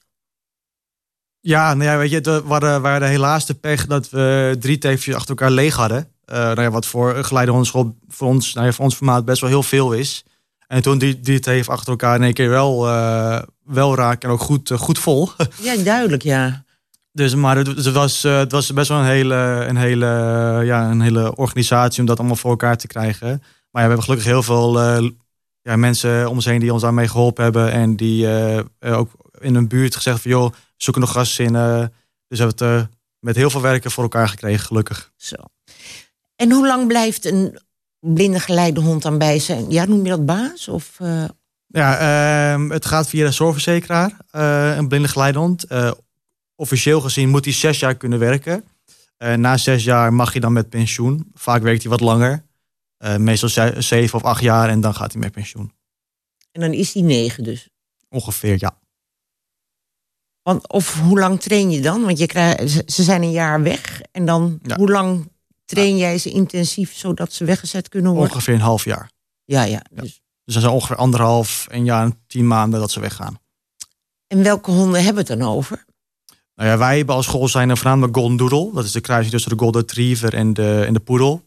Ja, 1.39 1.73
nou 1.73 1.89
ja, 1.89 1.97
weet 1.97 2.11
je, 2.11 2.21
we 2.21 2.41
waren, 2.43 2.81
waren 2.81 3.09
helaas 3.09 3.45
de 3.45 3.53
pech 3.53 3.85
dat 3.85 4.09
we 4.09 4.55
drie 4.59 4.77
teefjes 4.77 5.15
achter 5.15 5.29
elkaar 5.29 5.51
leeg 5.51 5.75
hadden. 5.75 6.13
Uh, 6.25 6.35
nou 6.35 6.61
ja, 6.61 6.71
wat 6.71 6.85
voor 6.85 7.15
een 7.15 7.25
geleidehondschool 7.25 7.97
voor 8.07 8.27
ons, 8.27 8.53
nou 8.53 8.65
ja, 8.65 8.73
voor 8.73 8.85
ons 8.85 8.95
formaat 8.95 9.25
best 9.25 9.41
wel 9.41 9.49
heel 9.49 9.63
veel 9.63 9.93
is. 9.93 10.23
En 10.69 10.81
toen 10.81 10.97
die, 10.97 11.19
die 11.19 11.39
teef 11.39 11.69
achter 11.69 11.89
elkaar 11.89 12.15
in 12.15 12.23
één 12.23 12.33
keer 12.33 12.49
wel, 12.49 12.87
uh, 12.87 13.41
wel 13.63 13.95
raken 13.95 14.29
en 14.29 14.35
ook 14.35 14.41
goed, 14.41 14.69
uh, 14.69 14.77
goed 14.77 14.99
vol. 14.99 15.29
Ja, 15.61 15.75
duidelijk, 15.75 16.23
ja. 16.23 16.63
Dus, 17.11 17.35
maar 17.35 17.57
het, 17.57 17.67
het, 17.67 17.91
was, 17.91 18.25
uh, 18.25 18.37
het 18.37 18.51
was 18.51 18.73
best 18.73 18.89
wel 18.89 18.99
een 18.99 19.05
hele, 19.05 19.65
een, 19.67 19.77
hele, 19.77 20.05
ja, 20.65 20.89
een 20.89 21.01
hele 21.01 21.35
organisatie 21.35 21.99
om 21.99 22.05
dat 22.05 22.17
allemaal 22.17 22.35
voor 22.35 22.51
elkaar 22.51 22.77
te 22.77 22.87
krijgen. 22.87 23.27
Maar 23.71 23.81
ja, 23.81 23.87
we 23.87 23.93
hebben 23.93 24.03
gelukkig 24.03 24.27
heel 24.27 24.43
veel 24.43 24.79
ja, 25.61 25.75
mensen 25.75 26.29
om 26.29 26.35
ons 26.35 26.45
heen 26.45 26.59
die 26.59 26.73
ons 26.73 26.81
daarmee 26.81 27.07
geholpen 27.07 27.43
hebben. 27.43 27.71
En 27.71 27.95
die 27.95 28.27
ook 28.79 29.11
in 29.39 29.55
een 29.55 29.67
buurt 29.67 29.95
gezegd 29.95 30.21
van 30.21 30.31
joh, 30.31 30.53
zoeken 30.77 31.01
nog 31.01 31.11
gasten 31.11 31.45
in. 31.45 31.55
eh, 31.55 31.85
dus 32.27 32.39
we 32.39 32.45
hebben 32.45 32.67
het 32.67 32.81
eh, 32.81 32.95
met 33.19 33.35
heel 33.35 33.49
veel 33.49 33.61
werken 33.61 33.91
voor 33.91 34.03
elkaar 34.03 34.29
gekregen, 34.29 34.65
gelukkig. 34.65 35.11
Zo. 35.15 35.35
En 36.35 36.51
hoe 36.51 36.67
lang 36.67 36.87
blijft 36.87 37.25
een 37.25 37.59
blinde 37.99 38.39
geleidehond 38.39 39.01
dan 39.01 39.17
bij 39.17 39.39
zijn? 39.39 39.69
Ja, 39.71 39.85
noem 39.85 40.03
je 40.03 40.09
dat 40.09 40.25
baas? 40.25 40.67
Of, 40.67 40.99
eh, 40.99 41.23
Ja, 41.67 41.97
ehm, 42.53 42.69
het 42.69 42.85
gaat 42.85 43.07
via 43.09 43.25
de 43.25 43.31
zorgverzekeraar, 43.31 44.17
eh, 44.31 44.75
een 44.77 44.87
blinde 44.87 45.07
geleidehond. 45.07 45.63
Eh, 45.63 45.91
officieel 46.55 47.01
gezien 47.01 47.29
moet 47.29 47.45
hij 47.45 47.53
zes 47.53 47.79
jaar 47.79 47.95
kunnen 47.95 48.19
werken. 48.19 48.63
Na 49.35 49.57
zes 49.57 49.83
jaar 49.83 50.13
mag 50.13 50.33
je 50.33 50.39
dan 50.39 50.53
met 50.53 50.69
pensioen. 50.69 51.31
Vaak 51.33 51.61
werkt 51.61 51.81
hij 51.81 51.91
wat 51.91 51.99
langer. 52.01 52.45
Meestal 53.17 53.49
ze- 53.49 53.75
zeven 53.77 54.15
of 54.19 54.23
acht 54.23 54.41
jaar 54.41 54.69
en 54.69 54.81
dan 54.81 54.95
gaat 54.95 55.11
hij 55.11 55.21
met 55.21 55.31
pensioen. 55.31 55.71
en 56.51 56.61
dan 56.61 56.73
is 56.73 56.91
die 56.91 57.03
negen 57.03 57.43
dus. 57.43 57.69
Ongeveer, 58.09 58.55
ja. 58.59 58.77
Want, 60.41 60.67
of 60.69 60.99
hoe 60.99 61.19
lang 61.19 61.41
train 61.41 61.71
je 61.71 61.81
dan? 61.81 62.01
Want 62.05 62.17
je 62.17 62.25
krijgt, 62.25 62.69
ze- 62.69 62.83
ze 62.85 63.03
zijn 63.03 63.21
een 63.23 63.31
jaar 63.31 63.61
weg. 63.63 64.01
En 64.11 64.25
dan, 64.25 64.59
Ja. 64.63 64.75
hoe 64.75 64.89
lang 64.91 65.31
train 65.69 65.97
jij 65.97 66.17
ze 66.17 66.29
intensief 66.29 66.95
zodat 66.95 67.33
ze 67.33 67.45
weggezet 67.45 67.89
kunnen 67.89 68.11
worden? 68.11 68.31
Ongeveer 68.31 68.53
een 68.53 68.59
half 68.59 68.83
jaar. 68.83 69.11
Ja, 69.45 69.63
ja. 69.63 69.81
Dus. 69.91 70.21
Dus 70.45 70.53
dat 70.53 70.63
zijn 70.63 70.75
ongeveer 70.75 70.95
anderhalf, 70.95 71.67
een 71.69 71.85
jaar 71.85 72.03
en 72.03 72.19
tien 72.27 72.47
maanden 72.47 72.79
dat 72.79 72.91
ze 72.91 72.99
weggaan. 72.99 73.39
En 74.27 74.43
welke 74.43 74.71
honden 74.71 75.03
hebben 75.03 75.25
we 75.25 75.31
het 75.31 75.39
dan 75.39 75.49
over? 75.49 75.85
Nou 76.55 76.69
ja, 76.69 76.77
wij 76.77 76.97
hebben 76.97 77.15
als 77.15 77.25
school 77.25 77.47
zijn 77.47 77.69
er 77.69 77.77
voornamelijk 77.77 78.15
Golden 78.15 78.37
Doodle. 78.37 78.73
Dat 78.73 78.85
is 78.85 78.91
de 78.91 79.01
kruising 79.01 79.31
tussen 79.31 79.51
de 79.51 79.57
Golden 79.57 79.81
Retriever 79.81 80.33
en 80.33 80.53
de, 80.53 80.83
en 80.87 80.93
de 80.93 80.99
poedel. 80.99 81.43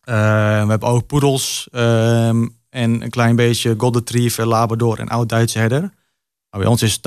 Eh, 0.00 0.14
we 0.62 0.68
hebben 0.68 0.88
ook 0.88 1.06
poedels 1.06 1.68
ehm, 1.72 2.46
en 2.70 3.02
een 3.02 3.10
klein 3.10 3.36
beetje 3.36 3.74
Golden 3.78 4.00
Retriever, 4.00 4.46
Labrador 4.46 4.98
en 4.98 5.08
oud-Duitse 5.08 5.58
herder. 5.58 5.80
Nou, 5.80 6.62
bij 6.62 6.66
ons 6.66 6.82
is 6.82 6.98
80% 6.98 7.00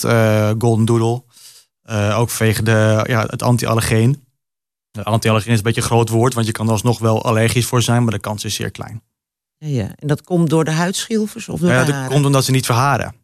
eh 0.00 0.50
Golden 0.58 0.84
Doodle. 0.84 1.22
Eh, 1.82 2.18
ook 2.18 2.30
vanwege 2.30 2.62
de, 2.62 3.04
ja, 3.06 3.24
het 3.26 3.42
anti-allergeen. 3.42 4.23
Anti-allergeen 5.02 5.52
is 5.52 5.58
een 5.58 5.64
beetje 5.64 5.80
een 5.80 5.86
groot 5.86 6.08
woord, 6.08 6.34
want 6.34 6.46
je 6.46 6.52
kan 6.52 6.66
er 6.66 6.72
alsnog 6.72 6.98
wel 6.98 7.24
allergisch 7.24 7.66
voor 7.66 7.82
zijn, 7.82 8.02
maar 8.02 8.12
de 8.12 8.18
kans 8.18 8.44
is 8.44 8.54
zeer 8.54 8.70
klein. 8.70 9.02
Ja, 9.58 9.68
ja. 9.68 9.94
En 9.96 10.06
dat 10.06 10.22
komt 10.22 10.50
door 10.50 10.64
de 10.64 10.70
huidschilfers 10.70 11.48
of 11.48 11.60
door 11.60 11.70
Ja, 11.70 11.84
de 11.84 11.92
dat 11.92 12.06
komt 12.06 12.26
omdat 12.26 12.44
ze 12.44 12.50
niet 12.50 12.66
verharen. 12.66 13.14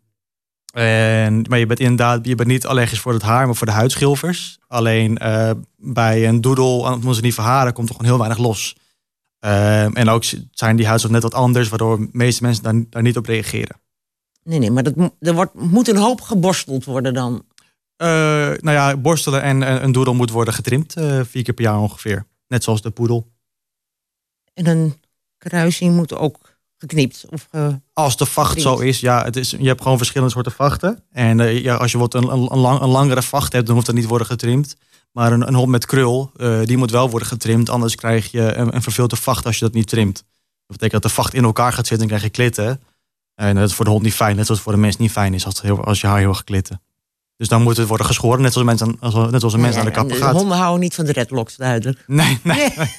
En, 0.72 1.44
maar 1.48 1.59
je 1.59 1.66
bent 1.66 1.80
inderdaad 1.80 2.26
je 2.26 2.35
bent 2.35 2.48
niet 2.48 2.66
allergisch 2.66 3.00
voor 3.00 3.12
het 3.12 3.22
haar, 3.22 3.46
maar 3.46 3.54
voor 3.54 3.66
de 3.66 3.72
huidschilfers. 3.72 4.59
Alleen 4.66 5.18
eh, 5.18 5.50
bij 5.76 6.28
een 6.28 6.40
doedel, 6.40 6.78
omdat 6.80 7.14
ze 7.14 7.20
niet 7.20 7.35
verharen, 7.35 7.72
komt 7.72 7.88
er 7.88 7.94
gewoon 7.94 8.11
heel 8.11 8.18
weinig 8.18 8.38
los. 8.38 8.76
Ehm, 9.38 9.92
en 9.92 10.09
ook 10.09 10.24
zijn 10.50 10.76
die 10.76 10.87
huidsels 10.87 11.12
net 11.12 11.22
wat 11.22 11.35
anders, 11.35 11.68
waardoor 11.68 11.98
de 11.98 12.09
meeste 12.12 12.42
mensen 12.42 12.62
daar, 12.62 12.74
daar 12.90 13.02
niet 13.02 13.16
op 13.16 13.26
reageren. 13.26 13.80
Nee, 14.44 14.59
nee, 14.59 14.70
maar 14.70 14.83
dat, 14.83 14.94
er 15.20 15.35
wordt, 15.35 15.54
moet 15.54 15.88
een 15.88 15.96
hoop 15.96 16.20
geborsteld 16.20 16.85
worden 16.85 17.14
dan. 17.14 17.44
Eh, 18.01 18.07
nou 18.61 18.71
ja, 18.71 18.97
borstelen 18.97 19.43
en, 19.43 19.63
en 19.63 19.85
een 19.85 19.93
doedel 19.93 20.15
moet 20.15 20.31
worden 20.31 20.55
getrimd 20.55 20.97
eh, 20.97 21.21
vier 21.25 21.43
keer 21.43 21.55
per 21.55 21.65
jaar 21.65 21.79
ongeveer. 21.79 22.27
Net 22.49 22.63
zoals 22.65 22.83
de 22.83 22.91
poedel. 22.91 23.31
En 24.55 24.67
een 24.67 25.01
kruising 25.39 25.95
moet 25.95 26.15
ook 26.15 26.39
geknipt. 26.79 27.25
Of, 27.31 27.49
ge- 27.51 27.81
Als 27.93 28.17
de 28.17 28.27
vacht 28.27 28.61
zo 28.61 28.79
is, 28.79 29.01
ja, 29.01 29.25
het 29.25 29.37
is, 29.37 29.51
je 29.51 29.67
hebt 29.67 29.83
gewoon 29.83 29.97
verschillende 29.97 30.33
soorten 30.33 30.53
vachten. 30.53 31.03
En 31.11 31.41
eh, 31.41 31.63
ja, 31.63 31.75
als 31.75 31.93
je 31.93 31.99
wat 31.99 32.15
een, 32.15 32.23
een, 32.33 32.53
een, 32.53 32.59
lang- 32.59 32.81
een 32.81 32.89
langere 32.89 33.23
vacht 33.23 33.53
hebt, 33.53 33.67
dan 33.67 33.75
hoeft 33.75 33.87
dat 33.87 33.95
niet 33.95 34.07
worden 34.07 34.27
getrimd. 34.27 34.77
Maar 35.13 35.33
een, 35.33 35.47
een 35.49 35.55
hond 35.55 35.69
met 35.71 35.87
krul, 35.87 36.33
die 36.65 36.77
moet 36.77 36.91
wel 36.91 37.11
worden 37.11 37.29
getrimd. 37.29 37.69
Anders 37.71 37.95
krijg 37.95 38.31
je 38.31 38.55
een, 38.55 38.75
een 38.75 38.83
verveelde 38.83 39.17
vacht 39.17 39.47
als 39.47 39.59
je 39.59 39.65
dat 39.65 39.75
niet 39.75 39.89
trimt. 39.89 40.15
Dat 40.67 40.79
betekent 40.79 40.93
dat 40.93 41.03
de 41.03 41.17
vacht 41.17 41.35
in 41.35 41.45
elkaar 41.45 41.73
gaat 41.73 41.87
zitten 41.87 42.01
en 42.01 42.07
krijg 42.07 42.23
je 42.23 42.31
klitten. 42.31 42.81
En 43.35 43.55
dat 43.55 43.69
is 43.69 43.75
voor 43.75 43.85
de 43.85 43.91
hond 43.91 44.03
niet 44.03 44.15
fijn, 44.15 44.37
net 44.37 44.47
zoals 44.47 44.61
voor 44.61 44.73
de 44.73 44.79
mens 44.79 44.97
niet 44.97 45.11
fijn 45.11 45.35
is 45.35 45.45
als, 45.47 45.61
heel, 45.63 45.85
als 45.85 46.01
je 46.01 46.07
haar 46.07 46.19
heel 46.19 46.29
erg 46.29 46.45
klitten. 46.45 46.81
Dus 47.40 47.48
dan 47.48 47.62
moet 47.62 47.76
het 47.76 47.88
worden 47.88 48.07
geschoren, 48.07 48.42
net 48.42 48.53
zoals, 48.53 48.68
een 48.68 48.76
mens 48.76 48.83
aan, 48.83 49.12
als, 49.12 49.31
net 49.31 49.40
zoals 49.40 49.55
een 49.55 49.61
mens 49.61 49.74
Ja, 49.74 49.83
naar 49.83 49.92
de 49.92 49.98
kapper 49.98 50.16
gaat. 50.16 50.35
honden 50.35 50.57
houden 50.57 50.81
niet 50.81 50.94
van 50.94 51.05
de 51.05 51.12
redlocks, 51.12 51.57
duidelijk. 51.57 52.05
Nee, 52.07 52.38
nee. 52.42 52.72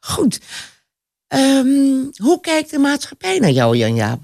Goed. 0.00 0.40
Ehm, 1.26 1.66
hoe 2.16 2.40
kijkt 2.40 2.70
de 2.70 2.78
maatschappij 2.78 3.38
naar 3.38 3.50
jou, 3.50 3.76
Jan-Jaap? 3.76 4.20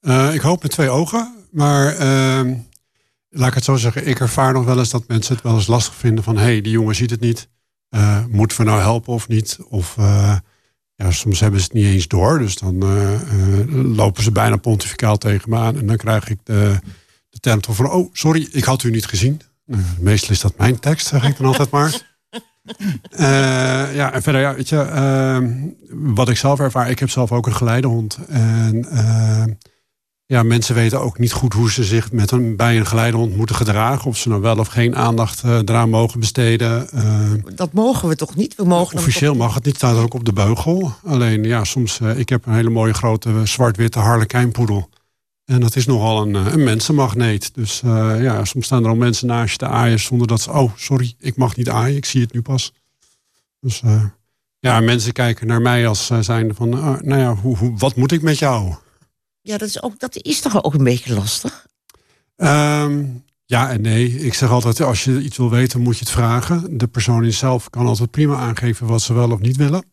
Eh, 0.00 0.34
ik 0.34 0.40
hoop 0.40 0.62
met 0.62 0.70
twee 0.70 0.88
ogen. 0.88 1.34
Maar 1.50 1.96
ehm, 1.96 2.54
laat 3.28 3.48
ik 3.48 3.54
het 3.54 3.64
zo 3.64 3.76
zeggen. 3.76 4.06
Ik 4.06 4.20
ervaar 4.20 4.52
nog 4.52 4.64
wel 4.64 4.78
eens 4.78 4.90
dat 4.90 5.08
mensen 5.08 5.34
het 5.34 5.44
wel 5.44 5.54
eens 5.54 5.66
lastig 5.66 5.94
vinden. 5.94 6.24
Van, 6.24 6.36
hé, 6.36 6.42
hey, 6.42 6.60
die 6.60 6.72
jongen 6.72 6.94
ziet 6.94 7.10
het 7.10 7.20
niet. 7.20 7.48
Eh, 7.88 8.24
moeten 8.30 8.56
we 8.56 8.64
nou 8.64 8.80
helpen 8.80 9.12
of 9.12 9.28
niet? 9.28 9.58
Of 9.68 9.96
eh, 9.98 10.36
ja, 10.94 11.10
soms 11.10 11.40
hebben 11.40 11.60
ze 11.60 11.66
het 11.66 11.74
niet 11.74 11.86
eens 11.86 12.08
door. 12.08 12.38
Dus 12.38 12.56
dan 12.56 12.84
lopen 13.94 14.22
ze 14.22 14.32
bijna 14.32 14.56
pontificaal 14.56 15.18
tegen 15.18 15.50
me 15.50 15.56
aan. 15.56 15.76
En 15.76 15.86
dan 15.86 15.96
krijg 15.96 16.28
ik 16.28 16.38
de, 16.42 16.78
de 17.32 17.38
term 17.40 17.60
van... 17.68 17.90
Oh, 17.90 18.08
sorry, 18.12 18.48
ik 18.50 18.64
had 18.64 18.82
u 18.82 18.90
niet 18.90 19.06
gezien. 19.06 19.40
Nou, 19.66 19.82
meestal 19.98 20.30
is 20.30 20.40
dat 20.40 20.56
mijn 20.58 20.78
tekst, 20.78 21.06
zeg 21.06 21.24
ik 21.24 21.36
dan 21.36 21.46
altijd 21.46 21.70
maar. 21.70 22.00
Eh, 23.10 23.94
ja, 23.94 24.12
en 24.12 24.22
verder, 24.22 24.40
ja, 24.40 24.54
weet 24.54 24.68
je, 24.68 24.76
ehm, 24.80 25.52
wat 25.90 26.28
ik 26.28 26.36
zelf 26.36 26.60
ervaar, 26.60 26.90
ik 26.90 26.98
heb 26.98 27.10
zelf 27.10 27.32
ook 27.32 27.46
een 27.46 27.54
geleidehond. 27.54 28.18
En 28.28 28.84
ehm, 28.90 29.50
ja, 30.26 30.42
mensen 30.42 30.74
weten 30.74 31.00
ook 31.00 31.18
niet 31.18 31.32
goed 31.32 31.52
hoe 31.52 31.70
ze 31.70 31.84
zich 31.84 32.12
met 32.12 32.30
een, 32.30 32.56
bij 32.56 32.76
een 32.78 32.86
geleidehond 32.86 33.36
moeten 33.36 33.56
gedragen. 33.56 34.06
Of 34.10 34.16
ze 34.16 34.28
nou 34.28 34.40
wel 34.40 34.58
of 34.58 34.66
geen 34.68 34.96
aandacht 34.96 35.42
eh, 35.42 35.56
eraan 35.58 35.90
mogen 35.90 36.20
besteden. 36.20 36.90
Ehm, 36.90 37.40
Dat 37.54 37.72
mogen 37.72 38.08
we 38.08 38.16
toch 38.16 38.34
niet? 38.36 38.54
We 38.54 38.64
mogen 38.64 38.98
officieel 38.98 39.32
toch- 39.32 39.42
mag 39.42 39.54
het 39.54 39.64
niet, 39.64 39.76
staat 39.76 39.96
ook 39.96 40.14
op 40.14 40.24
de 40.24 40.32
beugel. 40.32 40.92
Alleen 41.04 41.44
ja, 41.44 41.64
soms, 41.64 42.00
eh, 42.00 42.18
ik 42.18 42.28
heb 42.28 42.46
een 42.46 42.54
hele 42.54 42.70
mooie 42.70 42.94
grote 42.94 43.28
eh, 43.30 43.40
zwart-witte 43.44 43.98
harlekijnpoedel. 43.98 44.88
En 45.44 45.60
dat 45.60 45.76
is 45.76 45.86
nogal 45.86 46.22
een, 46.22 46.36
eh, 46.36 46.52
een 46.52 46.64
mensenmagneet. 46.64 47.54
Dus 47.54 47.82
eh, 47.82 48.22
ja, 48.22 48.44
soms 48.44 48.66
staan 48.66 48.82
er 48.82 48.88
al 48.88 48.96
mensen 48.96 49.26
naast 49.26 49.50
je 49.50 49.58
te 49.58 49.66
aaien 49.66 50.00
zonder 50.00 50.26
dat 50.26 50.40
ze... 50.40 50.50
Oh, 50.50 50.72
sorry, 50.76 51.14
ik 51.18 51.36
mag 51.36 51.56
niet 51.56 51.68
aaien, 51.68 51.96
ik 51.96 52.04
zie 52.04 52.20
het 52.20 52.32
nu 52.32 52.42
pas. 52.42 52.72
Dus 53.60 53.82
eh, 53.82 54.04
ja, 54.58 54.80
mensen 54.80 55.12
kijken 55.12 55.46
naar 55.46 55.60
mij 55.60 55.86
als 55.86 56.10
uh, 56.10 56.18
zijnde 56.20 56.54
van... 56.54 56.74
ah, 56.74 57.00
nou 57.00 57.20
ja, 57.20 57.34
hoe, 57.34 57.56
hoe, 57.56 57.78
wat 57.78 57.96
moet 57.96 58.12
ik 58.12 58.22
met 58.22 58.38
jou? 58.38 58.74
Ja, 59.40 59.58
dat 59.58 59.68
is, 59.68 59.82
ook, 59.82 59.98
dat 59.98 60.16
is 60.16 60.40
toch 60.40 60.64
ook 60.64 60.74
een 60.74 60.84
beetje 60.84 61.14
lastig? 61.14 61.66
Um, 62.36 63.24
ja 63.44 63.70
en 63.70 63.80
nee. 63.80 64.18
Ik 64.18 64.34
zeg 64.34 64.50
altijd, 64.50 64.80
als 64.80 65.04
je 65.04 65.20
iets 65.20 65.36
wil 65.36 65.50
weten, 65.50 65.80
moet 65.80 65.98
je 65.98 66.04
het 66.04 66.10
vragen. 66.10 66.78
De 66.78 66.86
persoon 66.86 67.24
in 67.24 67.32
zelf 67.32 67.70
kan 67.70 67.86
altijd 67.86 68.10
prima 68.10 68.36
aangeven 68.36 68.86
wat 68.86 69.02
ze 69.02 69.14
wel 69.14 69.30
of 69.30 69.40
niet 69.40 69.56
willen. 69.56 69.84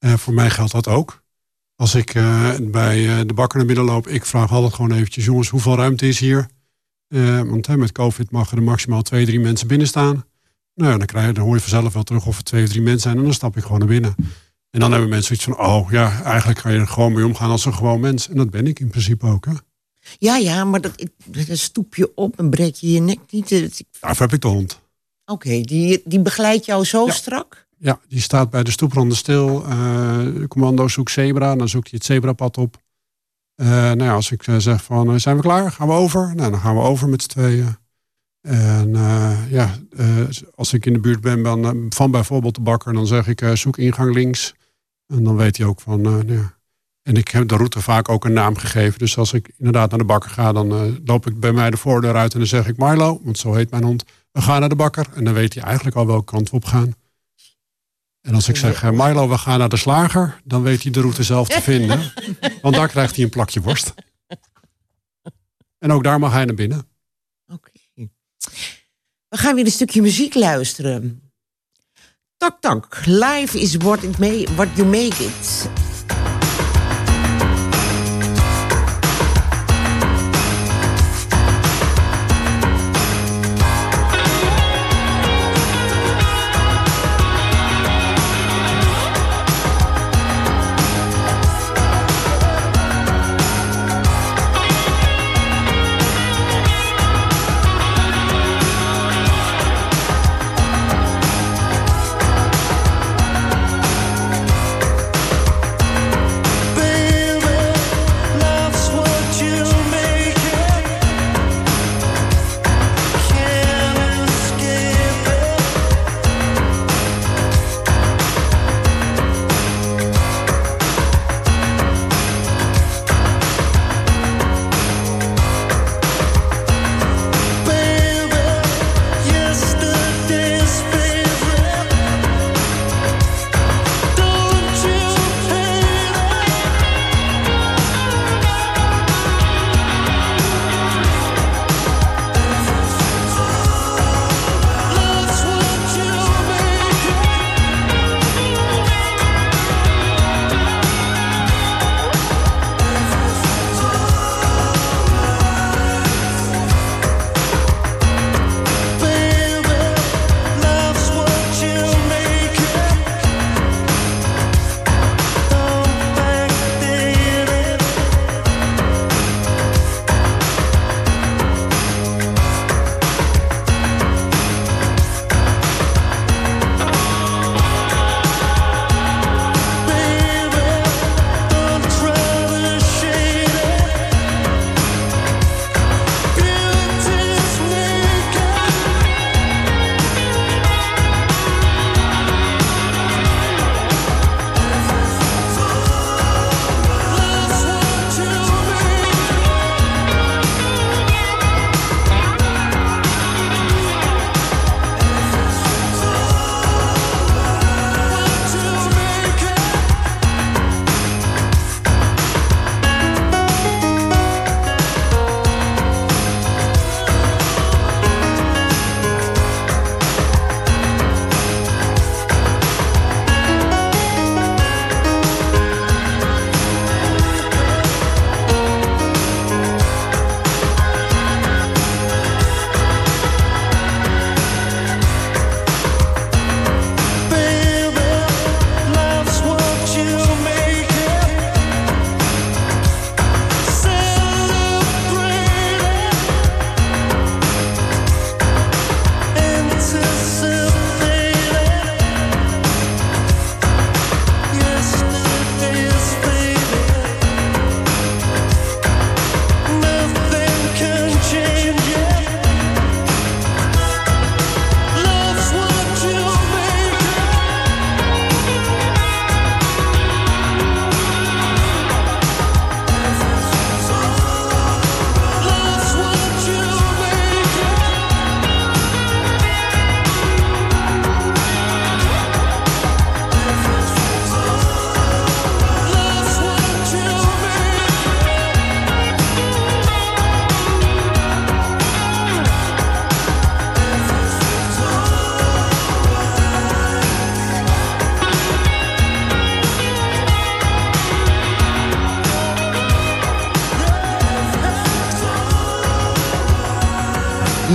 Uh, 0.00 0.14
voor 0.14 0.34
mij 0.34 0.50
geldt 0.50 0.72
dat 0.72 0.88
ook. 0.88 1.22
Als 1.78 1.94
ik 1.94 2.14
uh, 2.14 2.50
bij 2.60 2.98
uh, 2.98 3.20
de 3.26 3.34
bakker 3.34 3.58
naar 3.58 3.66
binnen 3.66 3.84
loop, 3.84 4.08
ik 4.08 4.24
vraag 4.24 4.52
altijd 4.52 4.74
gewoon 4.74 4.92
eventjes... 4.92 5.24
jongens, 5.24 5.48
hoeveel 5.48 5.76
ruimte 5.76 6.08
is 6.08 6.18
hier? 6.18 6.48
Uh, 7.08 7.42
want 7.42 7.76
met 7.76 7.92
COVID 7.92 8.30
mag 8.30 8.52
er 8.52 8.62
maximaal 8.62 9.02
twee, 9.02 9.26
drie 9.26 9.40
mensen 9.40 9.68
binnen 9.68 9.86
staan. 9.86 10.24
Nou 10.74 10.90
ja, 10.90 10.98
dan, 10.98 11.06
krijg 11.06 11.26
je, 11.26 11.32
dan 11.32 11.44
hoor 11.44 11.54
je 11.54 11.60
vanzelf 11.60 11.92
wel 11.92 12.02
terug 12.02 12.26
of 12.26 12.36
er 12.36 12.44
twee 12.44 12.62
of 12.62 12.68
drie 12.68 12.82
mensen 12.82 13.00
zijn... 13.00 13.16
en 13.16 13.22
dan 13.22 13.32
stap 13.32 13.56
ik 13.56 13.62
gewoon 13.62 13.78
naar 13.78 13.88
binnen. 13.88 14.14
En 14.70 14.80
dan 14.80 14.90
hebben 14.90 15.08
mensen 15.08 15.34
iets 15.34 15.44
van, 15.44 15.58
oh 15.58 15.90
ja, 15.90 16.22
eigenlijk 16.22 16.58
kan 16.58 16.72
je 16.72 16.78
er 16.78 16.86
gewoon 16.86 17.12
mee 17.12 17.26
omgaan 17.26 17.50
als 17.50 17.64
een 17.64 17.74
gewoon 17.74 18.00
mens. 18.00 18.28
En 18.28 18.36
dat 18.36 18.50
ben 18.50 18.66
ik 18.66 18.80
in 18.80 18.88
principe 18.88 19.26
ook, 19.26 19.44
hè. 19.46 19.52
Ja, 20.18 20.36
ja, 20.36 20.64
maar 20.64 20.80
dat, 20.80 21.06
dat 21.26 21.58
stoep 21.58 21.94
je 21.94 22.12
op 22.14 22.38
en 22.38 22.50
breek 22.50 22.74
je 22.74 22.92
je 22.92 23.00
nek 23.00 23.18
niet. 23.30 23.48
Daarvoor 24.00 24.26
heb 24.26 24.34
ik 24.34 24.40
de 24.40 24.48
hond. 24.48 24.80
Oké, 25.24 25.32
okay, 25.32 25.62
die, 25.62 26.02
die 26.04 26.20
begeleidt 26.20 26.64
jou 26.64 26.84
zo 26.84 27.06
ja. 27.06 27.12
strak? 27.12 27.67
Ja, 27.80 28.00
die 28.08 28.20
staat 28.20 28.50
bij 28.50 28.62
de 28.62 28.70
stoepranden 28.70 29.16
stil. 29.16 29.66
Uh, 29.68 30.46
commando 30.48 30.88
zoekt 30.88 31.10
zebra, 31.10 31.56
dan 31.56 31.68
zoekt 31.68 31.90
hij 31.90 31.98
het 31.98 32.04
zebrapad 32.04 32.58
op. 32.58 32.82
Uh, 33.56 33.68
nou 33.68 34.02
ja, 34.02 34.12
als 34.12 34.30
ik 34.30 34.46
uh, 34.46 34.56
zeg 34.56 34.84
van, 34.84 35.20
zijn 35.20 35.36
we 35.36 35.42
klaar? 35.42 35.72
Gaan 35.72 35.88
we 35.88 35.92
over? 35.92 36.34
Nou, 36.34 36.50
dan 36.50 36.60
gaan 36.60 36.74
we 36.74 36.80
over 36.80 37.08
met 37.08 37.22
z'n 37.22 37.28
tweeën. 37.28 37.76
En 38.40 38.92
ja, 39.50 39.74
als 40.54 40.72
ik 40.72 40.86
in 40.86 40.92
de 40.92 41.00
buurt 41.00 41.20
ben 41.20 41.44
van, 41.44 41.86
van 41.88 42.10
bijvoorbeeld 42.10 42.54
de 42.54 42.60
bakker... 42.60 42.92
dan 42.92 43.06
zeg 43.06 43.26
ik, 43.26 43.50
zoek 43.54 43.78
ingang 43.78 44.14
links. 44.14 44.54
En 45.06 45.24
dan 45.24 45.36
weet 45.36 45.56
hij 45.56 45.66
ook 45.66 45.80
van, 45.80 46.00
nou. 46.00 46.46
En 47.02 47.14
ik 47.14 47.28
heb 47.28 47.48
de 47.48 47.56
route 47.56 47.80
vaak 47.80 48.08
ook 48.08 48.24
een 48.24 48.32
naam 48.32 48.56
gegeven. 48.56 48.98
Dus 48.98 49.18
als 49.18 49.32
ik 49.32 49.52
inderdaad 49.56 49.90
naar 49.90 49.98
de 49.98 50.04
bakker 50.04 50.30
ga, 50.30 50.52
dan 50.52 50.98
loop 51.04 51.26
ik 51.26 51.40
bij 51.40 51.52
mij 51.52 51.70
de 51.70 51.76
voordeur 51.76 52.16
uit... 52.16 52.32
en 52.32 52.38
dan 52.38 52.48
zeg 52.48 52.68
ik, 52.68 52.76
Milo, 52.76 53.20
want 53.22 53.38
zo 53.38 53.54
heet 53.54 53.70
mijn 53.70 53.84
hond... 53.84 54.04
we 54.32 54.40
gaan 54.40 54.60
naar 54.60 54.68
de 54.68 54.76
bakker. 54.76 55.06
En 55.14 55.24
dan 55.24 55.34
weet 55.34 55.54
hij 55.54 55.62
eigenlijk 55.62 55.96
al 55.96 56.06
welke 56.06 56.32
kant 56.32 56.50
we 56.50 56.56
op 56.56 56.64
gaan. 56.64 56.94
En 58.28 58.34
als 58.34 58.48
ik 58.48 58.56
zeg, 58.56 58.82
uh, 58.82 58.90
Milo, 58.90 59.28
we 59.28 59.38
gaan 59.38 59.58
naar 59.58 59.68
de 59.68 59.76
slager, 59.76 60.40
dan 60.44 60.62
weet 60.62 60.82
hij 60.82 60.92
de 60.92 61.00
route 61.00 61.22
zelf 61.22 61.48
te 61.48 61.62
vinden. 61.62 62.12
Want 62.62 62.74
daar 62.74 62.88
krijgt 62.88 63.14
hij 63.14 63.24
een 63.24 63.30
plakje 63.30 63.60
worst. 63.60 63.94
En 65.78 65.92
ook 65.92 66.04
daar 66.04 66.18
mag 66.18 66.32
hij 66.32 66.44
naar 66.44 66.54
binnen. 66.54 66.88
Oké. 67.46 67.70
Okay. 67.94 68.10
We 69.28 69.36
gaan 69.36 69.54
weer 69.54 69.64
een 69.64 69.70
stukje 69.70 70.02
muziek 70.02 70.34
luisteren. 70.34 71.32
Tak 72.36 72.60
tak, 72.60 73.02
live 73.04 73.60
is 73.60 73.76
what, 73.76 74.02
it 74.02 74.18
may, 74.18 74.48
what 74.56 74.68
you 74.74 74.86
make 74.88 75.24
it. 75.24 75.70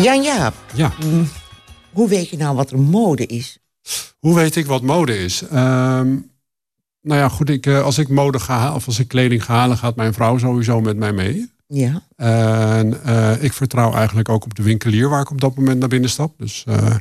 Jan-Jaap, 0.02 0.54
Ja, 0.74 0.92
mm, 1.04 1.28
hoe 1.92 2.10
weet 2.10 2.30
je 2.30 2.38
nou 2.38 2.56
wat 2.56 2.72
er 2.72 2.80
mode 2.80 3.26
is? 3.26 3.58
hoe 4.20 4.36
weet 4.36 4.56
ik 4.56 4.66
wat 4.66 4.82
mode 4.82 5.18
is? 5.24 5.42
Ehm, 5.42 6.08
nou 7.02 7.20
ja, 7.20 7.30
goed, 7.30 7.50
ik, 7.50 7.66
eh, 7.66 7.84
als 7.84 7.98
ik 7.98 8.10
mode 8.10 8.40
ga 8.40 8.76
of 8.76 8.86
als 8.86 9.00
ik 9.00 9.08
kleding 9.08 9.44
ga 9.46 9.54
halen, 9.54 9.78
gaat 9.78 9.96
mijn 9.96 10.14
vrouw 10.14 10.38
sowieso 10.38 10.82
met 10.82 10.98
mij 10.98 11.14
mee. 11.14 11.52
Ja, 11.68 12.02
En 12.16 13.04
eh, 13.04 13.44
ik 13.44 13.54
vertrouw 13.54 13.94
eigenlijk 13.94 14.30
ook 14.30 14.44
op 14.44 14.56
de 14.56 14.64
winkelier 14.64 15.10
waar 15.10 15.22
ik 15.22 15.32
op 15.32 15.42
dat 15.42 15.56
moment 15.56 15.80
naar 15.80 15.90
binnen 15.90 16.10
stap. 16.10 16.34
Dus 16.38 16.64
eh, 16.68 16.96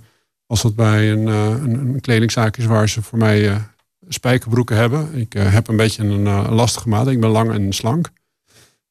als 0.46 0.62
dat 0.62 0.74
bij 0.74 1.12
een, 1.12 1.26
een, 1.26 1.74
een 1.74 2.00
kledingzaak 2.00 2.56
is 2.56 2.64
waar 2.64 2.88
ze 2.88 3.02
voor 3.02 3.18
mij 3.18 3.60
spijkerbroeken 4.08 4.76
hebben. 4.76 5.14
Ik 5.14 5.32
heb 5.32 5.68
een 5.68 5.76
beetje 5.76 6.02
een 6.04 6.52
lastige 6.52 6.88
maat. 6.88 7.08
Ik 7.08 7.20
ben 7.20 7.30
lang 7.30 7.52
en 7.52 7.72
slank. 7.72 8.10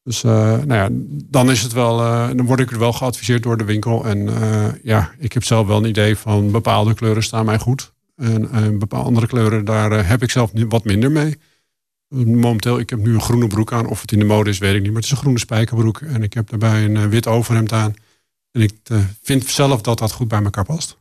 Dus 0.04 0.24
eh, 0.24 0.32
nou 0.32 0.74
ja, 0.74 0.88
dan 1.24 1.50
is 1.50 1.62
het 1.62 1.72
wel, 1.72 2.00
eh, 2.00 2.28
dan 2.36 2.46
word 2.46 2.60
ik 2.60 2.70
er 2.70 2.78
wel 2.78 2.92
geadviseerd 2.92 3.42
door 3.42 3.56
de 3.56 3.64
winkel. 3.64 4.04
En 4.04 4.28
eh, 4.28 4.68
ja, 4.82 5.10
ik 5.18 5.32
heb 5.32 5.44
zelf 5.44 5.66
wel 5.66 5.76
een 5.76 5.88
idee 5.88 6.16
van 6.16 6.50
bepaalde 6.50 6.94
kleuren 6.94 7.22
staan 7.22 7.44
mij 7.44 7.58
goed. 7.58 7.92
En 8.16 8.78
bepaalde 8.78 9.06
andere 9.06 9.26
kleuren, 9.26 9.64
daar 9.64 10.08
heb 10.08 10.22
ik 10.22 10.30
zelf 10.30 10.50
wat 10.68 10.84
minder 10.84 11.10
mee. 11.10 11.38
Momenteel, 12.08 12.78
ik 12.78 12.90
heb 12.90 12.98
nu 12.98 13.14
een 13.14 13.20
groene 13.20 13.46
broek 13.46 13.72
aan. 13.72 13.86
Of 13.86 14.00
het 14.00 14.12
in 14.12 14.18
de 14.18 14.24
mode 14.24 14.50
is, 14.50 14.58
weet 14.58 14.74
ik 14.74 14.82
niet. 14.82 14.92
Maar 14.92 14.96
het 14.96 15.04
is 15.04 15.10
een 15.10 15.16
groene 15.16 15.38
spijkerbroek. 15.38 16.00
En 16.00 16.22
ik 16.22 16.32
heb 16.32 16.50
daarbij 16.50 16.84
een 16.84 17.08
wit 17.08 17.26
overhemd 17.26 17.72
aan. 17.72 17.94
En 18.50 18.60
ik 18.60 18.72
vind 19.22 19.46
zelf 19.46 19.80
dat 19.80 19.98
dat 19.98 20.12
goed 20.12 20.28
bij 20.28 20.42
elkaar 20.42 20.64
past. 20.64 20.98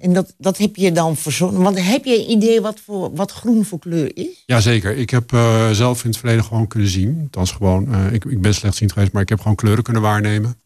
En 0.00 0.12
dat, 0.12 0.34
dat 0.38 0.58
heb 0.58 0.76
je 0.76 0.92
dan 0.92 1.16
verzonnen. 1.16 1.62
Want 1.62 1.80
heb 1.80 2.04
je 2.04 2.18
een 2.18 2.30
idee 2.30 2.60
wat, 2.60 2.80
voor, 2.80 3.14
wat 3.14 3.30
groen 3.30 3.64
voor 3.64 3.78
kleur 3.78 4.16
is? 4.16 4.42
Jazeker. 4.46 4.96
Ik 4.96 5.10
heb 5.10 5.32
eh, 5.32 5.70
zelf 5.70 6.04
in 6.04 6.10
het 6.10 6.18
verleden 6.18 6.44
gewoon 6.44 6.66
kunnen 6.66 6.88
zien. 6.88 7.28
Dat 7.30 7.44
is 7.44 7.50
gewoon, 7.50 7.94
eh, 7.94 8.12
ik, 8.12 8.24
ik 8.24 8.40
ben 8.40 8.54
slechtziend 8.54 8.92
geweest, 8.92 9.12
maar 9.12 9.22
ik 9.22 9.28
heb 9.28 9.40
gewoon 9.40 9.56
kleuren 9.56 9.84
kunnen 9.84 10.02
waarnemen. 10.02 10.60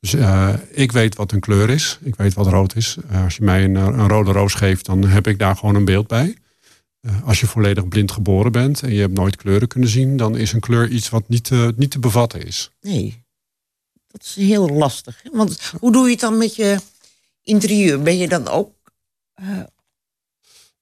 Dus 0.00 0.14
eh, 0.14 0.54
ik 0.70 0.92
weet 0.92 1.16
wat 1.16 1.32
een 1.32 1.40
kleur 1.40 1.70
is. 1.70 1.98
Ik 2.02 2.14
weet 2.16 2.34
wat 2.34 2.46
rood 2.46 2.76
is. 2.76 2.96
Als 3.24 3.36
je 3.36 3.44
mij 3.44 3.64
een, 3.64 3.74
een 3.74 4.08
rode 4.08 4.32
roos 4.32 4.54
geeft, 4.54 4.86
dan 4.86 5.04
heb 5.04 5.26
ik 5.26 5.38
daar 5.38 5.56
gewoon 5.56 5.74
een 5.74 5.84
beeld 5.84 6.06
bij. 6.06 6.36
Als 7.24 7.40
je 7.40 7.46
volledig 7.46 7.88
blind 7.88 8.12
geboren 8.12 8.52
bent 8.52 8.82
en 8.82 8.92
je 8.92 9.00
hebt 9.00 9.14
nooit 9.14 9.36
kleuren 9.36 9.68
kunnen 9.68 9.88
zien, 9.88 10.16
dan 10.16 10.36
is 10.36 10.52
een 10.52 10.60
kleur 10.60 10.88
iets 10.88 11.08
wat 11.08 11.28
niet, 11.28 11.44
te- 11.44 11.72
niet 11.76 11.90
te 11.90 11.98
bevatten 11.98 12.46
is. 12.46 12.70
Nee, 12.80 13.24
dat 14.06 14.22
is 14.22 14.34
heel 14.34 14.68
lastig. 14.68 15.20
Hè? 15.22 15.30
Want 15.32 15.72
hoe 15.80 15.92
doe 15.92 16.04
je 16.04 16.10
het 16.10 16.20
dan 16.20 16.38
met 16.38 16.56
je 16.56 16.76
interieur? 17.44 18.02
Ben 18.02 18.16
je 18.18 18.28
dan 18.28 18.48
ook... 18.48 18.70
eh, 19.34 19.46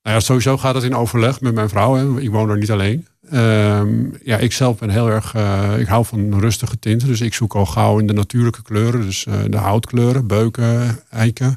Nou 0.02 0.16
ja, 0.16 0.20
sowieso 0.20 0.56
gaat 0.58 0.74
het 0.74 0.84
in 0.84 0.94
overleg 0.94 1.40
met 1.40 1.54
mijn 1.54 1.68
vrouw. 1.68 1.94
Hè. 1.94 2.20
Ik 2.20 2.30
woon 2.30 2.50
er 2.50 2.58
niet 2.58 2.70
alleen. 2.70 3.06
Ehm, 3.30 4.04
ja, 4.24 4.36
ik 4.38 4.52
zelf 4.52 4.78
ben 4.78 4.90
heel 4.90 5.08
erg. 5.08 5.34
eh, 5.34 5.74
ik 5.78 5.86
hou 5.86 6.04
van 6.04 6.40
rustige 6.40 6.78
tinten. 6.78 7.08
Dus 7.08 7.20
ik 7.20 7.34
zoek 7.34 7.54
al 7.54 7.66
gauw 7.66 7.98
in 7.98 8.06
de 8.06 8.12
natuurlijke 8.12 8.62
kleuren. 8.62 9.00
Dus 9.00 9.26
eh, 9.26 9.42
de 9.48 9.56
houtkleuren, 9.56 10.26
beuken, 10.26 11.00
eiken. 11.10 11.56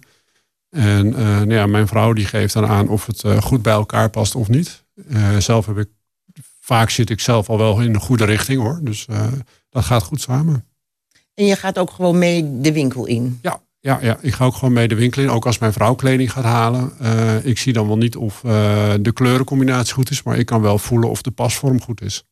En 0.69 1.09
nou 1.09 1.53
ja, 1.53 1.65
mijn 1.65 1.87
vrouw 1.87 2.13
die 2.13 2.25
geeft 2.25 2.53
dan 2.53 2.65
aan 2.67 2.87
of 2.89 3.05
het 3.05 3.23
goed 3.43 3.61
bij 3.61 3.73
elkaar 3.73 4.09
past 4.09 4.35
of 4.35 4.47
niet. 4.47 4.83
Zelf 5.39 5.65
heb 5.65 5.77
ik. 5.77 5.89
Vaak 6.59 6.89
zit 6.89 7.09
ik 7.09 7.19
zelf 7.19 7.49
al 7.49 7.57
wel 7.57 7.81
in 7.81 7.93
de 7.93 7.99
goede 7.99 8.25
richting 8.25 8.61
hoor. 8.61 8.79
Dus 8.83 9.07
dat 9.69 9.83
gaat 9.85 10.03
goed 10.03 10.21
samen. 10.21 10.65
en 11.33 11.45
je 11.45 11.55
gaat 11.55 11.79
ook 11.79 11.91
gewoon 11.91 12.17
mee 12.17 12.59
de 12.61 12.71
winkel 12.71 13.05
in. 13.05 13.39
Ja, 13.41 13.61
ja, 13.85 13.99
ja, 14.01 14.17
ik 14.21 14.33
ga 14.33 14.45
ook 14.45 14.53
gewoon 14.55 14.73
mee 14.73 14.87
de 14.87 14.95
winkel 14.95 15.21
in. 15.21 15.29
Ook 15.29 15.45
als 15.45 15.57
mijn 15.57 15.73
vrouw 15.73 15.95
kleding 15.95 16.31
gaat 16.31 16.43
halen. 16.43 16.99
Eh, 16.99 17.45
ik 17.45 17.57
zie 17.57 17.73
dan 17.73 17.87
wel 17.87 17.97
niet 17.97 18.15
of 18.15 18.43
eh, 18.43 18.93
de 19.01 19.11
kleurencombinatie 19.13 19.93
goed 19.93 20.09
is. 20.09 20.23
Maar 20.23 20.37
ik 20.37 20.45
kan 20.45 20.61
wel 20.61 20.77
voelen 20.77 21.09
of 21.09 21.21
de 21.21 21.31
pasvorm 21.31 21.81
goed 21.81 22.01
is. 22.01 22.23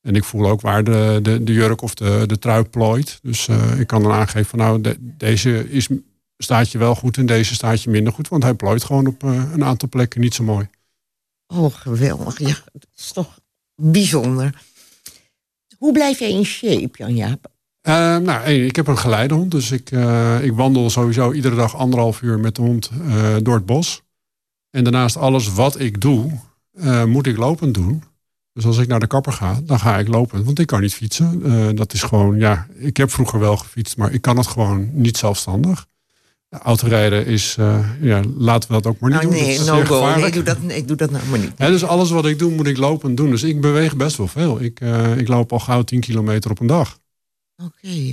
En 0.00 0.14
ik 0.14 0.24
voel 0.24 0.46
ook 0.48 0.60
waar 0.60 0.84
de, 0.84 1.18
de, 1.22 1.44
de 1.44 1.52
jurk 1.52 1.82
of 1.82 1.94
de, 1.94 2.24
de 2.26 2.38
trui 2.38 2.64
plooit. 2.64 3.18
Dus 3.22 3.48
eh, 3.48 3.80
ik 3.80 3.86
kan 3.86 4.02
dan 4.02 4.12
aangeven 4.12 4.44
van 4.48 4.58
nou, 4.58 4.80
de- 4.80 4.96
deze 5.00 5.70
is, 5.70 5.88
staat 6.38 6.70
je 6.70 6.78
wel 6.78 6.94
goed 6.94 7.16
en 7.16 7.26
deze 7.26 7.54
staat 7.54 7.82
je 7.82 7.90
minder 7.90 8.12
goed. 8.12 8.28
Want 8.28 8.42
hij 8.42 8.54
plooit 8.54 8.84
gewoon 8.84 9.06
op 9.06 9.22
een 9.22 9.64
aantal 9.64 9.88
plekken 9.88 10.20
niet 10.20 10.34
zo 10.34 10.44
mooi. 10.44 10.68
Oh, 11.46 11.74
geweldig. 11.74 12.38
Ja, 12.38 12.58
dat 12.72 12.86
is 12.96 13.12
toch 13.12 13.38
bijzonder. 13.74 14.62
Hoe 15.78 15.92
blijf 15.92 16.18
jij 16.18 16.30
in 16.30 16.44
shape, 16.44 16.98
Jan-Jaap? 16.98 17.54
Eh, 17.86 18.16
nou, 18.16 18.48
ik 18.50 18.76
heb 18.76 18.86
een 18.86 18.98
geleidehond. 18.98 19.50
Dus 19.50 19.70
ik, 19.70 19.90
eh, 19.90 20.44
ik 20.44 20.52
wandel 20.52 20.90
sowieso 20.90 21.32
iedere 21.32 21.54
dag 21.54 21.76
anderhalf 21.76 22.22
uur 22.22 22.38
met 22.38 22.54
de 22.54 22.62
hond 22.62 22.90
eh, 23.08 23.36
door 23.42 23.54
het 23.54 23.66
bos. 23.66 24.02
En 24.70 24.84
daarnaast 24.84 25.16
alles 25.16 25.52
wat 25.52 25.80
ik 25.80 26.00
doe, 26.00 26.30
moet 27.06 27.26
ik 27.26 27.36
lopend 27.36 27.74
doen. 27.74 28.02
Dus 28.52 28.64
als 28.64 28.78
ik 28.78 28.88
naar 28.88 29.00
de 29.00 29.06
kapper 29.06 29.32
ga, 29.32 29.60
dan 29.62 29.78
ga 29.78 29.98
ik 29.98 30.08
lopen. 30.08 30.44
Want 30.44 30.58
ik 30.58 30.66
kan 30.66 30.80
niet 30.80 30.94
fietsen. 30.94 31.42
Dat 31.76 31.92
is 31.92 32.02
gewoon, 32.02 32.38
ja, 32.38 32.66
ik 32.74 32.96
heb 32.96 33.10
vroeger 33.10 33.38
wel 33.38 33.56
gefietst, 33.56 33.96
maar 33.96 34.12
ik 34.12 34.20
kan 34.22 34.36
het 34.36 34.46
gewoon 34.46 34.88
niet 34.92 35.16
zelfstandig. 35.16 35.86
Autorijden 36.62 37.26
is, 37.26 37.56
ja, 38.00 38.22
laten 38.36 38.68
we 38.68 38.74
dat 38.74 38.86
ook 38.86 39.00
maar 39.00 39.10
niet 39.10 39.22
Nou, 39.22 39.34
doen. 39.34 39.42
nee, 39.42 39.58
no 39.58 39.64
go. 39.64 39.72
Nee, 39.74 39.84
gevaarlijk. 39.84 40.34
doe 40.34 40.42
dat, 40.42 40.62
nee, 40.62 40.84
doe 40.84 40.96
dat 40.96 41.10
nou 41.10 41.26
maar 41.26 41.38
niet. 41.38 41.56
Dus 41.56 41.84
alles 41.84 42.10
wat 42.10 42.26
ik 42.26 42.38
doe, 42.38 42.52
moet 42.52 42.66
ik 42.66 42.76
lopend 42.76 43.16
doen. 43.16 43.30
Dus 43.30 43.42
ik 43.42 43.60
beweeg 43.60 43.96
best 43.96 44.16
wel 44.16 44.28
veel. 44.28 44.60
Ik, 44.60 44.80
ik 45.16 45.28
loop 45.28 45.52
al 45.52 45.60
gauw 45.60 45.82
10 45.82 46.00
kilometer 46.00 46.50
op 46.50 46.60
een 46.60 46.66
dag. 46.66 46.98
Oké. 47.56 48.12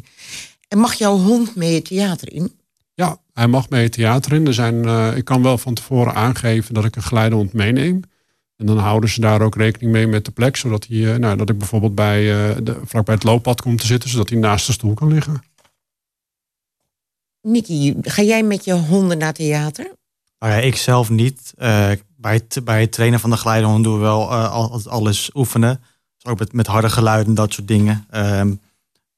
En 0.67 0.77
mag 0.77 0.93
jouw 0.93 1.17
hond 1.17 1.55
mee 1.55 1.75
het 1.75 1.85
theater 1.85 2.33
in? 2.33 2.59
Ja, 2.93 3.17
hij 3.33 3.47
mag 3.47 3.69
mee 3.69 3.83
het 3.83 3.91
theater 3.91 4.33
in. 4.33 4.47
Er 4.47 4.53
zijn, 4.53 4.85
eh, 4.85 5.17
ik 5.17 5.25
kan 5.25 5.43
wel 5.43 5.57
van 5.57 5.73
tevoren 5.73 6.13
aangeven 6.13 6.73
dat 6.73 6.85
ik 6.85 6.95
een 6.95 7.03
geleidehond 7.03 7.53
meeneem. 7.53 8.01
En 8.57 8.65
dan 8.65 8.77
houden 8.77 9.09
ze 9.09 9.19
daar 9.19 9.41
ook 9.41 9.55
rekening 9.55 9.91
mee 9.91 10.07
met 10.07 10.25
de 10.25 10.31
plek. 10.31 10.55
Zodat 10.55 10.85
hij, 10.87 11.13
eh, 11.13 11.19
nou, 11.19 11.37
dat 11.37 11.49
ik 11.49 11.57
bijvoorbeeld 11.57 11.95
bij, 11.95 12.19
eh, 12.19 12.57
de, 12.63 12.79
vlak 12.85 13.05
bij 13.05 13.15
het 13.15 13.23
looppad 13.23 13.61
kom 13.61 13.77
te 13.77 13.85
zitten. 13.85 14.09
Zodat 14.09 14.29
hij 14.29 14.39
naast 14.39 14.67
de 14.67 14.71
stoel 14.71 14.93
kan 14.93 15.07
liggen. 15.07 15.43
Nicky, 17.41 17.95
ga 18.01 18.21
jij 18.21 18.43
met 18.43 18.65
je 18.65 18.73
honden 18.73 19.17
naar 19.17 19.33
theater? 19.33 19.91
Nou 20.43 20.55
ja, 20.55 20.59
ik 20.59 20.75
zelf 20.75 21.09
niet. 21.09 21.53
Eh, 21.57 21.91
bij, 22.17 22.33
het, 22.33 22.61
bij 22.63 22.81
het 22.81 22.91
trainen 22.91 23.19
van 23.19 23.29
de 23.29 23.37
geleidehond 23.37 23.83
doen 23.83 23.93
we 23.93 23.99
wel 23.99 24.31
eh, 24.31 24.87
alles 24.87 25.29
oefenen. 25.33 25.83
Dus 26.15 26.31
ook 26.31 26.39
met, 26.39 26.53
met 26.53 26.67
harde 26.67 26.89
geluiden 26.89 27.27
en 27.27 27.33
dat 27.33 27.53
soort 27.53 27.67
dingen. 27.67 28.05
Ehm, 28.09 28.53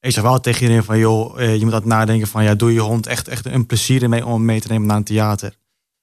ik 0.06 0.12
zeg 0.12 0.24
wel 0.24 0.40
tegen 0.40 0.62
iedereen 0.62 0.84
van, 0.84 0.98
joh, 0.98 1.42
eh, 1.42 1.56
je 1.56 1.64
moet 1.64 1.74
altijd 1.74 1.92
nadenken 1.92 2.28
van, 2.28 2.44
ja, 2.44 2.56
doe 2.56 2.74
je 2.74 2.80
hond 2.80 3.08
echt, 3.08 3.28
echt 3.28 3.46
een 3.46 3.66
plezier 3.66 4.04
ermee 4.04 4.26
om 4.26 4.46
mee 4.46 4.62
te 4.62 4.68
nemen 4.68 4.88
naar 4.88 4.98
een 4.98 5.04
theater. 5.04 5.56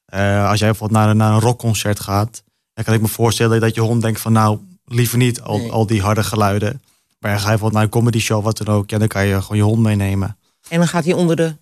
Eh, 0.04 0.48
als 0.48 0.58
jij 0.58 0.68
bijvoorbeeld 0.68 1.00
naar, 1.00 1.10
een- 1.10 1.16
naar 1.16 1.32
een 1.32 1.40
rockconcert 1.40 2.00
gaat, 2.00 2.42
dan 2.74 2.84
kan 2.84 2.94
ik 2.94 3.00
me 3.00 3.08
voorstellen 3.08 3.60
dat 3.60 3.74
je 3.74 3.80
hond 3.80 4.02
denkt 4.02 4.20
van, 4.20 4.32
nou, 4.32 4.58
liever 4.84 5.18
niet 5.18 5.40
al, 5.40 5.58
Nee. 5.58 5.72
al 5.72 5.86
die 5.86 6.02
harde 6.02 6.22
geluiden. 6.22 6.82
Maar 7.18 7.30
ja, 7.30 7.36
ga 7.36 7.42
je 7.42 7.48
bijvoorbeeld 7.48 7.72
naar 7.72 7.82
een 7.82 7.88
comedy 7.88 8.18
show, 8.18 8.44
wat 8.44 8.56
dan 8.58 8.74
ook, 8.74 8.90
ja, 8.90 8.98
dan 8.98 9.08
kan 9.08 9.26
je 9.26 9.40
gewoon 9.42 9.56
je 9.56 9.62
hond 9.62 9.80
meenemen. 9.82 10.36
En 10.68 10.78
dan 10.78 10.88
gaat 10.88 11.04
hij 11.04 11.12
onder 11.12 11.36
de 11.36 11.56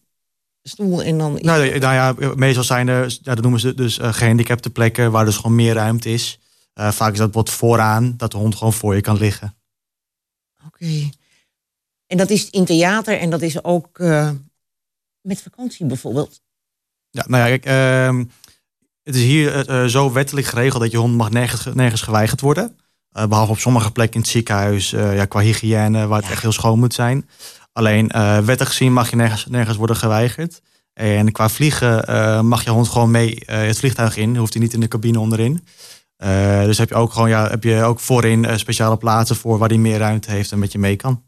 stoel 0.62 1.02
en 1.02 1.18
dan... 1.18 1.32
Nou, 1.40 1.78
nou 1.78 1.94
ja, 1.94 2.14
meestal 2.34 2.64
zijn 2.64 2.88
er, 2.88 3.18
ja, 3.22 3.34
dat 3.34 3.42
noemen 3.42 3.60
ze 3.60 3.74
dus 3.74 3.98
eh, 3.98 4.12
gehandicapte 4.12 4.70
plekken 4.70 5.10
waar 5.10 5.24
dus 5.24 5.36
gewoon 5.36 5.54
meer 5.54 5.74
ruimte 5.74 6.12
is. 6.12 6.38
Vaak 6.74 7.12
is 7.12 7.18
dat 7.18 7.34
wat 7.34 7.50
vooraan, 7.50 8.14
dat 8.16 8.30
de 8.30 8.36
hond 8.36 8.54
gewoon 8.56 8.72
voor 8.72 8.94
je 8.94 9.00
kan 9.00 9.16
liggen. 9.16 9.54
Oké. 10.66 11.10
En 12.10 12.16
dat 12.16 12.30
is 12.30 12.50
in 12.50 12.64
theater 12.64 13.18
en 13.18 13.30
dat 13.30 13.42
is 13.42 13.64
ook 13.64 13.98
eh, 13.98 14.30
met 15.20 15.42
vakantie 15.42 15.86
bijvoorbeeld. 15.86 16.40
Ja, 17.10 17.24
nou 17.26 17.42
ja, 17.42 17.56
kijk, 17.56 17.64
ehm, 17.64 18.24
het 19.02 19.14
is 19.14 19.22
hier 19.22 19.68
eh, 19.68 19.82
eh, 19.82 19.88
zo 19.88 20.12
wettelijk 20.12 20.46
geregeld 20.46 20.82
dat 20.82 20.90
je 20.90 20.96
hond 20.96 21.16
mag 21.16 21.30
nergens, 21.30 21.66
nergens 21.74 22.02
geweigerd 22.02 22.40
worden. 22.40 22.76
Eh, 23.10 23.26
behalve 23.26 23.50
op 23.52 23.58
sommige 23.58 23.90
plekken 23.90 24.14
in 24.14 24.20
het 24.20 24.30
ziekenhuis, 24.30 24.90
ja, 24.90 25.24
qua 25.24 25.40
hygiëne, 25.40 26.06
waar 26.06 26.18
het 26.18 26.26
Ja. 26.26 26.32
echt 26.32 26.42
heel 26.42 26.52
schoon 26.52 26.78
moet 26.78 26.94
zijn. 26.94 27.28
Alleen 27.72 28.10
wettig 28.44 28.68
gezien 28.68 28.92
mag 28.92 29.10
je 29.10 29.16
nergens, 29.16 29.46
nergens 29.46 29.76
worden 29.76 29.96
geweigerd. 29.96 30.62
En 30.92 31.32
qua 31.32 31.48
vliegen 31.48 32.46
mag 32.46 32.64
je 32.64 32.70
hond 32.70 32.88
gewoon 32.88 33.10
mee 33.10 33.42
het 33.46 33.78
vliegtuig 33.78 34.16
in. 34.16 34.36
Hoeft 34.36 34.52
hij 34.52 34.62
niet 34.62 34.72
in 34.72 34.80
de 34.80 34.88
cabine 34.88 35.20
onderin. 35.20 35.66
Dus 36.64 36.78
heb 36.78 36.88
je 36.88 36.94
ook 36.94 37.12
gewoon 37.12 37.28
ja, 37.28 37.48
heb 37.48 37.64
je 37.64 37.82
ook 37.82 38.00
voorin 38.00 38.58
speciale 38.58 38.96
plaatsen 38.96 39.36
voor 39.36 39.58
waar 39.58 39.68
hij 39.68 39.78
meer 39.78 39.98
ruimte 39.98 40.30
heeft 40.30 40.52
en 40.52 40.58
met 40.58 40.72
je 40.72 40.78
mee 40.78 40.96
kan. 40.96 41.22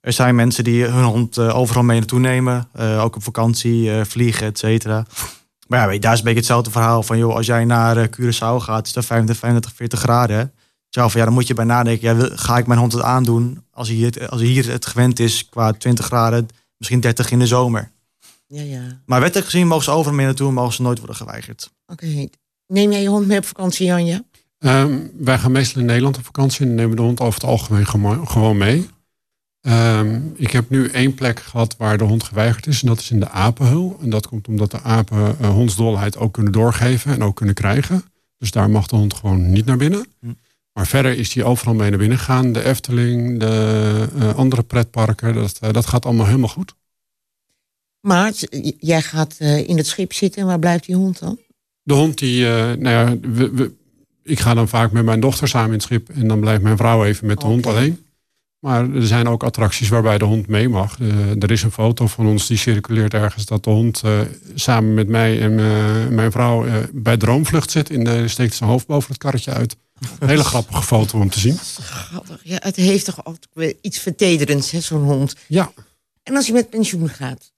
Er 0.00 0.12
zijn 0.12 0.34
mensen 0.34 0.64
die 0.64 0.84
hun 0.84 1.04
hond 1.04 1.38
uh, 1.38 1.56
overal 1.56 1.82
mee 1.82 1.98
naartoe 1.98 2.20
nemen. 2.20 2.68
Uh, 2.80 3.04
ook 3.04 3.16
op 3.16 3.22
vakantie, 3.22 3.84
uh, 3.84 4.04
vliegen, 4.04 4.46
et 4.46 4.58
cetera. 4.58 5.06
Maar 5.66 5.80
ja, 5.80 5.86
weet 5.86 5.94
je, 5.94 6.00
daar 6.00 6.12
is 6.12 6.18
een 6.18 6.24
beetje 6.24 6.38
hetzelfde 6.38 6.70
verhaal 6.70 7.02
van... 7.02 7.18
joh, 7.18 7.34
als 7.34 7.46
jij 7.46 7.64
naar 7.64 7.96
uh, 7.96 8.04
Curaçao 8.04 8.56
gaat, 8.56 8.86
is 8.86 8.92
dat 8.92 9.04
35, 9.04 9.36
35 9.36 9.72
40 9.74 10.00
graden. 10.00 10.52
Zo 10.88 11.08
van, 11.08 11.20
ja, 11.20 11.26
dan 11.26 11.34
moet 11.34 11.46
je 11.46 11.54
bij 11.54 11.64
nadenken, 11.64 12.08
ja, 12.08 12.16
wil, 12.16 12.30
ga 12.32 12.58
ik 12.58 12.66
mijn 12.66 12.78
hond 12.78 12.92
het 12.92 13.02
aandoen... 13.02 13.64
als 13.70 13.88
hij, 13.88 13.96
hier, 13.96 14.28
als 14.28 14.40
hij 14.40 14.50
hier 14.50 14.70
het 14.70 14.86
gewend 14.86 15.18
is 15.18 15.48
qua 15.48 15.72
20 15.72 16.04
graden, 16.04 16.48
misschien 16.76 17.00
30 17.00 17.30
in 17.30 17.38
de 17.38 17.46
zomer. 17.46 17.90
Ja, 18.46 18.62
ja. 18.62 19.00
Maar 19.06 19.20
wettelijk 19.20 19.50
gezien 19.50 19.66
mogen 19.66 19.84
ze 19.84 19.90
overal 19.90 20.14
mee 20.14 20.26
naartoe... 20.26 20.48
en 20.48 20.54
mogen 20.54 20.74
ze 20.74 20.82
nooit 20.82 20.98
worden 20.98 21.16
geweigerd. 21.16 21.70
Oké. 21.86 22.04
Okay. 22.04 22.30
Neem 22.66 22.90
jij 22.90 23.02
je 23.02 23.08
hond 23.08 23.26
mee 23.26 23.38
op 23.38 23.44
vakantie, 23.44 23.86
Janja? 23.86 24.22
Um, 24.58 25.10
wij 25.18 25.38
gaan 25.38 25.52
meestal 25.52 25.80
in 25.80 25.86
Nederland 25.86 26.16
op 26.16 26.24
vakantie... 26.24 26.66
en 26.66 26.74
nemen 26.74 26.96
de 26.96 27.02
hond 27.02 27.20
over 27.20 27.34
het 27.40 27.50
algemeen 27.50 27.86
gewoon 28.26 28.56
mee... 28.56 28.88
Um, 29.62 30.32
ik 30.36 30.50
heb 30.50 30.70
nu 30.70 30.88
één 30.88 31.14
plek 31.14 31.40
gehad 31.40 31.76
waar 31.76 31.98
de 31.98 32.04
hond 32.04 32.22
geweigerd 32.22 32.66
is. 32.66 32.80
En 32.82 32.86
dat 32.88 32.98
is 32.98 33.10
in 33.10 33.20
de 33.20 33.28
apenhul. 33.28 33.98
En 34.02 34.10
dat 34.10 34.26
komt 34.26 34.48
omdat 34.48 34.70
de 34.70 34.80
apen 34.80 35.36
uh, 35.40 35.48
hondsdolheid 35.48 36.16
ook 36.16 36.32
kunnen 36.32 36.52
doorgeven 36.52 37.12
en 37.12 37.22
ook 37.22 37.36
kunnen 37.36 37.54
krijgen. 37.54 38.02
Dus 38.38 38.50
daar 38.50 38.70
mag 38.70 38.86
de 38.86 38.96
hond 38.96 39.14
gewoon 39.14 39.52
niet 39.52 39.64
naar 39.66 39.76
binnen. 39.76 40.06
Hm. 40.20 40.26
Maar 40.72 40.86
verder 40.86 41.18
is 41.18 41.34
hij 41.34 41.44
overal 41.44 41.74
mee 41.74 41.90
naar 41.90 41.98
binnen 41.98 42.18
gegaan. 42.18 42.52
De 42.52 42.64
Efteling, 42.64 43.40
de 43.40 44.06
uh, 44.16 44.34
andere 44.34 44.62
pretparken, 44.62 45.34
dat, 45.34 45.58
uh, 45.64 45.70
dat 45.72 45.86
gaat 45.86 46.04
allemaal 46.04 46.26
helemaal 46.26 46.48
goed. 46.48 46.74
Maar 48.00 48.32
jij 48.78 49.02
gaat 49.02 49.34
eh, 49.38 49.68
in 49.68 49.76
het 49.76 49.86
schip 49.86 50.12
zitten 50.12 50.40
en 50.40 50.46
waar 50.46 50.58
blijft 50.58 50.86
die 50.86 50.94
hond 50.96 51.18
dan? 51.18 51.38
De 51.82 51.94
hond 51.94 52.18
die, 52.18 52.46
eh, 52.46 52.52
nou 52.72 52.88
ja, 52.88 53.18
we, 53.28 53.50
we- 53.50 53.72
ik 54.22 54.40
ga 54.40 54.54
dan 54.54 54.68
vaak 54.68 54.92
met 54.92 55.04
mijn 55.04 55.20
dochter 55.20 55.48
samen 55.48 55.66
in 55.68 55.74
het 55.74 55.82
schip. 55.82 56.08
En 56.08 56.28
dan 56.28 56.40
blijft 56.40 56.62
mijn 56.62 56.76
vrouw 56.76 57.04
even 57.04 57.26
met 57.26 57.40
de 57.40 57.46
hond 57.46 57.66
alleen. 57.66 58.04
Maar 58.60 58.94
er 58.94 59.06
zijn 59.06 59.28
ook 59.28 59.42
attracties 59.42 59.88
waarbij 59.88 60.18
de 60.18 60.24
hond 60.24 60.46
mee 60.46 60.68
mag. 60.68 61.00
Eh, 61.00 61.42
er 61.42 61.50
is 61.50 61.62
een 61.62 61.70
foto 61.70 62.06
van 62.06 62.26
ons 62.26 62.46
die 62.46 62.56
circuleert 62.56 63.14
ergens 63.14 63.44
dat 63.44 63.64
de 63.64 63.70
hond 63.70 64.02
eh, 64.04 64.20
samen 64.54 64.94
met 64.94 65.08
mij 65.08 65.40
en 65.40 65.58
eh, 65.58 66.08
mijn 66.08 66.32
vrouw 66.32 66.66
bij 66.92 67.16
Droomvlucht 67.16 67.70
zit. 67.70 67.90
En 67.90 68.08
uh, 68.08 68.28
steekt 68.28 68.54
zijn 68.54 68.70
hoofd 68.70 68.86
boven 68.86 69.08
het 69.08 69.18
karretje 69.18 69.52
uit. 69.52 69.76
Een 70.18 70.28
hele 70.34 70.44
grappige 70.44 70.82
foto 70.82 71.20
om 71.20 71.30
te 71.30 71.40
zien. 71.40 71.58
Grappig. 71.58 72.40
Ja, 72.42 72.58
het 72.62 72.76
heeft 72.76 73.04
toch 73.04 73.24
altijd 73.24 73.76
iets 73.80 73.98
vertederends, 73.98 74.68
zo'n 74.68 75.02
hond. 75.02 75.36
Ja, 75.46 75.72
En 76.22 76.36
als 76.36 76.46
je 76.46 76.52
met 76.52 76.70
pensioen 76.70 77.08
gaat? 77.08 77.52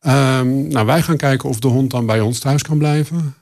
Ehm, 0.00 0.68
nou, 0.68 0.86
wij 0.86 1.02
gaan 1.02 1.16
kijken 1.16 1.48
of 1.48 1.58
de 1.58 1.68
hond 1.68 1.90
dan 1.90 2.06
bij 2.06 2.20
ons 2.20 2.38
thuis 2.38 2.62
kan 2.62 2.78
blijven. 2.78 3.34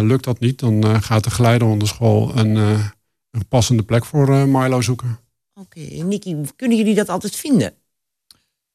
Lukt 0.00 0.24
dat 0.24 0.40
niet, 0.40 0.58
dan 0.58 1.02
gaat 1.02 1.24
de 1.24 1.30
geleidehondenschool 1.30 2.36
een, 2.36 2.56
eh, 2.56 2.86
een 3.30 3.46
passende 3.48 3.82
plek 3.82 4.04
voor 4.04 4.48
Milo 4.48 4.80
zoeken. 4.80 5.18
Oké, 5.62 5.80
Nicky, 5.80 6.36
kunnen 6.56 6.76
jullie 6.76 6.94
dat 6.94 7.08
altijd 7.08 7.36
vinden? 7.36 7.74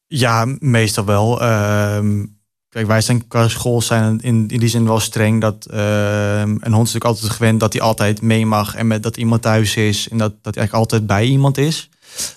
Ja, 0.07 0.55
meestal 0.59 1.05
wel. 1.05 1.41
Ehm, 1.41 2.25
kijk, 2.69 2.87
wij 2.87 3.01
zijn 3.01 3.27
qua 3.27 3.47
school 3.47 3.81
zijn 3.81 4.19
in, 4.21 4.47
in 4.47 4.59
die 4.59 4.69
zin 4.69 4.85
wel 4.85 4.99
streng. 4.99 5.41
Dat 5.41 5.65
ehm, 5.65 6.49
een 6.49 6.73
hond 6.73 6.87
is 6.87 6.93
natuurlijk 6.93 7.05
altijd 7.05 7.31
gewend 7.31 7.59
dat 7.59 7.73
hij 7.73 7.81
altijd 7.81 8.21
mee 8.21 8.45
mag. 8.45 8.75
En 8.75 8.87
met, 8.87 9.03
dat 9.03 9.17
iemand 9.17 9.41
thuis 9.41 9.75
is. 9.75 10.09
En 10.09 10.17
dat, 10.17 10.31
dat 10.41 10.55
hij 10.55 10.63
eigenlijk 10.63 10.73
altijd 10.73 11.07
bij 11.07 11.25
iemand 11.25 11.57
is. 11.57 11.89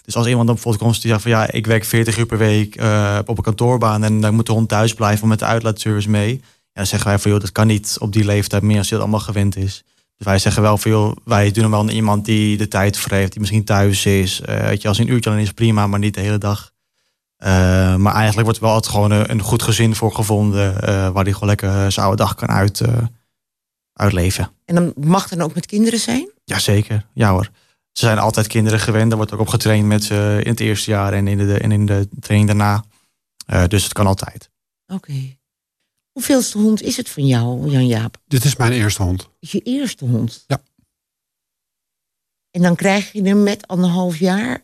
Dus 0.04 0.16
als 0.16 0.26
iemand 0.26 0.46
dan 0.46 0.54
bijvoorbeeld 0.54 0.84
komt 0.84 1.02
die 1.02 1.10
zegt 1.10 1.22
van 1.22 1.30
ja, 1.30 1.50
ik 1.50 1.66
werk 1.66 1.84
40 1.84 2.18
uur 2.18 2.26
per 2.26 2.38
week 2.38 2.76
eh, 2.76 3.18
op 3.26 3.36
een 3.36 3.44
kantoorbaan. 3.44 4.04
En 4.04 4.20
dan 4.20 4.34
moet 4.34 4.46
de 4.46 4.52
hond 4.52 4.68
thuis 4.68 4.94
blijven 4.94 5.28
met 5.28 5.38
de 5.38 5.44
uitlaatservice 5.44 6.10
mee. 6.10 6.42
Dan 6.72 6.86
zeggen 6.86 7.08
wij 7.08 7.18
van 7.18 7.30
joh, 7.30 7.40
dat 7.40 7.52
kan 7.52 7.66
niet 7.66 7.96
op 7.98 8.12
die 8.12 8.24
leeftijd 8.24 8.62
meer 8.62 8.78
als 8.78 8.88
je 8.88 8.94
dat 8.94 9.02
allemaal 9.02 9.20
gewend 9.20 9.56
is. 9.56 9.84
Dus 10.20 10.28
wij 10.28 10.38
zeggen 10.38 10.62
wel 10.62 10.78
van 10.78 10.90
joh, 10.90 11.16
wij 11.24 11.50
doen 11.50 11.62
hem 11.62 11.72
wel 11.72 11.84
naar 11.84 11.94
iemand 11.94 12.24
die 12.24 12.56
de 12.56 12.68
tijd 12.68 12.98
voor 12.98 13.12
heeft. 13.12 13.30
Die 13.30 13.40
misschien 13.40 13.64
thuis 13.64 14.06
is. 14.06 14.40
Eh, 14.40 14.60
weet 14.60 14.82
je, 14.82 14.88
als 14.88 14.98
een 14.98 15.10
uurtje 15.10 15.30
dan 15.30 15.38
is 15.38 15.52
prima, 15.52 15.86
maar 15.86 15.98
niet 15.98 16.14
de 16.14 16.20
hele 16.20 16.38
dag. 16.38 16.72
Uh, 17.38 17.48
maar 17.96 18.14
eigenlijk 18.14 18.44
wordt 18.44 18.58
er 18.58 18.64
wel 18.64 18.72
altijd 18.72 18.94
gewoon 18.94 19.10
een, 19.10 19.30
een 19.30 19.42
goed 19.42 19.62
gezin 19.62 19.94
voor 19.94 20.14
gevonden. 20.14 20.72
Uh, 20.74 21.08
waar 21.08 21.24
hij 21.24 21.32
gewoon 21.32 21.48
lekker 21.48 21.92
zijn 21.92 22.06
oude 22.06 22.22
dag 22.22 22.34
kan 22.34 22.48
uit, 22.48 22.82
uitleven. 23.92 24.50
En 24.64 24.74
dan 24.74 24.92
mag 24.96 25.28
dan 25.28 25.40
ook 25.40 25.54
met 25.54 25.66
kinderen 25.66 25.98
zijn? 25.98 26.30
Jazeker, 26.44 27.06
ja 27.12 27.30
hoor. 27.30 27.50
Ze 27.92 28.04
zijn 28.04 28.18
altijd 28.18 28.46
kinderen 28.46 28.80
gewend. 28.80 29.10
Er 29.10 29.16
wordt 29.16 29.32
ook 29.32 29.40
op 29.40 29.48
getraind 29.48 29.86
met 29.86 30.04
ze 30.04 30.40
in 30.42 30.50
het 30.50 30.60
eerste 30.60 30.90
jaar 30.90 31.12
en 31.12 31.28
in 31.28 31.38
de, 31.38 31.58
en 31.58 31.72
in 31.72 31.86
de 31.86 32.08
training 32.20 32.48
daarna. 32.48 32.84
Dus 33.68 33.82
het 33.82 33.92
kan 33.92 34.06
altijd. 34.06 34.50
Oké. 34.86 34.94
Okay. 34.94 35.39
Hoeveelste 36.12 36.58
hond 36.58 36.82
is 36.82 36.96
het 36.96 37.08
van 37.08 37.26
jou, 37.26 37.70
Jan-Jaap? 37.70 38.16
Dit 38.26 38.44
is 38.44 38.56
mijn 38.56 38.72
eerste 38.72 39.02
hond. 39.02 39.28
Is 39.40 39.52
je 39.52 39.60
eerste 39.60 40.04
hond? 40.04 40.44
Ja. 40.46 40.62
En 42.50 42.62
dan 42.62 42.76
krijg 42.76 43.12
je 43.12 43.22
hem 43.22 43.42
met 43.42 43.66
anderhalf 43.66 44.16
jaar 44.16 44.60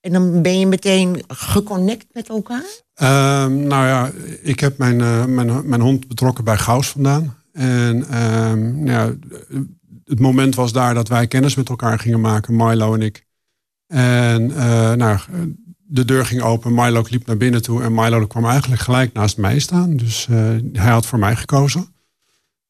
en 0.00 0.12
dan 0.12 0.42
ben 0.42 0.58
je 0.58 0.66
meteen 0.66 1.24
geconnect 1.28 2.06
met 2.12 2.28
elkaar? 2.28 2.82
Uh, 3.02 3.46
nou 3.46 3.86
ja, 3.86 4.10
ik 4.42 4.60
heb 4.60 4.78
mijn, 4.78 5.00
uh, 5.00 5.24
mijn, 5.24 5.68
mijn 5.68 5.80
hond 5.80 6.08
betrokken 6.08 6.44
bij 6.44 6.56
Gauws 6.56 6.88
vandaan. 6.88 7.36
En 7.52 7.96
uh, 7.96 8.52
nou 8.52 8.90
ja, 8.90 9.14
het 10.04 10.20
moment 10.20 10.54
was 10.54 10.72
daar 10.72 10.94
dat 10.94 11.08
wij 11.08 11.26
kennis 11.26 11.54
met 11.54 11.68
elkaar 11.68 11.98
gingen 11.98 12.20
maken, 12.20 12.56
Milo 12.56 12.94
en 12.94 13.02
ik. 13.02 13.26
En 13.86 14.50
uh, 14.50 14.92
nou, 14.92 15.18
de 15.94 16.04
deur 16.04 16.26
ging 16.26 16.42
open, 16.42 16.74
Milo 16.74 17.04
liep 17.08 17.26
naar 17.26 17.36
binnen 17.36 17.62
toe 17.62 17.82
en 17.82 17.94
Milo 17.94 18.26
kwam 18.26 18.46
eigenlijk 18.46 18.82
gelijk 18.82 19.12
naast 19.12 19.36
mij 19.36 19.58
staan. 19.58 19.96
Dus 19.96 20.26
uh, 20.30 20.36
hij 20.72 20.90
had 20.90 21.06
voor 21.06 21.18
mij 21.18 21.36
gekozen. 21.36 21.94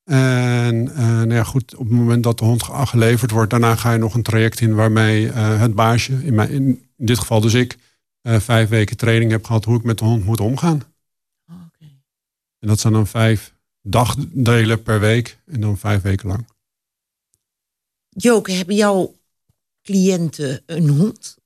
En 0.04 0.74
uh, 0.74 0.96
nou 0.96 1.34
ja, 1.34 1.44
goed, 1.44 1.74
op 1.74 1.88
het 1.88 1.96
moment 1.96 2.22
dat 2.22 2.38
de 2.38 2.44
hond 2.44 2.62
geleverd 2.62 3.30
wordt, 3.30 3.50
daarna 3.50 3.76
ga 3.76 3.92
je 3.92 3.98
nog 3.98 4.14
een 4.14 4.22
traject 4.22 4.60
in 4.60 4.74
waarmee 4.74 5.24
uh, 5.26 5.60
het 5.60 5.74
baasje, 5.74 6.24
in, 6.24 6.34
mijn, 6.34 6.50
in, 6.50 6.88
dit 6.96 7.18
geval 7.18 7.40
dus 7.40 7.54
ik, 7.54 7.78
vijf 8.22 8.68
weken 8.68 8.96
training 8.96 9.30
heb 9.30 9.44
gehad 9.44 9.64
hoe 9.64 9.76
ik 9.76 9.84
met 9.84 9.98
de 9.98 10.04
hond 10.04 10.24
moet 10.24 10.40
omgaan. 10.40 10.82
Oh, 11.50 11.56
okay. 11.66 12.00
En 12.58 12.68
dat 12.68 12.80
zijn 12.80 12.92
dan 12.92 13.06
vijf 13.06 13.54
dagdelen 13.82 14.82
per 14.82 15.00
week 15.00 15.38
en 15.46 15.60
dan 15.60 15.78
vijf 15.78 16.02
weken 16.02 16.28
lang. 16.28 16.46
Joke, 18.08 18.52
hebben 18.52 18.74
jouw 18.74 19.14
cliënten 19.82 20.62
een 20.66 20.88
hond? 20.88 21.36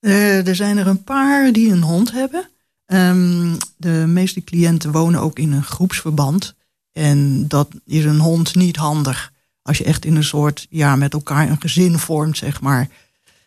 Uh, 0.00 0.46
er 0.46 0.54
zijn 0.54 0.78
er 0.78 0.86
een 0.86 1.04
paar 1.04 1.52
die 1.52 1.72
een 1.72 1.82
hond 1.82 2.12
hebben. 2.12 2.48
Um, 2.86 3.56
de 3.76 4.04
meeste 4.06 4.44
cliënten 4.44 4.92
wonen 4.92 5.20
ook 5.20 5.38
in 5.38 5.52
een 5.52 5.64
groepsverband. 5.64 6.54
En 6.92 7.48
dat 7.48 7.68
is 7.84 8.04
een 8.04 8.18
hond 8.18 8.54
niet 8.54 8.76
handig. 8.76 9.32
Als 9.62 9.78
je 9.78 9.84
echt 9.84 10.04
in 10.04 10.16
een 10.16 10.24
soort, 10.24 10.66
ja, 10.70 10.96
met 10.96 11.12
elkaar 11.12 11.48
een 11.48 11.60
gezin 11.60 11.98
vormt, 11.98 12.36
zeg 12.36 12.60
maar. 12.60 12.88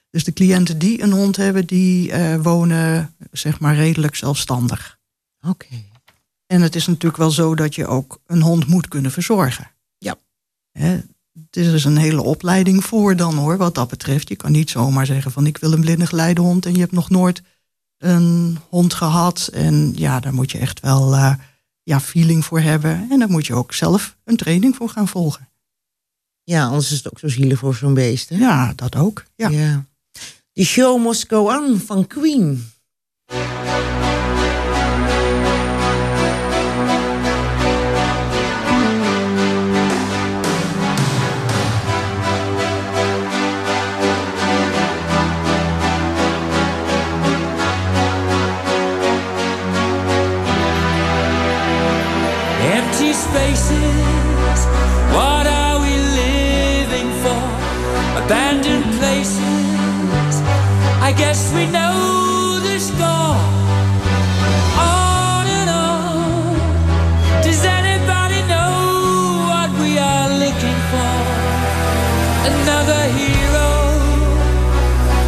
Dus 0.09 0.23
de 0.23 0.33
cliënten 0.33 0.77
die 0.77 1.01
een 1.01 1.11
hond 1.11 1.35
hebben, 1.35 1.67
die 1.67 2.11
uh, 2.11 2.35
wonen, 2.35 3.15
zeg 3.31 3.59
maar, 3.59 3.75
redelijk 3.75 4.15
zelfstandig. 4.15 4.99
Oké. 5.41 5.65
Okay. 5.65 5.85
En 6.47 6.61
het 6.61 6.75
is 6.75 6.87
natuurlijk 6.87 7.17
wel 7.17 7.31
zo 7.31 7.55
dat 7.55 7.75
je 7.75 7.87
ook 7.87 8.21
een 8.25 8.41
hond 8.41 8.67
moet 8.67 8.87
kunnen 8.87 9.11
verzorgen. 9.11 9.71
Ja. 9.97 10.15
Hè, 10.71 11.01
het 11.33 11.57
is 11.57 11.71
dus 11.71 11.83
een 11.83 11.97
hele 11.97 12.21
opleiding 12.21 12.85
voor 12.85 13.15
dan 13.15 13.35
hoor, 13.35 13.57
wat 13.57 13.75
dat 13.75 13.89
betreft. 13.89 14.29
Je 14.29 14.35
kan 14.35 14.51
niet 14.51 14.69
zomaar 14.69 15.05
zeggen 15.05 15.31
van 15.31 15.45
ik 15.45 15.57
wil 15.57 15.71
een 15.73 15.81
blinde 15.81 16.07
geleidehond 16.07 16.65
en 16.65 16.73
je 16.73 16.79
hebt 16.79 16.91
nog 16.91 17.09
nooit 17.09 17.41
een 17.97 18.57
hond 18.69 18.93
gehad. 18.93 19.49
En 19.53 19.93
ja, 19.95 20.19
daar 20.19 20.33
moet 20.33 20.51
je 20.51 20.57
echt 20.57 20.79
wel 20.79 21.13
uh, 21.13 21.33
ja, 21.83 21.99
feeling 21.99 22.45
voor 22.45 22.59
hebben. 22.59 23.07
En 23.09 23.19
daar 23.19 23.29
moet 23.29 23.47
je 23.47 23.53
ook 23.53 23.73
zelf 23.73 24.17
een 24.23 24.37
training 24.37 24.75
voor 24.75 24.89
gaan 24.89 25.07
volgen. 25.07 25.49
Ja, 26.43 26.65
anders 26.65 26.91
is 26.91 26.97
het 26.97 27.11
ook 27.11 27.19
zo 27.19 27.27
zielig 27.27 27.59
voor 27.59 27.75
zo'n 27.75 27.93
beest. 27.93 28.29
Hè? 28.29 28.35
Ja, 28.35 28.73
dat 28.75 28.95
ook. 28.95 29.23
Ja. 29.35 29.49
ja. 29.49 29.85
The 30.53 30.63
show 30.63 31.05
must 31.05 31.27
go 31.27 31.47
on 31.47 31.79
van 31.79 32.07
Queen. 32.07 32.71
Spaces, 53.27 54.59
what 55.17 55.45
are 55.61 55.77
we 55.85 55.93
living 56.23 57.09
for? 57.23 57.43
Abandoned 58.23 58.87
places, 58.99 60.33
I 61.09 61.11
guess 61.21 61.39
we 61.55 61.63
know 61.77 62.59
the 62.67 62.77
score. 62.89 63.39
On 64.91 65.45
and 65.59 65.69
on, 65.69 66.55
does 67.45 67.61
anybody 67.79 68.39
know 68.53 68.73
what 69.51 69.69
we 69.81 69.91
are 70.11 70.29
looking 70.43 70.79
for? 70.91 71.15
Another 72.51 73.01
hero, 73.19 73.71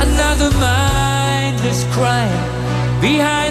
another 0.07 0.49
mindless 0.67 1.81
crime 1.95 2.43
behind 3.01 3.44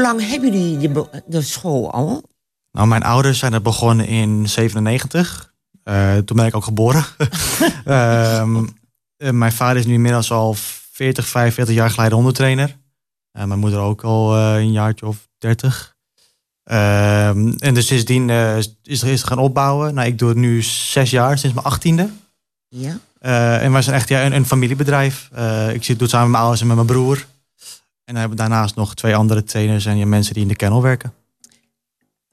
hoe 0.00 0.08
lang 0.08 0.28
hebben 0.28 0.52
jullie 0.52 0.90
de, 1.26 1.42
school 1.42 1.92
al? 1.92 2.22
Nou, 2.72 2.88
mijn 2.88 3.02
ouders 3.02 3.38
zijn 3.38 3.52
er 3.52 3.62
begonnen 3.62 4.06
in 4.06 4.48
97. 4.48 5.54
Eh, 5.82 6.16
toen 6.16 6.36
ben 6.36 6.46
ik 6.46 6.56
ook 6.56 6.64
geboren. 6.64 7.04
Ehm, 7.84 8.64
eh, 9.16 9.30
mijn 9.30 9.52
vader 9.52 9.76
is 9.76 9.86
nu 9.86 9.92
inmiddels 9.92 10.32
al 10.32 10.54
40, 10.92 11.26
45 11.26 11.74
jaar 11.74 11.90
geleden 11.90 12.14
hondentrainer. 12.14 12.76
En 13.32 13.48
mijn 13.48 13.60
moeder 13.60 13.78
ook 13.78 14.02
al 14.02 14.36
eh, 14.36 14.54
een 14.54 14.72
jaartje 14.72 15.06
of 15.06 15.28
30. 15.38 15.96
Ehm, 16.64 17.52
en 17.58 17.74
dus 17.74 17.86
sindsdien 17.86 18.30
eh, 18.30 18.56
is, 18.82 19.02
er 19.02 19.08
is 19.08 19.22
gaan 19.22 19.38
opbouwen. 19.38 19.94
Nou, 19.94 20.06
ik 20.06 20.18
doe 20.18 20.28
het 20.28 20.38
nu 20.38 20.62
zes 20.62 21.10
jaar, 21.10 21.38
sinds 21.38 21.54
mijn 21.54 21.66
achttiende. 21.66 22.10
Ja. 22.68 22.98
Eh, 23.18 23.62
en 23.62 23.72
wij 23.72 23.82
zijn 23.82 23.96
echt 23.96 24.08
ja, 24.08 24.24
een, 24.24 24.32
een 24.32 24.46
familiebedrijf. 24.46 25.28
Eh, 25.32 25.74
ik 25.74 25.84
zit, 25.84 25.98
doe 25.98 26.02
het 26.02 26.10
samen 26.10 26.30
met 26.30 26.30
mijn 26.30 26.42
ouders 26.42 26.60
en 26.60 26.66
met 26.66 26.76
mijn 26.76 26.88
broer. 26.88 27.26
En 28.10 28.16
dan 28.16 28.24
hebben 28.28 28.44
we 28.44 28.48
daarnaast 28.48 28.74
nog 28.76 28.94
twee 28.94 29.16
andere 29.16 29.44
trainers 29.44 29.86
en 29.86 30.08
mensen 30.08 30.34
die 30.34 30.42
in 30.42 30.48
de 30.48 30.56
kennel 30.56 30.82
werken. 30.82 31.12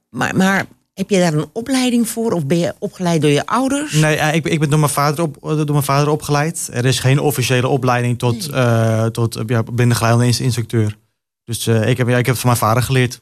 Maar, 0.09 0.35
maar 0.35 0.65
heb 0.93 1.09
je 1.09 1.19
daar 1.19 1.33
een 1.33 1.49
opleiding 1.53 2.07
voor? 2.09 2.31
Of 2.31 2.45
ben 2.45 2.57
je 2.57 2.75
opgeleid 2.79 3.21
door 3.21 3.29
je 3.31 3.45
ouders? 3.45 3.93
Nee, 3.93 4.15
eh, 4.15 4.35
ik, 4.35 4.43
ben- 4.43 4.51
ik 4.51 4.59
ben 4.59 4.69
door 4.69 4.79
mijn, 4.79 4.91
vader 4.91 5.23
op, 5.23 5.37
door 5.41 5.71
mijn 5.71 5.83
vader 5.83 6.09
opgeleid. 6.09 6.69
Er 6.73 6.85
is 6.85 6.99
geen 6.99 7.19
officiële 7.19 7.67
opleiding 7.67 8.19
tot, 8.19 8.51
Nee. 8.51 8.61
eh 8.61 9.05
tot 9.05 9.35
eh, 9.35 9.43
ja, 9.47 9.61
blindengeleide 9.61 10.43
instructeur. 10.43 10.97
Dus 11.43 11.67
eh, 11.67 11.89
ik, 11.89 11.97
heb, 11.97 12.07
ja, 12.07 12.17
ik 12.17 12.25
heb 12.25 12.35
het 12.35 12.43
van 12.43 12.49
mijn 12.49 12.61
vader 12.61 12.83
geleerd. 12.83 13.21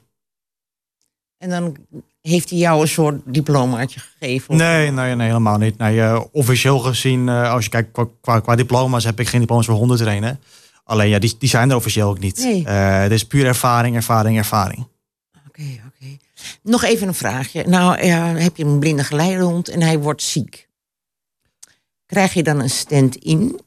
En 1.38 1.50
dan 1.50 1.76
heeft 2.22 2.50
hij 2.50 2.60
jou 2.60 2.82
een 2.82 2.88
soort 2.88 3.22
diplomaatje 3.26 4.00
gegeven? 4.00 4.50
of- 4.50 4.58
Nee, 4.60 4.92
nee, 4.92 5.16
nee, 5.16 5.28
helemaal 5.28 5.58
niet. 5.58 5.78
Nee, 5.78 6.02
eh, 6.02 6.22
officieel 6.32 6.80
gezien, 6.80 7.30
eh, 7.30 7.52
als 7.52 7.64
je 7.64 7.70
kijkt 7.70 7.92
qua, 7.92 8.06
qua, 8.22 8.40
qua 8.40 8.56
diploma's, 8.56 9.04
heb 9.04 9.20
ik 9.20 9.28
geen 9.28 9.40
diploma's 9.40 9.66
voor 9.66 9.76
honden 9.76 9.98
trainen. 9.98 10.40
Alleen 10.88 11.10
ja, 11.10 11.20
die, 11.20 11.36
die 11.40 11.50
zijn 11.50 11.70
er 11.70 11.76
officieel 11.76 12.10
ook 12.10 12.20
niet. 12.20 12.38
Nee. 12.38 12.68
Het 12.68 13.12
is 13.12 13.26
puur 13.26 13.46
ervaring, 13.46 13.96
ervaring, 13.96 14.38
ervaring. 14.38 14.88
Oké, 15.48 15.82
oké. 15.88 16.18
Nog 16.62 16.84
even 16.84 17.08
een 17.08 17.14
vraagje. 17.14 17.64
Nou, 17.68 18.06
ja, 18.06 18.26
heb 18.26 18.58
je 18.58 18.66
een 18.66 18.80
blinde 18.80 19.04
geleidehond 19.04 19.70
en 19.70 19.82
hij 19.82 20.00
wordt 20.00 20.24
ziek. 20.24 20.68
Krijg 22.06 22.34
je 22.34 22.44
dan 22.44 22.60
een 22.60 22.70
stand-in? 22.70 23.60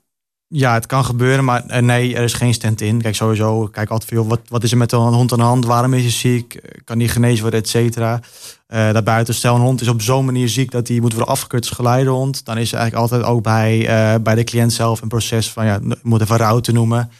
Ja, 0.51 0.74
het 0.74 0.86
kan 0.86 1.05
gebeuren, 1.05 1.44
maar 1.44 1.66
eh, 1.66 1.82
nee, 1.82 2.14
er 2.14 2.22
is 2.22 2.32
geen 2.32 2.55
stand 2.55 2.80
in. 2.80 3.03
Kijk, 3.03 3.14
sowieso, 3.14 3.66
kijk 3.66 3.90
altijd 3.90 4.11
veel, 4.11 4.26
wat, 4.26 4.40
wat 4.49 4.62
is 4.62 4.70
er 4.70 4.76
met 4.76 4.90
de 4.90 4.96
hond 4.96 5.32
aan 5.32 5.38
de 5.38 5.44
hand? 5.44 5.64
Waarom 5.64 5.94
is 5.94 6.03
hij 6.03 6.11
ziek? 6.11 6.55
Eh, 6.55 6.80
Kan 6.84 6.99
die 6.99 7.09
genezen 7.09 7.42
worden, 7.42 7.61
et 7.61 7.68
cetera? 7.68 8.20
Eh, 8.66 8.92
daarbuiten, 8.92 9.34
stel 9.34 9.55
een 9.55 9.61
hond 9.61 9.80
is 9.80 9.88
op 9.88 10.03
zo'n 10.03 10.24
manier 10.24 10.49
ziek 10.49 10.70
dat 10.70 10.88
hij 10.88 11.01
moet 11.01 11.12
worden 11.12 11.32
afgekeurd 11.32 11.66
als 11.66 11.76
geleidehond. 11.76 12.44
Dan 12.44 12.59
is 12.59 12.72
er 12.72 12.78
eigenlijk 12.78 13.12
altijd 13.12 13.30
ook 13.30 13.42
bij, 13.42 13.88
bij 14.22 14.34
de 14.34 14.44
cliënt 14.44 14.72
zelf 14.72 15.01
een 15.03 15.09
proces 15.09 15.51
van, 15.51 15.66
ja, 15.66 15.80
moet 16.03 16.20
even 16.20 16.36
rouw 16.36 16.61
te 16.61 16.72
noemen. 16.72 17.11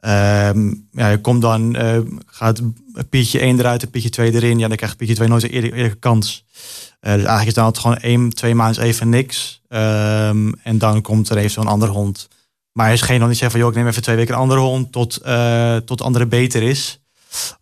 Ehm, 0.00 0.74
ja, 0.92 1.08
je 1.08 1.20
komt 1.20 1.42
dan, 1.42 1.76
gaat 2.26 2.60
Pietje 3.10 3.40
1 3.40 3.58
eruit 3.58 3.82
en 3.82 3.90
Pietje 3.90 4.08
2 4.08 4.32
erin. 4.34 4.58
Ja, 4.58 4.68
dan 4.68 4.76
krijgt 4.76 4.96
Pietje 4.96 5.14
2 5.14 5.28
nooit 5.28 5.42
een 5.42 5.50
eerlijke, 5.50 5.94
kans. 5.94 6.44
Dus 7.00 7.10
eigenlijk 7.10 7.46
is 7.46 7.54
dan 7.54 7.64
altijd 7.64 7.84
gewoon 7.84 7.98
één, 7.98 8.30
twee 8.34 8.54
maanden 8.54 8.82
even 8.82 9.08
niks. 9.08 9.62
Ehm, 9.68 10.52
en 10.62 10.78
dan 10.78 11.02
komt 11.02 11.28
er 11.28 11.36
even 11.36 11.50
zo'n 11.50 11.66
andere 11.66 11.92
hond. 11.92 12.28
Maar 12.72 12.86
er 12.86 12.92
is 12.92 13.00
geen 13.00 13.16
hond 13.18 13.28
die 13.30 13.38
zegt 13.38 13.50
van, 13.50 13.60
joh, 13.60 13.70
ik 13.70 13.76
neem 13.76 13.86
even 13.86 14.02
twee 14.02 14.16
weken 14.16 14.34
een 14.34 14.40
andere 14.40 14.60
hond 14.60 14.92
tot, 14.92 15.16
eh 15.16 15.76
tot 15.76 15.98
de 15.98 16.04
andere 16.04 16.26
beter 16.26 16.62
is. 16.62 17.00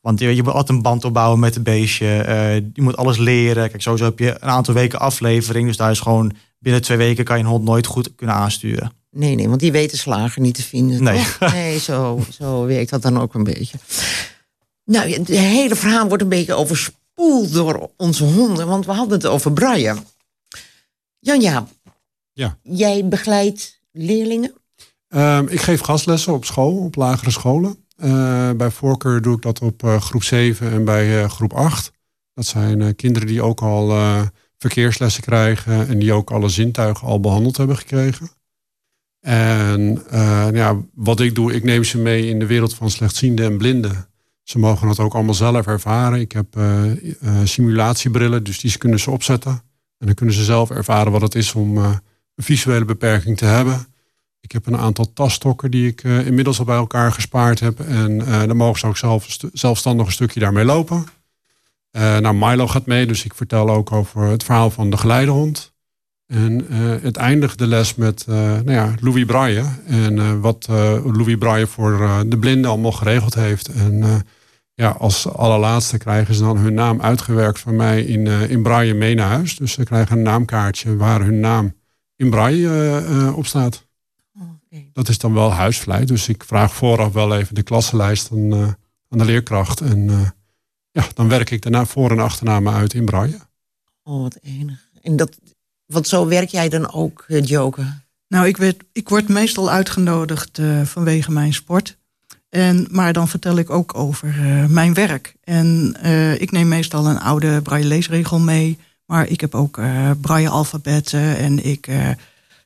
Want 0.00 0.20
je, 0.20 0.34
je 0.34 0.42
moet 0.42 0.52
altijd 0.52 0.68
een 0.76 0.82
band 0.82 1.04
opbouwen 1.04 1.38
met 1.38 1.54
het 1.54 1.62
beestje. 1.62 2.20
Eh, 2.22 2.54
je 2.54 2.82
moet 2.82 2.96
alles 2.96 3.16
leren. 3.18 3.70
Kijk, 3.70 3.82
sowieso 3.82 4.04
heb 4.04 4.18
je 4.18 4.30
een 4.30 4.48
aantal 4.48 4.74
weken 4.74 4.98
aflevering. 5.00 5.66
Dus 5.66 5.76
daar 5.76 5.90
is 5.90 6.00
gewoon 6.00 6.32
binnen 6.58 6.82
twee 6.82 6.96
weken 6.96 7.24
kan 7.24 7.38
je 7.38 7.42
een 7.44 7.48
hond 7.50 7.64
nooit 7.64 7.86
goed 7.86 8.14
kunnen 8.14 8.36
aansturen. 8.36 8.92
Nee, 9.10 9.34
nee, 9.34 9.48
want 9.48 9.60
die 9.60 9.72
weten 9.72 9.98
slagen 9.98 10.42
niet 10.42 10.54
te 10.54 10.62
vinden. 10.62 11.02
Nee. 11.02 11.16
toch? 11.38 11.52
nee 11.52 11.78
zo, 11.78 12.20
zo 12.38 12.64
werkt 12.64 12.90
dat 12.90 13.02
dan 13.02 13.18
ook 13.20 13.34
een 13.34 13.44
beetje. 13.44 13.78
Nou, 14.84 15.22
de 15.22 15.36
hele 15.36 15.76
verhaal 15.76 16.08
wordt 16.08 16.22
een 16.22 16.28
beetje 16.28 16.54
overspoeld 16.54 17.52
door 17.52 17.90
onze 17.96 18.24
honden, 18.24 18.66
want 18.66 18.86
we 18.86 18.92
hadden 18.92 19.16
het 19.18 19.26
over 19.26 19.52
Brian. 19.52 20.04
Jan-Jaap, 21.18 21.68
Ja. 22.32 22.56
jij 22.62 23.08
begeleidt 23.08 23.80
leerlingen? 23.92 24.52
Ehm, 25.08 25.46
ik 25.46 25.60
geef 25.60 25.80
gastlessen 25.80 26.32
op 26.32 26.44
school, 26.44 26.76
op 26.76 26.96
lagere 26.96 27.30
scholen. 27.30 27.86
Eh, 27.96 28.50
bij 28.50 28.70
voorkeur 28.70 29.22
doe 29.22 29.36
ik 29.36 29.42
dat 29.42 29.60
op 29.60 29.82
eh, 29.82 30.00
groep 30.00 30.22
7 30.22 30.70
en 30.70 30.84
bij 30.84 31.22
eh, 31.22 31.30
groep 31.30 31.52
8. 31.52 31.92
Dat 32.34 32.46
zijn 32.46 32.96
kinderen 32.96 33.28
die 33.28 33.42
ook 33.42 33.60
al 33.60 33.96
verkeerslessen 34.58 35.22
krijgen 35.22 35.88
en 35.88 35.98
die 35.98 36.12
ook 36.12 36.30
alle 36.30 36.48
zintuigen 36.48 37.06
al 37.06 37.20
behandeld 37.20 37.56
hebben 37.56 37.76
gekregen. 37.76 38.28
En 39.20 40.04
ja, 40.52 40.76
wat 40.94 41.20
ik 41.20 41.34
doe, 41.34 41.54
ik 41.54 41.64
neem 41.64 41.84
ze 41.84 41.98
mee 41.98 42.28
in 42.28 42.38
de 42.38 42.46
wereld 42.46 42.74
van 42.74 42.90
slechtzienden 42.90 43.44
en 43.44 43.58
blinden. 43.58 44.08
Ze 44.42 44.58
mogen 44.58 44.88
dat 44.88 44.98
ook 45.00 45.14
allemaal 45.14 45.34
zelf 45.34 45.66
ervaren. 45.66 46.20
Ik 46.20 46.32
heb 46.32 46.60
simulatiebrillen, 47.44 48.44
dus 48.44 48.60
die 48.60 48.78
kunnen 48.78 49.00
ze 49.00 49.10
opzetten. 49.10 49.52
En 49.98 50.06
dan 50.06 50.14
kunnen 50.14 50.34
ze 50.34 50.44
zelf 50.44 50.70
ervaren 50.70 51.12
wat 51.12 51.22
het 51.22 51.34
is 51.34 51.54
om 51.54 51.76
een 51.76 52.00
visuele 52.36 52.84
beperking 52.84 53.36
te 53.36 53.44
hebben. 53.44 53.86
Ik 54.48 54.54
heb 54.54 54.66
een 54.66 54.78
aantal 54.78 55.12
tasstokken 55.12 55.70
die 55.70 55.88
ik 55.88 56.04
eh, 56.04 56.26
inmiddels 56.26 56.58
al 56.58 56.64
bij 56.64 56.76
elkaar 56.76 57.12
gespaard 57.12 57.60
heb. 57.60 57.80
En 57.80 58.26
eh, 58.26 58.46
dan 58.46 58.56
mogen 58.56 58.78
ze 58.78 58.86
ook 58.86 58.96
zelf, 58.96 59.38
zelfstandig 59.52 60.06
een 60.06 60.12
stukje 60.12 60.40
daarmee 60.40 60.64
lopen. 60.64 61.04
Eh, 61.90 62.18
nou, 62.18 62.34
Milo 62.34 62.66
gaat 62.66 62.86
mee, 62.86 63.06
dus 63.06 63.24
ik 63.24 63.34
vertel 63.34 63.70
ook 63.70 63.92
over 63.92 64.22
het 64.22 64.44
verhaal 64.44 64.70
van 64.70 64.90
de 64.90 64.96
geleidehond. 64.96 65.72
En 66.26 66.66
het 67.02 67.16
eindigt 67.16 67.58
de 67.58 67.66
les 67.66 67.94
met 67.94 68.24
nou 68.26 68.70
ja, 68.70 68.94
Louis 69.00 69.24
Braille. 69.24 69.64
En 69.86 70.40
wat 70.40 70.66
Louis 71.04 71.36
Braille 71.38 71.66
voor 71.66 72.24
de 72.26 72.38
blinden 72.38 72.70
allemaal 72.70 72.92
geregeld 72.92 73.34
heeft. 73.34 73.68
En 73.68 74.24
ja, 74.74 74.88
als 74.88 75.28
allerlaatste 75.28 75.98
krijgen 75.98 76.34
ze 76.34 76.42
dan 76.42 76.56
hun 76.56 76.74
naam 76.74 77.00
uitgewerkt 77.00 77.58
van 77.58 77.76
mij 77.76 78.02
in, 78.02 78.26
in 78.26 78.62
Braille 78.62 78.94
mee 78.94 79.14
naar 79.14 79.28
huis. 79.28 79.56
Dus 79.56 79.72
ze 79.72 79.84
krijgen 79.84 80.16
een 80.16 80.22
naamkaartje 80.22 80.96
waar 80.96 81.20
hun 81.20 81.40
naam 81.40 81.74
in 82.16 82.30
Braille 82.30 83.32
op 83.34 83.46
staat. 83.46 83.87
Dat 84.92 85.08
is 85.08 85.18
dan 85.18 85.34
wel 85.34 85.52
huisvleit. 85.52 86.08
Dus 86.08 86.28
ik 86.28 86.44
vraag 86.44 86.74
vooraf 86.74 87.12
wel 87.12 87.36
even 87.36 87.54
de 87.54 87.62
klassenlijst 87.62 88.30
aan, 88.32 88.52
eh, 88.52 88.62
aan 89.08 89.18
de 89.18 89.24
leerkracht. 89.24 89.80
En 89.80 90.08
eh, 90.10 90.30
ja, 90.90 91.04
dan 91.14 91.28
werk 91.28 91.50
ik 91.50 91.62
daarna 91.62 91.84
voor- 91.86 92.10
en 92.10 92.18
achternamen 92.18 92.72
uit 92.74 92.94
in 92.94 93.04
Braille. 93.04 93.38
Oh, 94.02 94.22
wat 94.22 94.38
enig. 94.42 94.88
En 95.02 95.16
dat, 95.16 95.38
want 95.86 96.08
zo 96.08 96.26
werk 96.26 96.48
jij 96.48 96.68
dan 96.68 96.92
ook, 96.92 97.24
eh, 97.28 97.44
Joker? 97.44 98.06
Nou, 98.28 98.46
ik, 98.46 98.56
werd, 98.56 98.84
ik 98.92 99.08
word 99.08 99.28
meestal 99.28 99.70
uitgenodigd 99.70 100.58
eh, 100.58 100.82
vanwege 100.82 101.30
mijn 101.30 101.52
sport. 101.52 101.96
En, 102.48 102.86
maar 102.90 103.12
dan 103.12 103.28
vertel 103.28 103.56
ik 103.56 103.70
ook 103.70 103.94
over 103.94 104.28
eh, 104.28 104.66
mijn 104.66 104.94
werk. 104.94 105.34
En 105.44 105.96
eh, 106.00 106.40
ik 106.40 106.50
neem 106.50 106.68
meestal 106.68 107.06
een 107.06 107.20
oude 107.20 107.62
braille 107.62 107.86
leesregel 107.86 108.38
mee. 108.38 108.78
Maar 109.06 109.28
ik 109.28 109.40
heb 109.40 109.54
ook 109.54 109.78
eh 109.78 110.10
braille 110.20 110.48
alfabetten. 110.48 111.36
En 111.36 111.64
ik 111.64 111.86
eh, 111.86 112.10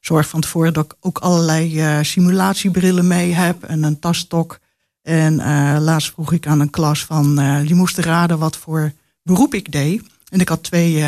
zorg 0.05 0.28
van 0.28 0.40
tevoren 0.40 0.72
dat 0.72 0.84
ik 0.84 0.94
ook 1.00 1.18
allerlei 1.18 1.80
eh, 1.80 1.98
simulatiebrillen 2.03 3.07
mee 3.07 3.32
heb. 3.32 3.62
En 3.62 3.82
een 3.82 3.98
taststok. 3.98 4.59
En 5.03 5.40
eh, 5.40 5.76
laatst 5.80 6.11
vroeg 6.12 6.32
ik 6.32 6.46
aan 6.46 6.61
een 6.61 6.70
klas 6.70 7.05
van... 7.05 7.38
eh, 7.38 7.61
die 7.61 7.74
moesten 7.74 8.05
raden 8.05 8.38
wat 8.38 8.57
voor 8.57 8.92
beroep 9.22 9.55
ik 9.55 9.72
deed. 9.72 10.03
En 10.28 10.40
ik 10.40 10.48
had 10.48 10.62
twee 10.62 11.05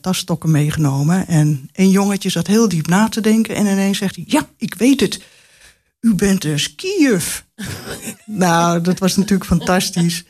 tasstokken 0.00 0.50
meegenomen. 0.50 1.26
En 1.26 1.68
een 1.72 1.90
jongetje 1.90 2.28
zat 2.28 2.46
heel 2.46 2.68
diep 2.68 2.86
na 2.86 3.08
te 3.08 3.20
denken. 3.20 3.54
En 3.54 3.66
ineens 3.66 3.98
zegt 3.98 4.16
hij, 4.16 4.24
ja, 4.28 4.48
ik 4.56 4.74
weet 4.74 5.00
het. 5.00 5.22
U 6.00 6.14
bent 6.14 6.44
een 6.44 6.58
skijuf. 6.58 7.46
nou, 8.26 8.80
dat 8.80 8.98
was 8.98 9.16
natuurlijk 9.16 9.48
fantastisch. 9.48 10.24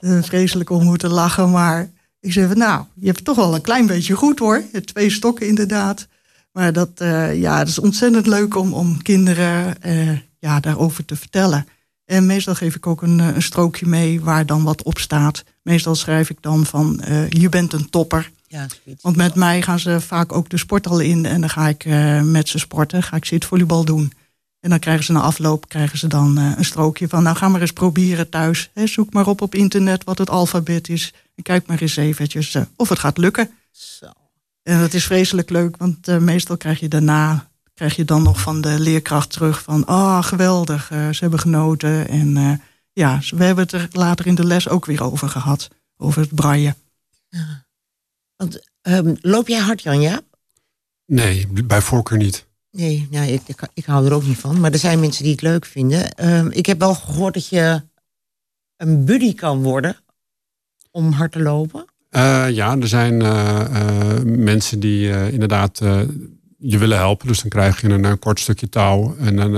Vreselijk 0.00 0.70
om 0.70 0.84
moeten 0.84 1.10
lachen. 1.10 1.50
Maar 1.50 1.90
ik 2.20 2.32
zei 2.32 2.54
nou, 2.54 2.84
je 2.94 3.06
hebt 3.06 3.24
toch 3.24 3.36
wel 3.36 3.54
een 3.54 3.60
klein 3.60 3.86
beetje 3.86 4.14
goed 4.14 4.38
hoor. 4.38 4.64
Je 4.72 4.80
twee 4.80 5.10
stokken 5.10 5.46
inderdaad. 5.46 6.06
Maar 6.52 6.72
dat, 6.72 6.90
eh, 6.94 7.40
ja, 7.40 7.58
dat 7.58 7.68
is 7.68 7.78
ontzettend 7.78 8.26
leuk 8.26 8.56
om, 8.56 8.74
om 8.74 9.02
kinderen 9.02 9.82
eh, 9.82 10.18
ja, 10.38 10.60
daarover 10.60 11.04
te 11.04 11.16
vertellen. 11.16 11.66
En 12.04 12.26
meestal 12.26 12.54
geef 12.54 12.74
ik 12.74 12.86
ook 12.86 13.02
een, 13.02 13.20
eh, 13.20 13.34
een 13.34 13.42
strookje 13.42 13.86
mee 13.86 14.20
waar 14.20 14.46
dan 14.46 14.62
wat 14.62 14.82
op 14.82 14.98
staat. 14.98 15.44
Meestal 15.62 15.94
schrijf 15.94 16.30
ik 16.30 16.38
dan 16.40 16.66
van, 16.66 17.00
je 17.28 17.48
bent 17.48 17.72
een 17.72 17.90
topper. 17.90 18.30
Ja. 18.46 18.66
Want 19.00 19.16
met 19.16 19.34
mij 19.34 19.62
gaan 19.62 19.78
ze 19.78 20.00
vaak 20.00 20.32
ook 20.32 20.48
de 20.48 20.56
sporthal 20.56 21.00
in. 21.00 21.26
En 21.26 21.40
dan 21.40 21.50
ga 21.50 21.68
ik 21.68 21.84
met 22.24 22.48
ze 22.48 22.58
sporten. 22.58 23.02
Ga 23.02 23.16
ik 23.16 23.24
zitvolleybal 23.24 23.84
doen. 23.84 24.12
En 24.60 24.70
dan 24.70 24.78
krijgen 24.78 25.04
ze 25.04 25.12
na 25.12 25.20
afloop 25.20 25.68
krijgen 25.68 25.98
ze 25.98 26.06
dan 26.06 26.36
een 26.36 26.64
strookje 26.64 27.08
van... 27.08 27.22
nou, 27.22 27.36
ga 27.36 27.48
maar 27.48 27.60
eens 27.60 27.72
proberen 27.72 28.28
thuis. 28.28 28.70
Zoek 28.74 29.12
maar 29.12 29.26
op 29.26 29.40
op 29.40 29.54
internet 29.54 30.04
wat 30.04 30.18
het 30.18 30.30
alfabet 30.30 30.88
is. 30.88 31.14
En 31.34 31.42
kijk 31.42 31.66
maar 31.66 31.80
eens 31.80 31.96
eventjes 31.96 32.56
of 32.76 32.88
het 32.88 32.98
gaat 32.98 33.18
lukken. 33.18 33.50
Zo. 33.70 34.21
En 34.62 34.80
dat 34.80 34.94
is 34.94 35.04
vreselijk 35.04 35.50
leuk, 35.50 35.76
want 35.76 36.08
eh, 36.08 36.18
meestal 36.18 36.56
krijg 36.56 36.80
je 36.80 36.88
daarna... 36.88 37.50
krijg 37.74 37.96
je 37.96 38.04
dan 38.04 38.22
nog 38.22 38.40
van 38.40 38.60
de 38.60 38.80
leerkracht 38.80 39.30
terug 39.30 39.62
van... 39.62 39.86
ah, 39.86 40.24
geweldig, 40.24 40.90
eh, 40.90 41.08
ze 41.08 41.20
hebben 41.20 41.38
genoten. 41.38 42.08
En 42.08 42.36
eh, 42.36 42.52
ja, 42.92 43.20
we 43.30 43.44
hebben 43.44 43.64
het 43.64 43.72
er 43.72 43.88
later 43.92 44.26
in 44.26 44.34
de 44.34 44.46
les 44.46 44.68
ook 44.68 44.84
weer 44.86 45.02
over 45.02 45.28
gehad. 45.28 45.68
Over 45.96 46.20
het 46.20 46.34
braille. 46.34 46.74
Want, 48.36 48.70
ehm, 48.82 49.14
loop 49.20 49.48
jij 49.48 49.60
hard, 49.60 49.82
Jan-Jaap? 49.82 50.24
Nee, 51.06 51.46
bij 51.64 51.80
voorkeur 51.80 52.18
niet. 52.18 52.46
Nee, 52.70 53.08
nou, 53.10 53.26
ik, 53.26 53.42
ik, 53.46 53.68
ik 53.74 53.84
hou 53.84 54.06
er 54.06 54.12
ook 54.12 54.24
niet 54.24 54.38
van. 54.38 54.60
Maar 54.60 54.72
er 54.72 54.78
zijn 54.78 55.00
mensen 55.00 55.22
die 55.22 55.32
het 55.32 55.42
leuk 55.42 55.64
vinden. 55.64 56.14
Ehm, 56.14 56.46
ik 56.50 56.66
heb 56.66 56.78
wel 56.78 56.94
gehoord 56.94 57.34
dat 57.34 57.48
je 57.48 57.82
een 58.76 59.04
buddy 59.04 59.34
kan 59.34 59.62
worden 59.62 59.96
om 60.90 61.12
hard 61.12 61.32
te 61.32 61.42
lopen? 61.42 61.81
Eh, 62.12 62.50
ja, 62.50 62.78
er 62.78 62.88
zijn 62.88 63.22
eh, 63.22 63.60
eh, 63.60 64.22
mensen 64.24 64.80
die 64.80 65.30
inderdaad 65.30 65.80
je 66.58 66.78
willen 66.78 66.96
helpen. 66.98 67.26
Dus 67.26 67.40
dan 67.40 67.50
krijg 67.50 67.80
je 67.80 67.88
een, 67.88 68.04
een 68.04 68.18
kort 68.18 68.40
stukje 68.40 68.68
touw. 68.68 69.16
En 69.18 69.36
dan, 69.36 69.52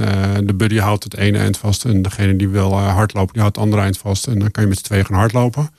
de 0.46 0.54
buddy 0.54 0.78
houdt 0.78 1.04
het 1.04 1.16
ene 1.16 1.38
eind 1.38 1.56
vast. 1.56 1.84
En 1.84 2.02
degene 2.02 2.36
die 2.36 2.48
wil 2.48 2.78
hardlopen, 2.78 3.32
die 3.32 3.42
houdt 3.42 3.56
het 3.56 3.64
andere 3.64 3.82
eind 3.82 3.98
vast. 3.98 4.26
En 4.26 4.38
dan 4.38 4.50
kan 4.50 4.62
je 4.62 4.68
met 4.68 4.78
z'n 4.78 4.84
tweeën 4.84 5.06
gaan 5.06 5.16
hardlopen. 5.16 5.70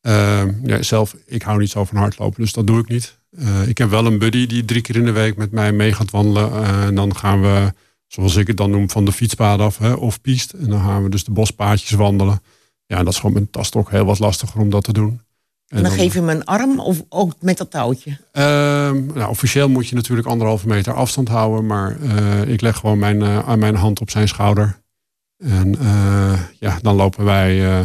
Eh, 0.00 0.42
ja, 0.62 0.82
zelf, 0.82 1.16
ik 1.26 1.42
hou 1.42 1.58
niet 1.58 1.70
zo 1.70 1.84
van 1.84 1.96
hardlopen, 1.96 2.40
dus 2.40 2.52
dat 2.52 2.66
doe 2.66 2.78
ik 2.78 2.88
niet. 2.88 3.18
Ik 3.66 3.78
heb 3.78 3.90
wel 3.90 4.06
een 4.06 4.18
buddy 4.18 4.46
die 4.46 4.64
drie 4.64 4.82
keer 4.82 4.96
in 4.96 5.04
de 5.04 5.12
week 5.12 5.36
met 5.36 5.50
mij 5.50 5.72
mee 5.72 5.92
gaat 5.92 6.10
wandelen. 6.10 6.64
En 6.64 6.94
dan 6.94 7.16
gaan 7.16 7.40
we, 7.40 7.72
zoals 8.06 8.36
ik 8.36 8.46
het 8.46 8.56
dan 8.56 8.70
noem, 8.70 8.90
van 8.90 9.04
de 9.04 9.12
fietspad 9.12 9.60
af 9.60 9.78
hè, 9.78 9.92
of 9.92 10.20
piest. 10.20 10.52
En 10.52 10.68
dan 10.68 10.80
gaan 10.80 11.02
we 11.02 11.08
dus 11.08 11.24
de 11.24 11.32
bospaadjes 11.32 11.90
wandelen. 11.90 12.42
Ja, 12.86 12.98
dat 12.98 13.12
is 13.12 13.16
gewoon 13.16 13.32
met 13.32 13.42
een 13.42 13.50
tastok 13.50 13.90
heel 13.90 14.04
wat 14.04 14.18
lastiger 14.18 14.60
om 14.60 14.70
dat 14.70 14.84
te 14.84 14.92
doen. 14.92 15.20
En 15.74 15.82
dan, 15.82 15.92
geef 15.92 16.12
je 16.12 16.18
hem 16.18 16.28
een 16.28 16.44
arm 16.44 16.80
of 16.80 17.04
ook 17.08 17.34
met 17.40 17.58
dat 17.58 17.70
touwtje? 17.70 18.18
Ehm, 18.32 19.06
nou, 19.06 19.28
officieel 19.28 19.68
moet 19.68 19.88
je 19.88 19.94
natuurlijk 19.94 20.28
anderhalve 20.28 20.66
meter 20.66 20.92
afstand 20.92 21.28
houden. 21.28 21.66
Maar 21.66 22.00
eh, 22.00 22.48
ik 22.48 22.60
leg 22.60 22.76
gewoon 22.76 22.98
mijn, 22.98 23.22
aan 23.22 23.58
mijn 23.58 23.74
hand 23.74 24.00
op 24.00 24.10
zijn 24.10 24.28
schouder. 24.28 24.82
En 25.38 25.78
eh, 25.78 26.40
ja, 26.58 26.78
dan 26.82 26.96
lopen 26.96 27.24
wij 27.24 27.84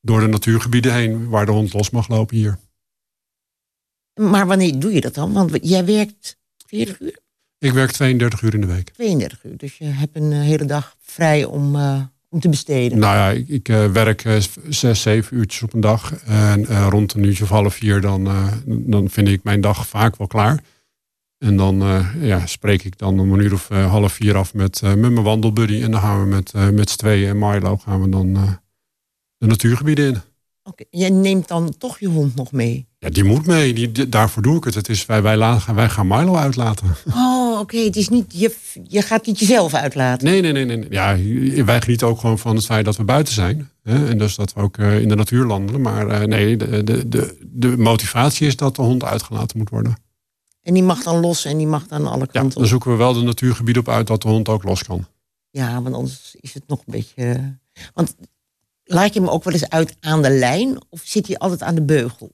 door 0.00 0.20
de 0.20 0.26
natuurgebieden 0.26 0.94
heen 0.94 1.28
waar 1.28 1.46
de 1.46 1.52
hond 1.52 1.72
los 1.72 1.90
mag 1.90 2.08
lopen 2.08 2.36
hier. 2.36 2.58
Maar 4.14 4.46
wanneer 4.46 4.78
doe 4.78 4.92
je 4.92 5.00
dat 5.00 5.14
dan? 5.14 5.32
Want 5.32 5.58
jij 5.62 5.84
werkt 5.84 6.38
40 6.66 7.00
uur, 7.00 7.18
Ik 7.58 7.72
werk 7.72 7.90
32 7.90 8.42
uur 8.42 8.54
in 8.54 8.60
de 8.60 8.66
week. 8.66 8.90
32 8.90 9.44
uur. 9.44 9.56
Dus 9.56 9.78
je 9.78 9.84
hebt 9.84 10.16
een 10.16 10.32
hele 10.32 10.64
dag 10.64 10.96
vrij 11.00 11.44
om, 11.44 11.76
om 12.34 12.40
te 12.40 12.48
besteden. 12.48 12.98
Nou 12.98 13.16
ja, 13.16 13.30
ik, 13.30 13.48
ik 13.48 13.68
eh, 13.68 13.90
werk 13.90 14.24
eh, 14.24 14.36
zes, 14.68 15.02
zeven 15.02 15.36
uurtjes 15.36 15.62
op 15.62 15.72
een 15.72 15.80
dag. 15.80 16.24
En 16.24 16.66
eh, 16.66 16.86
rond 16.90 17.14
een 17.14 17.24
uurtje 17.24 17.44
of 17.44 17.50
half 17.50 17.74
vier, 17.74 18.00
dan, 18.00 18.28
dan 18.66 19.10
vind 19.10 19.28
ik 19.28 19.42
mijn 19.42 19.60
dag 19.60 19.86
vaak 19.86 20.16
wel 20.16 20.26
klaar. 20.26 20.62
En 21.38 21.56
dan 21.56 22.04
ja, 22.20 22.46
spreek 22.46 22.84
ik 22.84 22.98
dan 22.98 23.20
om 23.20 23.32
een 23.32 23.40
uur 23.40 23.52
of 23.52 23.68
half 23.68 24.12
vier 24.12 24.36
af 24.36 24.54
met, 24.54 24.80
met 24.82 24.98
mijn 24.98 25.22
wandelbuddy. 25.22 25.82
En 25.82 25.90
dan 25.90 26.00
gaan 26.00 26.20
we 26.20 26.26
met, 26.26 26.52
met 26.72 26.90
z'n 26.90 26.96
tweeën 26.96 27.28
en 27.28 27.38
Milo 27.38 27.76
gaan 27.76 28.02
we 28.02 28.08
dan 28.08 28.32
de 29.38 29.46
natuurgebieden 29.46 30.06
in. 30.06 30.20
Oké, 30.62 30.84
Jij 30.90 31.10
neemt 31.10 31.48
dan 31.48 31.74
toch 31.78 31.98
je 31.98 32.08
hond 32.08 32.34
nog 32.34 32.52
mee? 32.52 32.86
Ja, 33.04 33.10
die 33.10 33.24
moet 33.24 33.46
mee. 33.46 33.74
Die, 33.74 33.92
die- 33.92 34.08
daarvoor 34.08 34.42
doe 34.42 34.56
ik 34.56 34.64
het. 34.64 34.74
het 34.74 34.88
is, 34.88 35.06
wij, 35.06 35.22
wij, 35.22 35.36
laten, 35.36 35.74
wij 35.74 35.88
gaan 35.88 36.06
Milo 36.06 36.36
uitlaten. 36.36 36.96
Oh, 37.14 37.58
oké. 37.60 37.76
Het 37.78 37.96
is 37.96 38.08
niet, 38.08 38.24
je, 38.28 38.54
je 38.88 39.02
gaat 39.02 39.26
niet 39.26 39.38
jezelf 39.38 39.74
uitlaten. 39.74 40.26
Nee, 40.26 40.40
nee, 40.40 40.52
nee. 40.52 40.64
nee. 40.64 40.86
Ja, 40.90 41.16
wij 41.64 41.80
genieten 41.80 42.06
ook 42.06 42.20
gewoon 42.20 42.38
van 42.38 42.56
het 42.56 42.64
feit 42.64 42.84
dat 42.84 42.96
we 42.96 43.04
buiten 43.04 43.34
zijn. 43.34 43.70
Hè? 43.82 44.08
En 44.08 44.18
dus 44.18 44.34
dat 44.36 44.52
we 44.52 44.60
ook 44.60 44.78
eh, 44.78 45.00
in 45.00 45.08
de 45.08 45.14
natuur 45.14 45.44
landelen. 45.46 45.80
Maar 45.80 46.08
eh, 46.08 46.26
nee, 46.26 46.56
de, 46.56 46.84
de, 46.84 47.08
de, 47.08 47.36
de 47.42 47.76
motivatie 47.76 48.46
is 48.46 48.56
dat 48.56 48.76
de 48.76 48.82
hond 48.82 49.04
uitgelaten 49.04 49.58
moet 49.58 49.70
worden. 49.70 49.96
En 50.62 50.74
die 50.74 50.82
mag 50.82 51.02
dan 51.02 51.20
los 51.20 51.44
en 51.44 51.56
die 51.58 51.66
mag 51.66 51.86
dan 51.86 52.06
alle 52.06 52.18
Ja, 52.18 52.26
kanten 52.26 52.54
dan 52.54 52.62
op. 52.62 52.68
zoeken 52.68 52.90
we 52.90 52.96
wel 52.96 53.12
de 53.12 53.22
natuurgebieden 53.22 53.82
op 53.82 53.88
uit 53.88 54.06
dat 54.06 54.22
de 54.22 54.28
hond 54.28 54.48
ook 54.48 54.62
los 54.62 54.82
kan. 54.84 55.06
Ja, 55.50 55.82
want 55.82 55.94
anders 55.94 56.34
is 56.40 56.54
het 56.54 56.62
nog 56.66 56.78
een 56.78 56.92
beetje... 56.92 57.14
eh, 57.72 57.82
Want 57.94 58.14
laat 58.84 59.14
je 59.14 59.20
hem 59.20 59.28
ook 59.28 59.44
wel 59.44 59.52
eens 59.52 59.68
uit 59.68 59.96
aan 60.00 60.22
de 60.22 60.30
lijn? 60.30 60.78
Of 60.88 61.00
zit 61.04 61.26
hij 61.26 61.36
altijd 61.38 61.62
aan 61.62 61.74
de 61.74 61.82
beugel? 61.82 62.32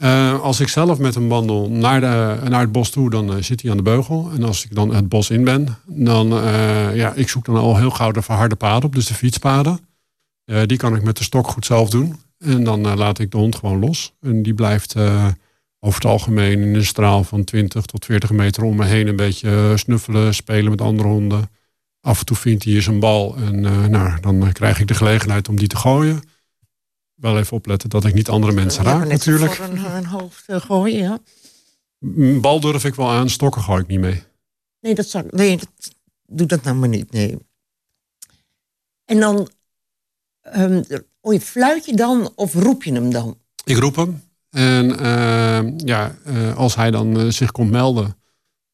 Eh, 0.00 0.40
als 0.40 0.60
ik 0.60 0.68
zelf 0.68 0.98
met 0.98 1.14
hem 1.14 1.28
wandel 1.28 1.70
naar, 1.70 2.00
de, 2.00 2.48
naar 2.48 2.60
het 2.60 2.72
bos 2.72 2.90
toe, 2.90 3.10
dan 3.10 3.34
eh, 3.34 3.42
zit 3.42 3.62
hij 3.62 3.70
aan 3.70 3.76
de 3.76 3.82
beugel. 3.82 4.30
En 4.34 4.42
als 4.42 4.64
ik 4.64 4.74
dan 4.74 4.94
het 4.94 5.08
bos 5.08 5.30
in 5.30 5.44
ben, 5.44 5.78
dan 5.86 6.32
uh, 6.32 6.96
ja, 6.96 7.12
ik 7.12 7.28
zoek 7.28 7.44
dan 7.44 7.56
al 7.56 7.76
heel 7.76 7.90
gauw 7.90 8.10
de 8.10 8.22
verharde 8.22 8.56
paden 8.56 8.84
op, 8.84 8.94
dus 8.94 9.06
de 9.06 9.14
fietspaden. 9.14 9.80
Die 10.66 10.76
kan 10.76 10.94
ik 10.94 11.02
met 11.02 11.16
de 11.16 11.22
stok 11.22 11.46
goed 11.46 11.66
zelf 11.66 11.90
doen. 11.90 12.20
En 12.38 12.64
dan 12.64 12.94
laat 12.94 13.18
ik 13.18 13.30
de 13.30 13.36
hond 13.36 13.56
gewoon 13.56 13.78
los. 13.78 14.14
En 14.20 14.42
die 14.42 14.54
blijft 14.54 14.96
over 15.80 16.00
het 16.00 16.04
algemeen 16.04 16.60
in 16.60 16.74
een 16.74 16.84
straal 16.84 17.24
van 17.24 17.44
20 17.44 17.84
tot 17.84 18.04
40 18.04 18.30
meter 18.30 18.62
om 18.62 18.76
me 18.76 18.84
heen 18.84 19.06
een 19.06 19.16
beetje 19.16 19.72
snuffelen, 19.74 20.34
spelen 20.34 20.70
met 20.70 20.80
andere 20.80 21.08
honden. 21.08 21.50
Af 22.00 22.18
en 22.18 22.24
toe 22.24 22.36
vindt 22.36 22.64
hij 22.64 22.74
eens 22.74 22.86
een 22.86 23.00
bal 23.00 23.36
en 23.36 23.60
nou, 23.90 24.20
dan 24.20 24.52
krijg 24.52 24.80
ik 24.80 24.88
de 24.88 24.94
gelegenheid 24.94 25.48
om 25.48 25.56
die 25.56 25.68
te 25.68 25.76
gooien. 25.76 26.22
Wel 27.20 27.38
even 27.38 27.56
opletten 27.56 27.88
dat 27.88 28.04
ik 28.04 28.14
niet 28.14 28.28
andere 28.28 28.52
mensen 28.52 28.84
raak, 28.84 29.08
natuurlijk. 29.08 29.52
Voor 29.52 29.64
een, 29.64 29.94
een 29.94 30.06
hoofd 30.06 30.44
uh, 30.46 30.60
gooien, 30.60 31.02
ja. 31.02 31.18
Bal 32.40 32.60
durf 32.60 32.84
ik 32.84 32.94
wel 32.94 33.10
aan, 33.10 33.28
stokken 33.28 33.62
gooi 33.62 33.82
ik 33.82 33.86
niet 33.86 34.00
mee. 34.00 34.22
Nee, 34.80 34.94
dat, 34.94 35.06
zou, 35.06 35.24
nee, 35.30 35.56
dat 35.56 35.68
doe 36.26 36.46
dat 36.46 36.62
nou 36.62 36.76
maar 36.76 36.88
niet, 36.88 37.12
nee. 37.12 37.38
En 39.04 39.20
dan, 39.20 39.48
um, 40.56 40.84
oh, 41.20 41.40
fluit 41.40 41.86
je 41.86 41.96
dan 41.96 42.32
of 42.34 42.54
roep 42.54 42.82
je 42.82 42.92
hem 42.92 43.10
dan? 43.12 43.38
Ik 43.64 43.76
roep 43.76 43.96
hem. 43.96 44.22
En 44.50 44.90
uh, 44.90 45.76
ja, 45.76 46.16
uh, 46.26 46.56
als 46.56 46.74
hij 46.74 46.90
dan 46.90 47.20
uh, 47.20 47.30
zich 47.30 47.52
komt 47.52 47.70
melden, 47.70 48.16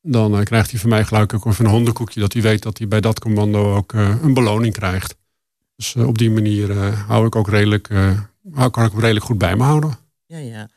dan 0.02 0.44
krijgt 0.44 0.70
hij 0.70 0.80
van 0.80 0.88
mij 0.88 1.04
gelijk 1.04 1.34
ook 1.34 1.46
even 1.46 1.64
een 1.64 1.70
hondenkoekje. 1.70 2.20
Dat 2.20 2.32
hij 2.32 2.42
weet 2.42 2.62
dat 2.62 2.78
hij 2.78 2.88
bij 2.88 3.00
dat 3.00 3.20
commando 3.20 3.74
ook 3.74 3.92
een 3.92 4.34
beloning 4.34 4.72
krijgt. 4.72 5.16
Dus 5.76 5.96
op 5.96 6.18
die 6.18 6.30
manier 6.30 6.94
hou 6.94 7.26
ik 7.26 7.36
ook 7.36 7.48
redelijk, 7.48 7.88
kan 8.70 8.84
ik 8.84 8.92
hem 8.92 9.00
redelijk 9.00 9.24
goed 9.24 9.38
bij 9.38 9.56
me 9.56 9.62
houden. 9.62 9.98
Ja, 10.26 10.38
ja. 10.38 10.70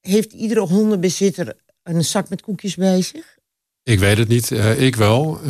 Heeft 0.00 0.32
iedere 0.32 0.60
hondenbezitter 0.60 1.56
een 1.82 2.04
zak 2.04 2.28
met 2.28 2.42
koekjes 2.42 2.74
bij 2.74 3.02
zich? 3.02 3.38
Ik 3.82 3.98
weet 3.98 4.18
het 4.18 4.28
niet. 4.28 4.50
ik 4.78 4.96
wel. 4.96 5.42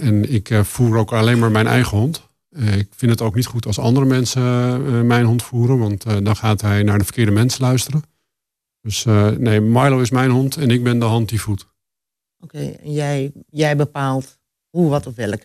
en 0.00 0.32
ik 0.32 0.60
voer 0.62 0.96
ook 0.96 1.12
alleen 1.12 1.38
maar 1.38 1.50
mijn 1.50 1.66
eigen 1.66 1.98
hond. 1.98 2.28
Ik 2.50 2.88
vind 2.96 3.10
het 3.10 3.20
ook 3.20 3.34
niet 3.34 3.46
goed 3.46 3.66
als 3.66 3.78
andere 3.78 4.06
mensen 4.06 5.06
mijn 5.06 5.24
hond 5.24 5.42
voeren, 5.42 5.78
want 5.78 6.02
dan 6.02 6.36
gaat 6.36 6.60
hij 6.60 6.82
naar 6.82 6.98
de 6.98 7.04
verkeerde 7.04 7.30
mensen 7.30 7.60
luisteren. 7.60 8.02
Dus 8.80 9.04
nee, 9.38 9.60
Milo 9.60 10.00
is 10.00 10.10
mijn 10.10 10.30
hond 10.30 10.56
en 10.56 10.70
ik 10.70 10.82
ben 10.82 10.98
de 10.98 11.04
hand 11.04 11.28
die 11.28 11.40
voedt. 11.40 11.66
Oké, 12.40 12.56
okay, 12.56 12.78
en 12.82 12.92
jij, 12.92 13.32
jij 13.50 13.76
bepaalt 13.76 14.38
hoe, 14.70 14.90
wat 14.90 15.06
of 15.06 15.14
welk. 15.14 15.40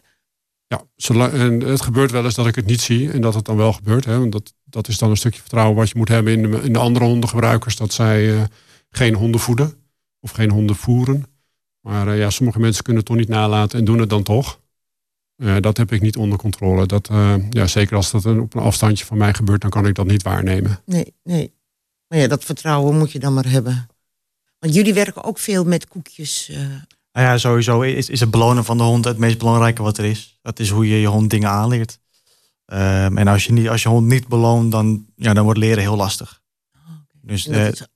Ja, 0.68 0.84
zolang, 0.96 1.34
en 1.34 1.60
het 1.60 1.82
gebeurt 1.82 2.12
wel 2.12 2.24
eens 2.24 2.36
dat 2.36 2.48
ik 2.48 2.56
het 2.56 2.66
niet 2.66 2.82
zie 2.82 3.12
en 3.12 3.22
dat 3.22 3.34
het 3.34 3.46
dan 3.46 3.58
wel 3.58 3.74
gebeurt. 3.74 4.06
Hè, 4.06 4.20
want 4.20 4.32
dat, 4.32 4.54
dat 4.74 4.88
is 4.88 4.98
dan 4.98 5.10
een 5.10 5.18
stukje 5.18 5.40
vertrouwen 5.40 5.76
wat 5.76 5.90
je 5.90 5.98
moet 5.98 6.08
hebben 6.08 6.34
in 6.34 6.52
de, 6.52 6.62
in 6.62 6.74
de 6.74 6.80
andere 6.80 7.06
hondengebruikers, 7.06 7.76
dat 7.76 7.94
zij 7.94 8.48
geen 8.90 9.14
honden 9.14 9.40
voeden 9.40 9.74
of 10.20 10.32
geen 10.32 10.52
honden 10.52 10.76
voeren. 10.76 11.26
Maar 11.80 12.16
ja, 12.16 12.30
sommige 12.30 12.60
mensen 12.60 12.84
kunnen 12.84 13.02
het 13.02 13.12
toch 13.12 13.20
niet 13.20 13.30
nalaten 13.30 13.80
en 13.80 13.86
doen 13.86 14.00
het 14.00 14.10
dan 14.10 14.24
toch. 14.24 14.60
Uh, 15.38 15.56
dat 15.60 15.78
heb 15.78 15.92
ik 15.92 16.02
niet 16.02 16.18
onder 16.18 16.38
controle. 16.38 16.86
Dat, 16.86 17.10
uh, 17.12 17.36
ja, 17.50 17.68
zeker 17.68 17.96
als 17.96 18.12
dat 18.12 18.26
op 18.26 18.54
een 18.56 18.62
afstandje 18.62 19.06
van 19.06 19.18
mij 19.18 19.34
gebeurt, 19.34 19.62
dan 19.62 19.70
kan 19.70 19.88
ik 19.88 19.96
dat 19.96 20.06
niet 20.06 20.24
waarnemen. 20.24 20.82
Nee, 20.86 21.14
nee. 21.24 21.54
Maar 22.08 22.20
ja, 22.20 22.28
dat 22.28 22.44
vertrouwen 22.44 22.98
moet 22.98 23.12
je 23.12 23.20
dan 23.20 23.34
maar 23.34 23.50
hebben. 23.50 23.88
Want 24.60 24.74
jullie 24.74 24.94
werken 24.94 25.24
ook 25.24 25.40
veel 25.40 25.64
met 25.64 25.88
koekjes. 25.88 26.50
Uh... 26.50 26.58
Nou 27.12 27.28
ja, 27.28 27.38
sowieso 27.38 27.82
is, 27.82 28.10
is 28.10 28.20
het 28.20 28.32
belonen 28.32 28.66
van 28.66 28.78
de 28.78 28.84
hond 28.84 29.06
het 29.06 29.18
meest 29.18 29.38
belangrijke 29.38 29.82
wat 29.82 29.98
er 29.98 30.06
is. 30.06 30.40
Dat 30.42 30.60
is 30.60 30.70
hoe 30.70 30.88
je 30.88 31.00
je 31.00 31.08
hond 31.08 31.30
dingen 31.30 31.50
aanleert. 31.50 32.00
Um, 32.66 33.18
en 33.18 33.28
als 33.28 33.46
je, 33.46 33.52
niet, 33.52 33.70
als 33.70 33.84
je 33.84 33.90
hond 33.90 34.08
niet 34.08 34.28
beloont, 34.28 34.72
dan, 34.72 35.06
ja, 35.16 35.34
dan 35.34 35.44
wordt 35.44 35.60
leren 35.60 35.84
heel 35.84 35.96
lastig. 35.96 36.42
Oh, 36.76 36.82
okay. 36.82 37.22
Dus 37.22 37.48
is, 37.48 37.88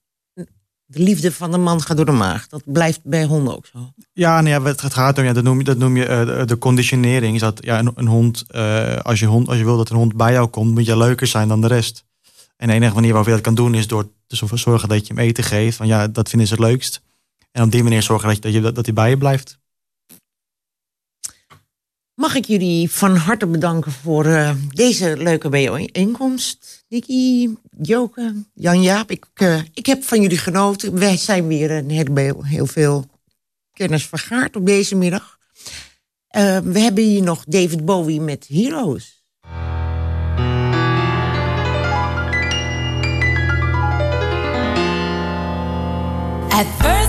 de 0.90 1.00
liefde 1.00 1.32
van 1.32 1.52
de 1.52 1.58
man 1.58 1.82
gaat 1.82 1.98
door 1.98 2.06
de 2.06 2.12
maag. 2.12 2.48
Dat 2.48 2.62
blijft 2.66 3.00
bij 3.04 3.26
honden 3.26 3.56
ook 3.56 3.66
zo. 3.66 3.94
Ja, 4.14 4.40
ja, 4.40 4.64
het 4.64 4.82
gaat 4.82 5.18
om, 5.18 5.24
ja, 5.24 5.34
dat 5.34 5.44
noem 5.44 5.58
je, 5.58 5.64
dat 5.64 5.78
noem 5.78 5.98
je 5.98 6.08
uh, 6.08 6.46
de, 6.46 6.58
conditionering. 6.58 7.36
Is 7.36 7.42
dat 7.42 7.58
ja, 7.64 7.80
een, 7.80 7.92
een 7.96 8.08
hond, 8.08 8.46
uh, 8.52 8.96
als 8.96 9.20
je 9.20 9.26
hond, 9.26 9.48
als 9.48 9.58
je 9.58 9.64
wil 9.64 9.78
dat 9.78 9.90
een 9.90 9.96
hond 9.96 10.16
bij 10.16 10.32
jou 10.32 10.48
komt, 10.48 10.74
moet 10.74 10.86
je 10.86 10.98
leuker 10.98 11.28
zijn 11.28 11.48
dan 11.48 11.62
de 11.62 11.68
rest. 11.68 12.06
En 12.58 12.68
de 12.68 12.74
enige 12.74 12.94
manier 12.94 13.10
waarop 13.10 13.28
je 13.28 13.36
dat 13.36 13.44
kan 13.44 13.56
doen 13.56 13.74
is 13.74 13.88
door 13.88 14.10
te 14.28 14.58
zorgen 14.58 14.90
dat 14.90 15.08
je 15.08 15.14
hem 15.14 15.24
eten 15.24 15.44
geeft. 15.44 15.78
Van 15.78 15.88
ja, 15.88 16.08
dat 16.08 16.30
vinden 16.30 16.48
ze 16.48 16.54
het 16.54 16.64
leukst. 16.64 17.02
En 17.52 17.64
op 17.64 17.72
die 17.72 17.84
manier 17.84 18.02
zorgen 18.02 18.28
dat, 18.28 18.36
je, 18.36 18.42
dat, 18.42 18.54
je, 18.54 18.72
dat 18.72 18.86
hij 18.86 18.94
bij 18.94 19.10
je 19.10 19.18
blijft. 19.18 19.60
Mag 22.18 22.36
ik 22.36 22.46
jullie 22.46 22.92
van 22.92 23.16
harte 23.16 23.48
bedanken 23.48 23.92
voor 23.92 24.26
eh, 24.26 24.52
deze 24.70 25.18
leuke 25.18 25.50
bijeenkomst. 25.50 26.86
Nicky, 26.90 27.50
Joke, 27.82 28.34
Jan-Jaap, 28.54 29.12
ik, 29.12 29.26
eh, 29.34 29.62
ik 29.74 29.86
heb 29.86 30.04
van 30.04 30.22
jullie 30.22 30.38
genoten. 30.38 31.00
Wij 31.00 31.18
zijn 31.18 31.48
weer 31.48 31.72
een 31.72 31.90
heel, 31.90 32.46
heel 32.46 32.66
veel 32.66 33.06
kennis 33.74 34.06
vergaard 34.06 34.56
op 34.56 34.66
deze 34.66 34.96
middag. 34.96 35.38
Eh, 36.28 36.58
we 36.58 36.80
hebben 36.80 37.04
hier 37.04 37.24
nog 37.24 37.44
David 37.48 37.86
Bowie 37.86 38.22
met 38.22 38.46
Heroes. 38.48 39.24
At 46.50 46.66
first 46.80 47.07